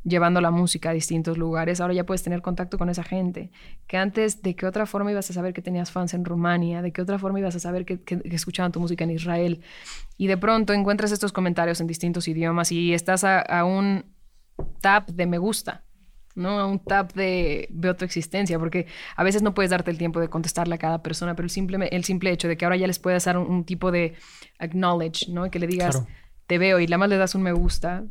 llevando 0.04 0.42
la 0.42 0.52
música 0.52 0.90
a 0.90 0.94
distintos 0.94 1.38
lugares, 1.38 1.80
ahora 1.80 1.94
ya 1.94 2.06
puedes 2.06 2.24
tener 2.24 2.42
contacto 2.42 2.78
con 2.78 2.90
esa 2.90 3.04
gente, 3.04 3.52
que 3.88 3.98
antes 3.98 4.42
de 4.42 4.56
qué 4.56 4.66
otra 4.66 4.86
forma 4.86 5.12
ibas 5.12 5.30
a 5.30 5.34
saber 5.34 5.54
que 5.54 5.62
tenías 5.62 5.92
fans 5.92 6.14
en 6.14 6.26
Rumania, 6.26 6.82
de 6.82 6.92
qué 6.92 7.02
otra 7.02 7.20
forma 7.20 7.40
ibas 7.40 7.56
a 7.56 7.60
saber 7.60 7.86
que, 7.86 8.02
que, 8.02 8.20
que 8.20 8.36
escuchaban 8.36 8.72
tu 8.72 8.80
música 8.80 9.04
en 9.04 9.12
Israel, 9.12 9.62
y 10.18 10.28
de 10.28 10.38
pronto 10.38 10.74
encuentras 10.74 11.12
estos 11.12 11.32
comentarios 11.32 11.80
en 11.82 11.88
distintos 11.88 12.28
idiomas 12.28 12.72
y 12.72 12.94
estás 12.94 13.24
a, 13.24 13.40
a 13.40 13.66
un 13.66 14.06
tap 14.82 15.10
de 15.10 15.26
me 15.26 15.38
gusta, 15.38 15.84
¿no? 16.36 16.60
A 16.60 16.66
un 16.66 16.80
tap 16.80 17.14
de 17.14 17.68
veo 17.72 17.96
tu 17.96 18.06
existencia, 18.06 18.60
porque 18.60 18.88
a 19.16 19.24
veces 19.24 19.42
no 19.42 19.54
puedes 19.54 19.72
darte 19.72 19.92
el 19.92 19.98
tiempo 19.98 20.20
de 20.20 20.30
contestarle 20.30 20.76
a 20.76 20.80
cada 20.80 21.02
persona, 21.02 21.36
pero 21.36 21.46
el 21.46 21.50
simple, 21.50 21.88
el 21.92 22.04
simple 22.04 22.32
hecho 22.32 22.48
de 22.48 22.58
que 22.58 22.66
ahora 22.66 22.78
ya 22.78 22.88
les 22.88 23.00
puedes 23.00 23.24
dar 23.26 23.38
un, 23.38 23.48
un 23.50 23.64
tipo 23.64 23.92
de 23.92 24.16
acknowledge, 24.60 25.32
¿no? 25.32 25.50
Que 25.50 25.60
le 25.60 25.68
digas, 25.68 25.98
claro. 25.98 26.12
te 26.48 26.58
veo 26.58 26.80
y 26.80 26.88
nada 26.88 26.98
más 26.98 27.10
le 27.10 27.18
das 27.18 27.36
un 27.36 27.44
me 27.44 27.54
gusta, 27.54 28.04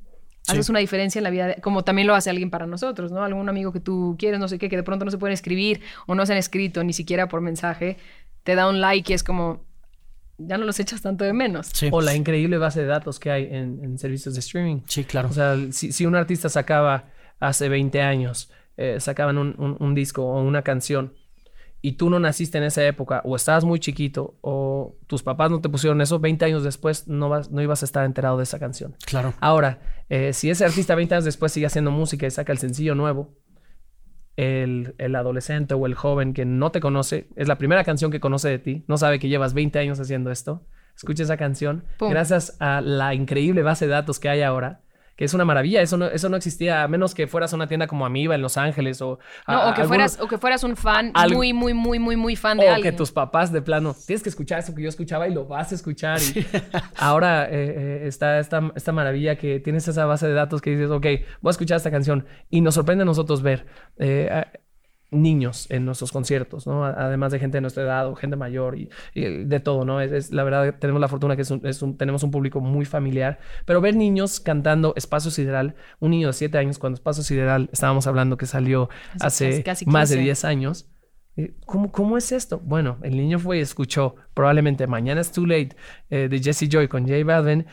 Sí. 0.42 0.52
haces 0.52 0.68
una 0.68 0.80
diferencia 0.80 1.18
en 1.20 1.24
la 1.24 1.30
vida, 1.30 1.46
de, 1.46 1.54
como 1.60 1.84
también 1.84 2.08
lo 2.08 2.14
hace 2.14 2.28
alguien 2.28 2.50
para 2.50 2.66
nosotros, 2.66 3.12
¿no? 3.12 3.22
Algún 3.22 3.48
amigo 3.48 3.72
que 3.72 3.80
tú 3.80 4.16
quieres, 4.18 4.40
no 4.40 4.48
sé 4.48 4.58
qué, 4.58 4.68
que 4.68 4.76
de 4.76 4.82
pronto 4.82 5.04
no 5.04 5.10
se 5.10 5.18
pueden 5.18 5.34
escribir 5.34 5.80
o 6.06 6.14
no 6.14 6.26
se 6.26 6.32
han 6.32 6.38
escrito 6.38 6.82
ni 6.82 6.92
siquiera 6.92 7.28
por 7.28 7.40
mensaje, 7.40 7.96
te 8.42 8.54
da 8.56 8.68
un 8.68 8.80
like 8.80 9.12
y 9.12 9.14
es 9.14 9.22
como, 9.22 9.64
ya 10.38 10.58
no 10.58 10.64
los 10.64 10.80
echas 10.80 11.00
tanto 11.00 11.24
de 11.24 11.32
menos. 11.32 11.68
Sí. 11.72 11.88
O 11.92 12.00
la 12.00 12.14
increíble 12.14 12.58
base 12.58 12.80
de 12.80 12.86
datos 12.86 13.20
que 13.20 13.30
hay 13.30 13.44
en, 13.44 13.84
en, 13.84 13.98
servicios 13.98 14.34
de 14.34 14.40
streaming. 14.40 14.80
Sí, 14.86 15.04
claro. 15.04 15.28
O 15.28 15.32
sea, 15.32 15.56
si, 15.70 15.92
si 15.92 16.06
un 16.06 16.16
artista 16.16 16.48
sacaba 16.48 17.04
hace 17.38 17.68
20 17.68 18.00
años, 18.02 18.50
eh, 18.76 18.98
sacaban 19.00 19.38
un, 19.38 19.54
un, 19.58 19.76
un 19.78 19.94
disco 19.94 20.24
o 20.24 20.42
una 20.42 20.62
canción 20.62 21.14
y 21.84 21.92
tú 21.92 22.08
no 22.08 22.20
naciste 22.20 22.58
en 22.58 22.64
esa 22.64 22.86
época 22.86 23.20
o 23.24 23.34
estabas 23.34 23.64
muy 23.64 23.80
chiquito 23.80 24.38
o 24.40 24.96
tus 25.08 25.24
papás 25.24 25.50
no 25.50 25.60
te 25.60 25.68
pusieron 25.68 26.00
eso, 26.00 26.20
20 26.20 26.44
años 26.44 26.62
después 26.62 27.08
no, 27.08 27.28
vas, 27.28 27.50
no 27.50 27.60
ibas 27.60 27.82
a 27.82 27.84
estar 27.84 28.04
enterado 28.04 28.36
de 28.36 28.44
esa 28.44 28.60
canción. 28.60 28.94
Claro. 29.04 29.34
Ahora, 29.40 29.80
eh, 30.08 30.32
si 30.32 30.48
ese 30.48 30.64
artista 30.64 30.94
20 30.94 31.16
años 31.16 31.24
después 31.24 31.50
sigue 31.50 31.66
haciendo 31.66 31.90
música 31.90 32.24
y 32.24 32.30
saca 32.30 32.52
el 32.52 32.58
sencillo 32.58 32.94
nuevo, 32.94 33.34
el, 34.36 34.94
el, 34.98 35.14
adolescente 35.16 35.74
o 35.74 35.84
el 35.86 35.94
joven 35.94 36.32
que 36.32 36.44
no 36.44 36.70
te 36.70 36.80
conoce, 36.80 37.28
es 37.34 37.48
la 37.48 37.58
primera 37.58 37.82
canción 37.82 38.12
que 38.12 38.20
conoce 38.20 38.48
de 38.48 38.60
ti, 38.60 38.84
no 38.86 38.96
sabe 38.96 39.18
que 39.18 39.28
llevas 39.28 39.52
20 39.52 39.78
años 39.80 39.98
haciendo 39.98 40.30
esto, 40.30 40.64
escucha 40.96 41.24
esa 41.24 41.36
canción, 41.36 41.84
¡Pum! 41.98 42.10
gracias 42.10 42.56
a 42.60 42.80
la 42.80 43.12
increíble 43.12 43.62
base 43.62 43.86
de 43.86 43.92
datos 43.92 44.20
que 44.20 44.28
hay 44.28 44.42
ahora, 44.42 44.82
que 45.16 45.24
es 45.24 45.34
una 45.34 45.44
maravilla. 45.44 45.82
Eso 45.82 45.96
no, 45.96 46.06
eso 46.06 46.28
no 46.28 46.36
existía, 46.36 46.82
a 46.82 46.88
menos 46.88 47.14
que 47.14 47.26
fueras 47.26 47.52
a 47.52 47.56
una 47.56 47.66
tienda 47.66 47.86
como 47.86 48.06
Amiba 48.06 48.34
en 48.34 48.42
Los 48.42 48.56
Ángeles 48.56 49.00
o... 49.02 49.18
No, 49.46 49.70
o, 49.70 49.74
que 49.74 49.84
fueras, 49.84 50.20
o 50.20 50.28
que 50.28 50.38
fueras 50.38 50.64
un 50.64 50.76
fan 50.76 51.12
muy, 51.32 51.52
muy, 51.52 51.74
muy, 51.74 51.98
muy, 51.98 52.16
muy 52.16 52.36
fan 52.36 52.58
de 52.58 52.68
o 52.68 52.74
alguien. 52.74 52.92
que 52.92 52.96
tus 52.96 53.12
papás 53.12 53.52
de 53.52 53.62
plano, 53.62 53.94
tienes 54.06 54.22
que 54.22 54.28
escuchar 54.28 54.60
eso 54.60 54.74
que 54.74 54.82
yo 54.82 54.88
escuchaba 54.88 55.28
y 55.28 55.34
lo 55.34 55.46
vas 55.46 55.72
a 55.72 55.74
escuchar. 55.74 56.18
Y 56.20 56.46
ahora 56.96 57.44
eh, 57.44 57.50
eh, 57.52 58.02
está 58.06 58.38
esta, 58.38 58.72
esta 58.74 58.92
maravilla 58.92 59.36
que 59.36 59.60
tienes 59.60 59.86
esa 59.88 60.06
base 60.06 60.26
de 60.26 60.34
datos 60.34 60.60
que 60.60 60.70
dices, 60.70 60.90
ok, 60.90 61.06
voy 61.40 61.50
a 61.50 61.50
escuchar 61.50 61.76
esta 61.76 61.90
canción. 61.90 62.26
Y 62.50 62.60
nos 62.60 62.74
sorprende 62.74 63.02
a 63.02 63.06
nosotros 63.06 63.42
ver... 63.42 63.66
Eh, 63.98 64.44
niños 65.12 65.66
en 65.70 65.84
nuestros 65.84 66.10
conciertos, 66.10 66.66
¿no? 66.66 66.84
Además 66.84 67.32
de 67.32 67.38
gente 67.38 67.58
de 67.58 67.60
nuestra 67.60 67.84
edad 67.84 68.08
o 68.08 68.16
gente 68.16 68.36
mayor 68.36 68.78
y, 68.78 68.88
de 69.14 69.60
todo, 69.60 69.84
¿no? 69.84 70.00
Es, 70.00 70.32
la 70.32 70.42
verdad, 70.42 70.74
tenemos 70.78 71.00
la 71.00 71.08
fortuna 71.08 71.36
que 71.36 71.42
es 71.42 71.84
tenemos 71.98 72.22
un 72.22 72.30
público 72.30 72.60
muy 72.60 72.84
familiar, 72.84 73.38
pero 73.66 73.80
ver 73.80 73.94
niños 73.94 74.40
cantando 74.40 74.94
Espacio 74.96 75.30
Sideral, 75.30 75.74
un 76.00 76.10
niño 76.10 76.28
de 76.28 76.32
7 76.32 76.58
años 76.58 76.78
cuando 76.78 76.94
Espacio 76.94 77.22
Sideral, 77.22 77.68
estábamos 77.72 78.06
hablando 78.06 78.36
que 78.36 78.46
salió 78.46 78.88
hace 79.20 79.62
más 79.86 80.08
de 80.10 80.16
10 80.16 80.44
años, 80.44 80.88
eh, 81.36 81.54
¿Cómo, 81.64 81.90
¿Cómo, 81.90 82.18
es 82.18 82.30
esto? 82.30 82.60
Bueno, 82.60 82.98
el 83.02 83.16
niño 83.16 83.38
fue 83.38 83.56
y 83.58 83.60
escuchó 83.60 84.16
probablemente 84.34 84.86
Mañana 84.86 85.22
es 85.22 85.32
Too 85.32 85.46
Late 85.46 85.76
eh, 86.10 86.28
de 86.28 86.38
Jesse 86.40 86.68
Joy 86.68 86.88
con 86.88 87.08
Jay 87.08 87.22
Balvin 87.22 87.64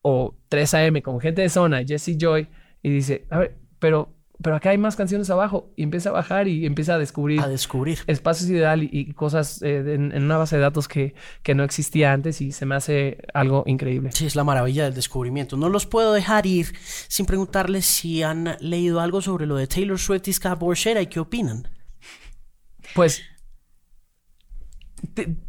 o 0.00 0.36
3 0.48 0.74
AM 0.74 1.00
con 1.00 1.20
gente 1.20 1.42
de 1.42 1.48
zona, 1.48 1.82
Jesse 1.84 2.16
Joy, 2.16 2.48
y 2.82 2.90
dice, 2.90 3.26
a 3.30 3.38
ver, 3.38 3.58
pero 3.80 4.17
pero 4.40 4.54
acá 4.54 4.70
hay 4.70 4.78
más 4.78 4.94
canciones 4.94 5.30
abajo 5.30 5.72
y 5.74 5.82
empieza 5.82 6.10
a 6.10 6.12
bajar 6.12 6.46
y 6.46 6.64
empieza 6.64 6.94
a 6.94 6.98
descubrir. 6.98 7.40
A 7.40 7.48
descubrir. 7.48 7.98
Espacios 8.06 8.48
ideal 8.48 8.82
y, 8.82 9.12
cosas 9.12 9.62
eh, 9.62 9.94
en, 9.94 10.22
una 10.22 10.36
base 10.36 10.56
de 10.56 10.62
datos 10.62 10.86
que, 10.86 11.14
que, 11.42 11.54
no 11.54 11.64
existía 11.64 12.12
antes 12.12 12.40
y 12.40 12.52
se 12.52 12.64
me 12.64 12.76
hace 12.76 13.18
algo 13.34 13.64
increíble. 13.66 14.10
Sí, 14.12 14.26
es 14.26 14.36
la 14.36 14.44
maravilla 14.44 14.84
del 14.84 14.94
descubrimiento. 14.94 15.56
No 15.56 15.68
los 15.68 15.86
puedo 15.86 16.12
dejar 16.12 16.46
ir 16.46 16.72
sin 17.08 17.26
preguntarles 17.26 17.86
si 17.86 18.22
han 18.22 18.56
leído 18.60 19.00
algo 19.00 19.20
sobre 19.22 19.46
lo 19.46 19.56
de 19.56 19.66
Taylor 19.66 19.98
Swift 19.98 20.28
y 20.28 20.32
Scott 20.32 20.58
Borchera 20.58 21.02
y 21.02 21.08
qué 21.08 21.18
opinan. 21.18 21.66
Pues 22.94 23.22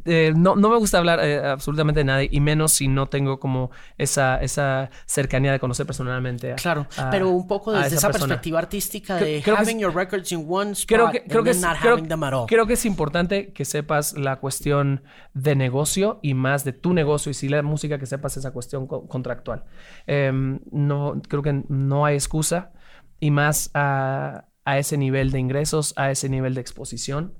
eh, 0.05 0.33
no, 0.35 0.55
no, 0.55 0.69
me 0.69 0.77
gusta 0.77 0.97
hablar 0.97 1.19
eh, 1.23 1.39
absolutamente 1.45 2.01
de 2.01 2.03
nadie, 2.03 2.29
y 2.31 2.39
menos 2.39 2.73
si 2.73 2.87
no 2.87 3.07
tengo 3.07 3.39
como 3.39 3.71
esa, 3.97 4.41
esa 4.41 4.89
cercanía 5.05 5.51
de 5.51 5.59
conocer 5.59 5.85
personalmente. 5.85 6.55
claro, 6.55 6.87
pero 7.11 7.29
un 7.29 7.47
poco 7.47 7.71
desde 7.71 7.95
esa, 7.97 8.09
perspectiva 8.09 8.59
artística 8.59 9.15
de 9.17 9.43
having 9.45 9.79
your 9.79 9.93
records 9.93 10.31
in 10.31 10.45
one 10.47 10.71
spot 10.71 10.87
creo 10.87 11.11
que, 11.11 11.23
creo 11.23 11.43
que 11.43 11.51
es, 11.51 11.61
not 11.61 11.77
having 11.83 12.07
them 12.07 12.23
at 12.23 12.33
all. 12.33 12.45
Creo 12.47 12.65
que 12.67 12.73
es 12.73 12.85
importante 12.85 13.53
que 13.53 13.65
sepas 13.65 14.17
la 14.17 14.37
cuestión 14.37 15.03
de 15.33 15.55
negocio 15.55 16.19
y 16.21 16.33
más 16.33 16.63
de 16.63 16.73
tu 16.73 16.93
negocio, 16.93 17.29
y 17.29 17.33
si 17.33 17.49
la 17.49 17.61
música 17.61 17.99
que 17.99 18.05
sepas 18.05 18.37
esa 18.37 18.51
cuestión 18.51 18.87
contractual. 18.87 19.65
Em, 20.07 20.59
no, 20.71 21.21
creo 21.27 21.41
que 21.41 21.63
no 21.67 22.05
hay 22.05 22.15
excusa, 22.15 22.71
y 23.19 23.31
más 23.31 23.71
a, 23.73 24.45
a 24.65 24.77
ese 24.77 24.97
nivel 24.97 25.31
de 25.31 25.39
ingresos, 25.39 25.93
a 25.97 26.11
ese 26.11 26.29
nivel 26.29 26.53
de 26.53 26.61
exposición 26.61 27.33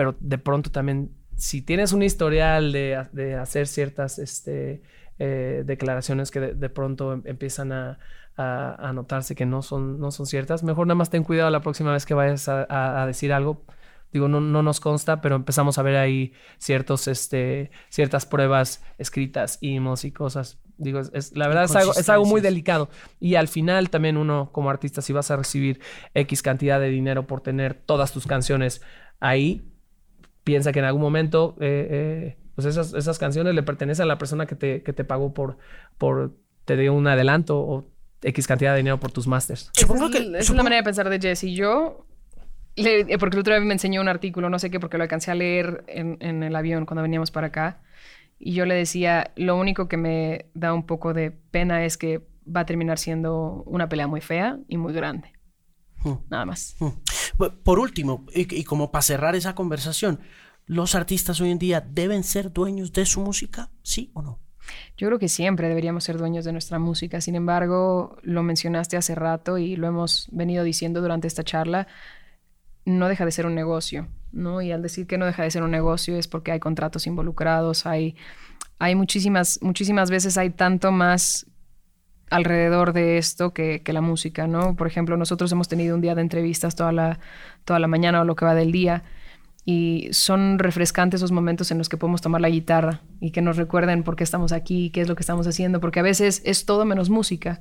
pero 0.00 0.16
de 0.18 0.38
pronto 0.38 0.70
también, 0.70 1.10
si 1.36 1.60
tienes 1.60 1.92
un 1.92 2.02
historial 2.02 2.72
de, 2.72 3.36
hacer 3.38 3.66
ciertas 3.66 4.18
este, 4.18 4.80
eh, 5.18 5.62
declaraciones 5.66 6.30
que 6.30 6.40
de, 6.40 6.68
pronto 6.70 7.12
em, 7.12 7.22
empiezan 7.26 7.70
a, 7.70 7.98
notarse 8.94 9.34
que 9.34 9.44
no 9.44 9.60
son, 9.60 10.00
no 10.00 10.10
son 10.10 10.24
ciertas, 10.24 10.62
mejor 10.62 10.86
nada 10.86 10.94
más 10.94 11.10
ten 11.10 11.22
cuidado 11.22 11.50
la 11.50 11.60
próxima 11.60 11.92
vez 11.92 12.06
que 12.06 12.14
vayas 12.14 12.48
a, 12.48 13.04
decir 13.06 13.30
algo. 13.30 13.62
Digo, 14.10 14.26
no, 14.26 14.40
no, 14.40 14.62
nos 14.62 14.80
consta, 14.80 15.20
pero 15.20 15.36
empezamos 15.36 15.76
a 15.76 15.82
ver 15.82 15.96
ahí 15.96 16.32
ciertos, 16.56 17.06
este, 17.06 17.70
ciertas 17.90 18.24
pruebas 18.24 18.82
escritas, 18.96 19.58
emails 19.60 20.06
y 20.06 20.12
cosas. 20.12 20.62
Digo, 20.78 21.00
es, 21.12 21.36
la 21.36 21.46
verdad 21.46 21.64
es 21.64 21.76
algo, 21.76 21.92
es 21.92 22.08
algo 22.08 22.24
muy 22.24 22.40
delicado. 22.40 22.88
Y 23.20 23.34
al 23.34 23.48
final 23.48 23.90
también 23.90 24.16
uno 24.16 24.48
como 24.50 24.70
artista, 24.70 25.02
si 25.02 25.12
vas 25.12 25.30
a 25.30 25.36
recibir 25.36 25.82
X 26.14 26.40
cantidad 26.40 26.80
de 26.80 26.88
dinero 26.88 27.26
por 27.26 27.42
tener 27.42 27.74
todas 27.74 28.12
tus 28.12 28.26
canciones 28.26 28.80
ahí, 29.20 29.69
piensa 30.44 30.72
que 30.72 30.78
en 30.78 30.84
algún 30.84 31.02
momento 31.02 31.56
eh, 31.60 31.88
eh, 31.90 32.36
pues 32.54 32.66
esas, 32.66 32.94
esas, 32.94 33.18
canciones 33.18 33.54
le 33.54 33.62
pertenecen 33.62 34.04
a 34.04 34.06
la 34.06 34.18
persona 34.18 34.46
que 34.46 34.54
te, 34.54 34.82
que 34.82 34.92
te 34.92 35.04
pagó 35.04 35.32
por, 35.32 35.58
por, 35.98 36.34
te 36.64 36.76
dio 36.76 36.92
un 36.92 37.06
adelanto 37.06 37.58
o 37.58 37.88
X 38.22 38.46
cantidad 38.46 38.72
de 38.72 38.78
dinero 38.78 39.00
por 39.00 39.12
tus 39.12 39.26
masters. 39.26 39.70
Supongo 39.72 40.10
que... 40.10 40.18
Esa 40.18 40.38
es 40.38 40.50
la 40.50 40.62
manera 40.62 40.82
de 40.82 40.84
pensar 40.84 41.08
de 41.08 41.18
Jesse. 41.18 41.54
Yo... 41.54 42.06
Le, 42.76 43.18
porque 43.18 43.36
el 43.36 43.40
otro 43.40 43.54
día 43.54 43.64
me 43.64 43.72
enseñó 43.72 44.00
un 44.00 44.08
artículo, 44.08 44.48
no 44.48 44.58
sé 44.58 44.70
qué, 44.70 44.78
porque 44.78 44.96
lo 44.96 45.02
alcancé 45.02 45.30
a 45.30 45.34
leer 45.34 45.84
en, 45.88 46.16
en 46.20 46.42
el 46.42 46.54
avión 46.54 46.86
cuando 46.86 47.02
veníamos 47.02 47.30
para 47.30 47.48
acá. 47.48 47.82
Y 48.38 48.54
yo 48.54 48.64
le 48.64 48.74
decía, 48.74 49.32
lo 49.36 49.56
único 49.56 49.88
que 49.88 49.96
me 49.96 50.46
da 50.54 50.72
un 50.72 50.86
poco 50.86 51.12
de 51.12 51.30
pena 51.30 51.84
es 51.84 51.96
que 51.96 52.22
va 52.44 52.60
a 52.60 52.66
terminar 52.66 52.98
siendo 52.98 53.62
una 53.66 53.88
pelea 53.88 54.06
muy 54.06 54.20
fea 54.20 54.58
y 54.68 54.76
muy 54.76 54.92
grande. 54.92 55.32
Hmm. 56.02 56.14
Nada 56.30 56.46
más. 56.46 56.76
Hmm. 56.78 56.88
Por 57.48 57.78
último, 57.78 58.26
y, 58.34 58.64
como 58.64 58.90
para 58.90 59.02
cerrar 59.02 59.34
esa 59.34 59.54
conversación, 59.54 60.20
¿los 60.66 60.94
artistas 60.94 61.40
hoy 61.40 61.50
en 61.50 61.58
día 61.58 61.80
deben 61.80 62.24
ser 62.24 62.52
dueños 62.52 62.92
de 62.92 63.06
su 63.06 63.20
música? 63.20 63.70
¿Sí 63.82 64.10
o 64.14 64.22
no? 64.22 64.38
Yo 64.96 65.08
creo 65.08 65.18
que 65.18 65.28
siempre 65.28 65.68
deberíamos 65.68 66.04
ser 66.04 66.18
dueños 66.18 66.44
de 66.44 66.52
nuestra 66.52 66.78
música. 66.78 67.20
Sin 67.20 67.34
embargo, 67.34 68.18
lo 68.22 68.42
mencionaste 68.42 68.96
hace 68.96 69.14
rato 69.14 69.58
y 69.58 69.76
lo 69.76 69.88
hemos 69.88 70.28
venido 70.30 70.62
diciendo 70.62 71.00
durante 71.00 71.26
esta 71.26 71.42
charla, 71.42 71.88
no 72.84 73.08
deja 73.08 73.24
de 73.24 73.32
ser 73.32 73.46
un 73.46 73.54
negocio, 73.54 74.08
¿no? 74.32 74.60
Y 74.62 74.72
al 74.72 74.82
decir 74.82 75.06
que 75.06 75.18
no 75.18 75.26
deja 75.26 75.42
de 75.42 75.50
ser 75.50 75.62
un 75.62 75.70
negocio 75.70 76.16
es 76.16 76.28
porque 76.28 76.52
hay 76.52 76.60
contratos 76.60 77.06
involucrados, 77.06 77.86
hay, 77.86 78.16
hay 78.78 78.94
muchísimas, 78.94 79.58
muchísimas 79.62 80.10
veces 80.10 80.36
hay 80.38 80.50
tanto 80.50 80.92
más 80.92 81.46
alrededor 82.30 82.92
de 82.92 83.18
esto 83.18 83.52
que, 83.52 83.82
la 83.86 84.00
música, 84.00 84.46
¿no? 84.46 84.76
Por 84.76 84.86
ejemplo, 84.86 85.16
nosotros 85.16 85.50
hemos 85.52 85.68
tenido 85.68 85.96
un 85.96 86.00
día 86.00 86.14
de 86.14 86.22
entrevistas 86.22 86.76
toda 86.76 86.92
la, 86.92 87.18
toda 87.64 87.80
la 87.80 87.88
mañana 87.88 88.20
o 88.20 88.24
lo 88.24 88.36
que 88.36 88.44
va 88.44 88.54
del 88.54 88.72
día 88.72 89.02
y 89.64 90.08
son 90.12 90.58
refrescantes 90.58 91.18
esos 91.18 91.32
momentos 91.32 91.70
en 91.70 91.78
los 91.78 91.88
que 91.88 91.96
podemos 91.96 92.22
tomar 92.22 92.40
la 92.40 92.48
guitarra 92.48 93.02
y 93.20 93.32
que 93.32 93.42
nos 93.42 93.56
recuerden 93.56 94.04
por 94.04 94.16
qué 94.16 94.24
estamos 94.24 94.52
aquí, 94.52 94.90
qué 94.90 95.00
es 95.02 95.08
lo 95.08 95.16
que 95.16 95.22
estamos 95.22 95.46
haciendo, 95.46 95.80
porque 95.80 96.00
a 96.00 96.04
veces 96.04 96.40
es 96.44 96.64
todo 96.64 96.84
menos 96.84 97.10
música 97.10 97.60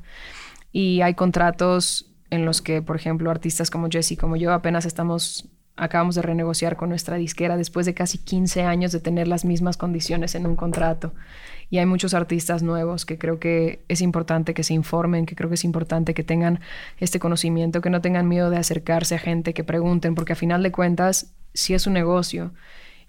y 0.72 1.02
hay 1.02 1.16
contratos 1.16 2.14
en 2.30 2.46
los 2.46 2.62
que, 2.62 2.82
por 2.82 2.96
ejemplo, 2.96 3.32
artistas 3.32 3.72
como 3.72 3.90
Jesse, 3.90 4.18
como 4.18 4.36
yo, 4.36 4.54
apenas 4.54 4.86
estamos 4.86 5.50
acabamos 5.80 6.16
de 6.16 6.22
renegociar 6.22 6.76
con 6.76 6.90
nuestra 6.90 7.16
disquera 7.16 7.58
después 7.58 7.86
de 7.86 7.94
casi 7.94 8.18
15 8.18 8.64
años 8.64 8.92
de 8.92 9.00
tener 9.00 9.28
las 9.28 9.46
mismas 9.46 9.78
condiciones 9.78 10.36
en 10.36 10.46
un 10.46 10.56
contrato 10.56 11.14
y 11.70 11.78
hay 11.78 11.86
muchos 11.86 12.14
artistas 12.14 12.64
nuevos 12.64 13.06
que 13.06 13.18
creo 13.18 13.40
que 13.40 13.84
es 13.88 14.02
importante 14.02 14.54
que 14.54 14.64
se 14.64 14.74
informen, 14.74 15.26
que 15.26 15.36
creo 15.36 15.50
que 15.50 15.56
es 15.56 15.64
importante 15.64 16.14
que 16.14 16.24
tengan 16.24 16.60
este 16.98 17.20
conocimiento, 17.20 17.82
que 17.82 17.90
no 17.90 18.02
tengan 18.02 18.28
miedo 18.28 18.50
de 18.50 18.58
acercarse 18.58 19.16
a 19.16 19.20
gente, 19.20 19.54
que 19.54 19.64
pregunten, 19.64 20.16
porque 20.16 20.34
a 20.34 20.36
final 20.36 20.64
de 20.64 20.72
cuentas, 20.72 21.34
si 21.54 21.74
es 21.74 21.86
un 21.88 21.94
negocio 21.94 22.52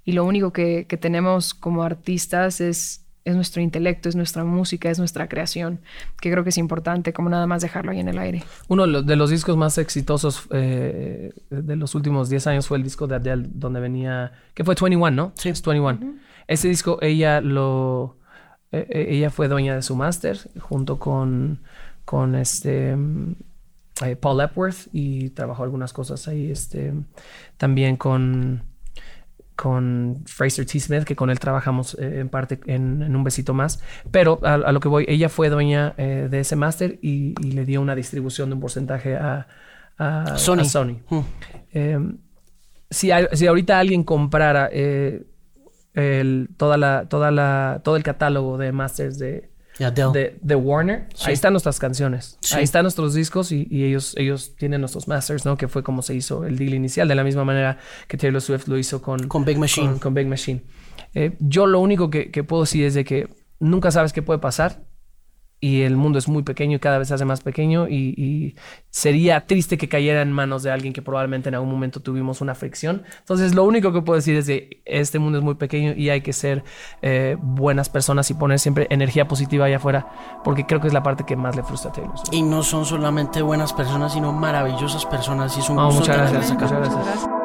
y 0.04 0.12
lo 0.12 0.24
único 0.24 0.52
que, 0.52 0.86
tenemos 1.00 1.54
como 1.54 1.82
artistas 1.82 2.60
es 2.60 3.06
es 3.22 3.34
nuestro 3.34 3.60
intelecto, 3.60 4.08
es 4.08 4.16
nuestra 4.16 4.44
música, 4.44 4.90
es 4.90 4.98
nuestra 4.98 5.28
creación, 5.28 5.80
que 6.22 6.30
creo 6.30 6.42
que 6.42 6.48
es 6.48 6.56
importante, 6.56 7.12
como 7.12 7.28
nada 7.28 7.46
más 7.46 7.60
dejarlo 7.60 7.92
ahí 7.92 8.00
en 8.00 8.08
el 8.08 8.18
aire. 8.18 8.42
Uno 8.66 8.86
de 8.86 9.16
los 9.16 9.28
discos 9.28 9.58
más 9.58 9.76
exitosos 9.76 10.48
eh, 10.50 11.30
de 11.50 11.76
los 11.76 11.94
últimos 11.94 12.30
10 12.30 12.46
años 12.46 12.66
fue 12.66 12.78
el 12.78 12.82
disco 12.82 13.06
de 13.06 13.16
Adele, 13.16 13.46
donde 13.52 13.78
venía, 13.78 14.32
que 14.54 14.64
fue 14.64 14.74
21, 14.74 15.10
¿no? 15.10 15.32
Sí. 15.36 15.50
Es 15.50 15.62
21. 15.62 16.14
Ese 16.46 16.68
disco 16.68 16.98
ella 17.02 17.42
lo, 17.42 18.16
eh, 18.72 18.86
eh, 18.88 19.06
ella 19.10 19.30
fue 19.30 19.48
dueña 19.48 19.74
de 19.74 19.82
su 19.82 19.96
máster 19.96 20.38
junto 20.60 20.98
con, 20.98 21.60
con 22.04 22.36
este 22.36 22.94
mm, 22.94 23.34
eh, 24.04 24.16
Paul 24.16 24.40
Epworth 24.40 24.88
y 24.92 25.30
trabajó 25.30 25.64
algunas 25.64 25.92
cosas 25.92 26.28
ahí 26.28 26.50
este 26.50 26.92
también 27.56 27.96
con 27.96 28.62
con 29.56 30.22
Fraser 30.24 30.64
T. 30.64 30.80
Smith, 30.80 31.04
que 31.04 31.14
con 31.14 31.28
él 31.28 31.38
trabajamos 31.38 31.94
en 32.00 32.30
parte 32.30 32.60
en, 32.64 33.14
un 33.14 33.22
besito 33.22 33.52
más. 33.52 33.82
Pero 34.10 34.40
a, 34.42 34.72
lo 34.72 34.80
que 34.80 34.88
voy, 34.88 35.04
ella 35.06 35.28
fue 35.28 35.50
dueña 35.50 35.90
de 35.98 36.40
ese 36.40 36.56
máster 36.56 36.98
y, 37.02 37.34
le 37.42 37.66
dio 37.66 37.82
una 37.82 37.94
distribución 37.94 38.48
de 38.48 38.54
un 38.54 38.60
porcentaje 38.62 39.16
a, 39.16 39.46
Sony. 40.38 41.02
Hmm. 41.10 41.20
Em, 41.72 42.18
si, 42.88 43.10
si, 43.34 43.46
ahorita 43.46 43.78
alguien 43.78 44.02
comprara 44.02 44.70
el, 45.94 46.48
toda 46.56 46.76
la, 46.76 47.06
toda 47.08 47.30
la, 47.30 47.80
todo 47.84 47.96
el 47.96 48.02
catálogo 48.02 48.58
de 48.58 48.72
masters 48.72 49.18
de, 49.18 49.50
de, 49.78 50.54
Warner. 50.54 51.08
Ahí 51.24 51.32
están 51.32 51.52
nuestras 51.52 51.78
canciones. 51.78 52.38
Ahí 52.52 52.64
están 52.64 52.82
nuestros 52.82 53.14
discos 53.14 53.50
y, 53.52 53.66
ellos, 53.70 54.14
ellos 54.18 54.54
tienen 54.56 54.80
nuestros 54.80 55.08
masters, 55.08 55.44
¿no? 55.44 55.56
Que 55.56 55.68
fue 55.68 55.82
como 55.82 56.02
se 56.02 56.14
hizo 56.14 56.44
el 56.44 56.58
deal 56.58 56.74
inicial, 56.74 57.08
de 57.08 57.14
la 57.14 57.24
misma 57.24 57.44
manera 57.44 57.78
que 58.06 58.16
Taylor 58.16 58.42
Swift 58.42 58.68
lo 58.68 58.76
hizo 58.76 59.00
con, 59.00 59.28
con 59.28 59.44
Big 59.44 59.58
Machine. 59.58 59.98
Con, 59.98 60.12
Big 60.12 60.26
Machine. 60.26 60.62
Eh, 61.14 61.36
yo 61.40 61.66
lo 61.66 61.80
único 61.80 62.10
que, 62.10 62.28
puedo 62.44 62.62
decir 62.62 62.84
es 62.84 62.94
de 62.94 63.04
que 63.04 63.28
nunca 63.58 63.90
sabes 63.90 64.12
qué 64.12 64.22
puede 64.22 64.38
pasar. 64.38 64.82
Y 65.60 65.82
el 65.82 65.96
mundo 65.96 66.18
es 66.18 66.26
muy 66.26 66.42
pequeño 66.42 66.76
y 66.76 66.80
cada 66.80 66.98
vez 66.98 67.08
se 67.08 67.14
hace 67.14 67.24
más 67.24 67.42
pequeño 67.42 67.86
y, 67.88 68.14
y, 68.16 68.54
sería 68.88 69.46
triste 69.46 69.78
que 69.78 69.88
cayera 69.88 70.22
en 70.22 70.32
manos 70.32 70.62
de 70.62 70.70
alguien 70.70 70.92
que 70.92 71.02
probablemente 71.02 71.48
en 71.48 71.54
algún 71.54 71.70
momento 71.70 72.00
tuvimos 72.00 72.40
una 72.40 72.54
fricción. 72.54 73.02
Entonces 73.20 73.54
lo 73.54 73.64
único 73.64 73.92
que 73.92 74.02
puedo 74.02 74.16
decir 74.16 74.36
es 74.36 74.46
que 74.46 74.82
este 74.84 75.18
mundo 75.18 75.38
es 75.38 75.44
muy 75.44 75.54
pequeño 75.54 75.92
y 75.96 76.08
hay 76.08 76.22
que 76.22 76.32
ser 76.32 76.64
eh, 77.02 77.36
buenas 77.40 77.88
personas 77.88 78.30
y 78.30 78.34
poner 78.34 78.58
siempre 78.58 78.86
energía 78.90 79.28
positiva 79.28 79.66
allá 79.66 79.76
afuera 79.76 80.40
porque 80.42 80.66
creo 80.66 80.80
que 80.80 80.88
es 80.88 80.94
la 80.94 81.02
parte 81.02 81.24
que 81.24 81.36
más 81.36 81.54
le 81.54 81.62
frustra 81.62 81.90
a 81.90 81.94
Taylor. 81.94 82.14
Y 82.32 82.42
no 82.42 82.62
son 82.62 82.84
solamente 82.84 83.42
buenas 83.42 83.72
personas, 83.72 84.14
sino 84.14 84.32
maravillosas 84.32 85.04
personas 85.06 85.56
y 85.56 85.60
es 85.60 85.68
un 85.68 85.76
No, 85.76 85.86
gusto 85.86 86.00
muchas 86.00 86.16
gracias, 86.16 86.52
muchas 86.52 86.72
gracias. 86.72 87.39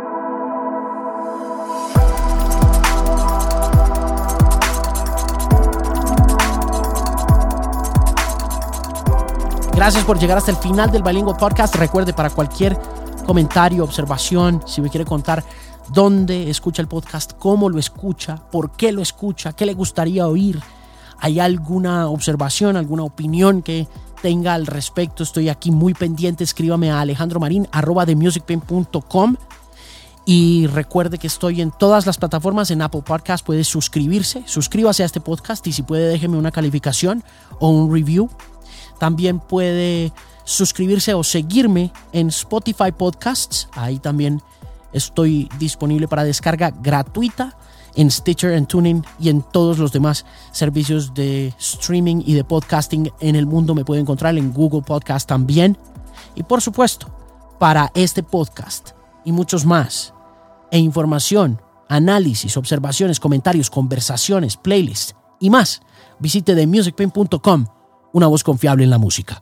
Gracias 9.75 10.05
por 10.05 10.17
llegar 10.17 10.37
hasta 10.37 10.51
el 10.51 10.57
final 10.57 10.89
del 10.89 11.03
Bilingual 11.03 11.35
Podcast. 11.35 11.75
Recuerde, 11.75 12.13
para 12.13 12.29
cualquier 12.29 12.77
comentario, 13.25 13.83
observación, 13.83 14.63
si 14.65 14.81
me 14.81 14.89
quiere 14.89 15.03
contar 15.03 15.43
dónde 15.89 16.49
escucha 16.49 16.81
el 16.81 16.87
podcast, 16.87 17.33
cómo 17.33 17.69
lo 17.69 17.77
escucha, 17.77 18.37
por 18.37 18.71
qué 18.71 18.93
lo 18.93 19.01
escucha, 19.01 19.51
qué 19.53 19.65
le 19.65 19.73
gustaría 19.73 20.27
oír, 20.27 20.61
hay 21.19 21.41
alguna 21.41 22.07
observación, 22.07 22.77
alguna 22.77 23.03
opinión 23.03 23.61
que 23.61 23.87
tenga 24.21 24.53
al 24.53 24.65
respecto, 24.65 25.23
estoy 25.23 25.49
aquí 25.49 25.71
muy 25.71 25.93
pendiente. 25.93 26.43
Escríbame 26.43 26.89
a 26.89 27.01
alejandromarin 27.01 27.67
arroba 27.71 28.05
de 28.05 28.15
musicpain.com. 28.15 29.35
Y 30.25 30.67
recuerde 30.67 31.19
que 31.19 31.27
estoy 31.27 31.61
en 31.61 31.71
todas 31.71 32.07
las 32.07 32.17
plataformas, 32.17 32.71
en 32.71 32.81
Apple 32.81 33.03
Podcast 33.05 33.45
puede 33.45 33.63
suscribirse, 33.63 34.41
suscríbase 34.47 35.03
a 35.03 35.05
este 35.05 35.21
podcast 35.21 35.67
y 35.67 35.71
si 35.71 35.83
puede 35.83 36.07
déjeme 36.07 36.37
una 36.37 36.49
calificación 36.49 37.23
o 37.59 37.69
un 37.69 37.93
review. 37.93 38.29
También 38.99 39.39
puede 39.39 40.11
suscribirse 40.43 41.13
o 41.13 41.23
seguirme 41.23 41.91
en 42.13 42.27
Spotify 42.27 42.91
Podcasts. 42.97 43.67
Ahí 43.73 43.99
también 43.99 44.41
estoy 44.93 45.49
disponible 45.59 46.07
para 46.07 46.23
descarga 46.23 46.71
gratuita 46.71 47.57
en 47.95 48.11
Stitcher, 48.11 48.51
en 48.51 48.65
Tuning 48.65 49.03
y 49.19 49.29
en 49.29 49.41
todos 49.41 49.79
los 49.79 49.91
demás 49.91 50.25
servicios 50.51 51.13
de 51.13 51.53
streaming 51.59 52.21
y 52.25 52.33
de 52.33 52.43
podcasting 52.43 53.11
en 53.19 53.35
el 53.35 53.45
mundo. 53.45 53.73
Me 53.73 53.85
puede 53.85 54.01
encontrar 54.01 54.37
en 54.37 54.53
Google 54.53 54.81
Podcast 54.81 55.27
también. 55.27 55.77
Y 56.35 56.43
por 56.43 56.61
supuesto, 56.61 57.07
para 57.59 57.91
este 57.95 58.21
podcast 58.23 58.91
y 59.23 59.31
muchos 59.31 59.65
más, 59.65 60.13
e 60.71 60.77
información, 60.77 61.61
análisis, 61.87 62.57
observaciones, 62.57 63.19
comentarios, 63.19 63.69
conversaciones, 63.69 64.57
playlists 64.57 65.15
y 65.39 65.49
más, 65.49 65.81
visite 66.19 66.55
themusicpain.com 66.55 67.74
una 68.15 68.27
voz 68.27 68.45
confiable 68.45 68.85
en 68.85 68.89
la 68.89 68.97
música. 68.97 69.41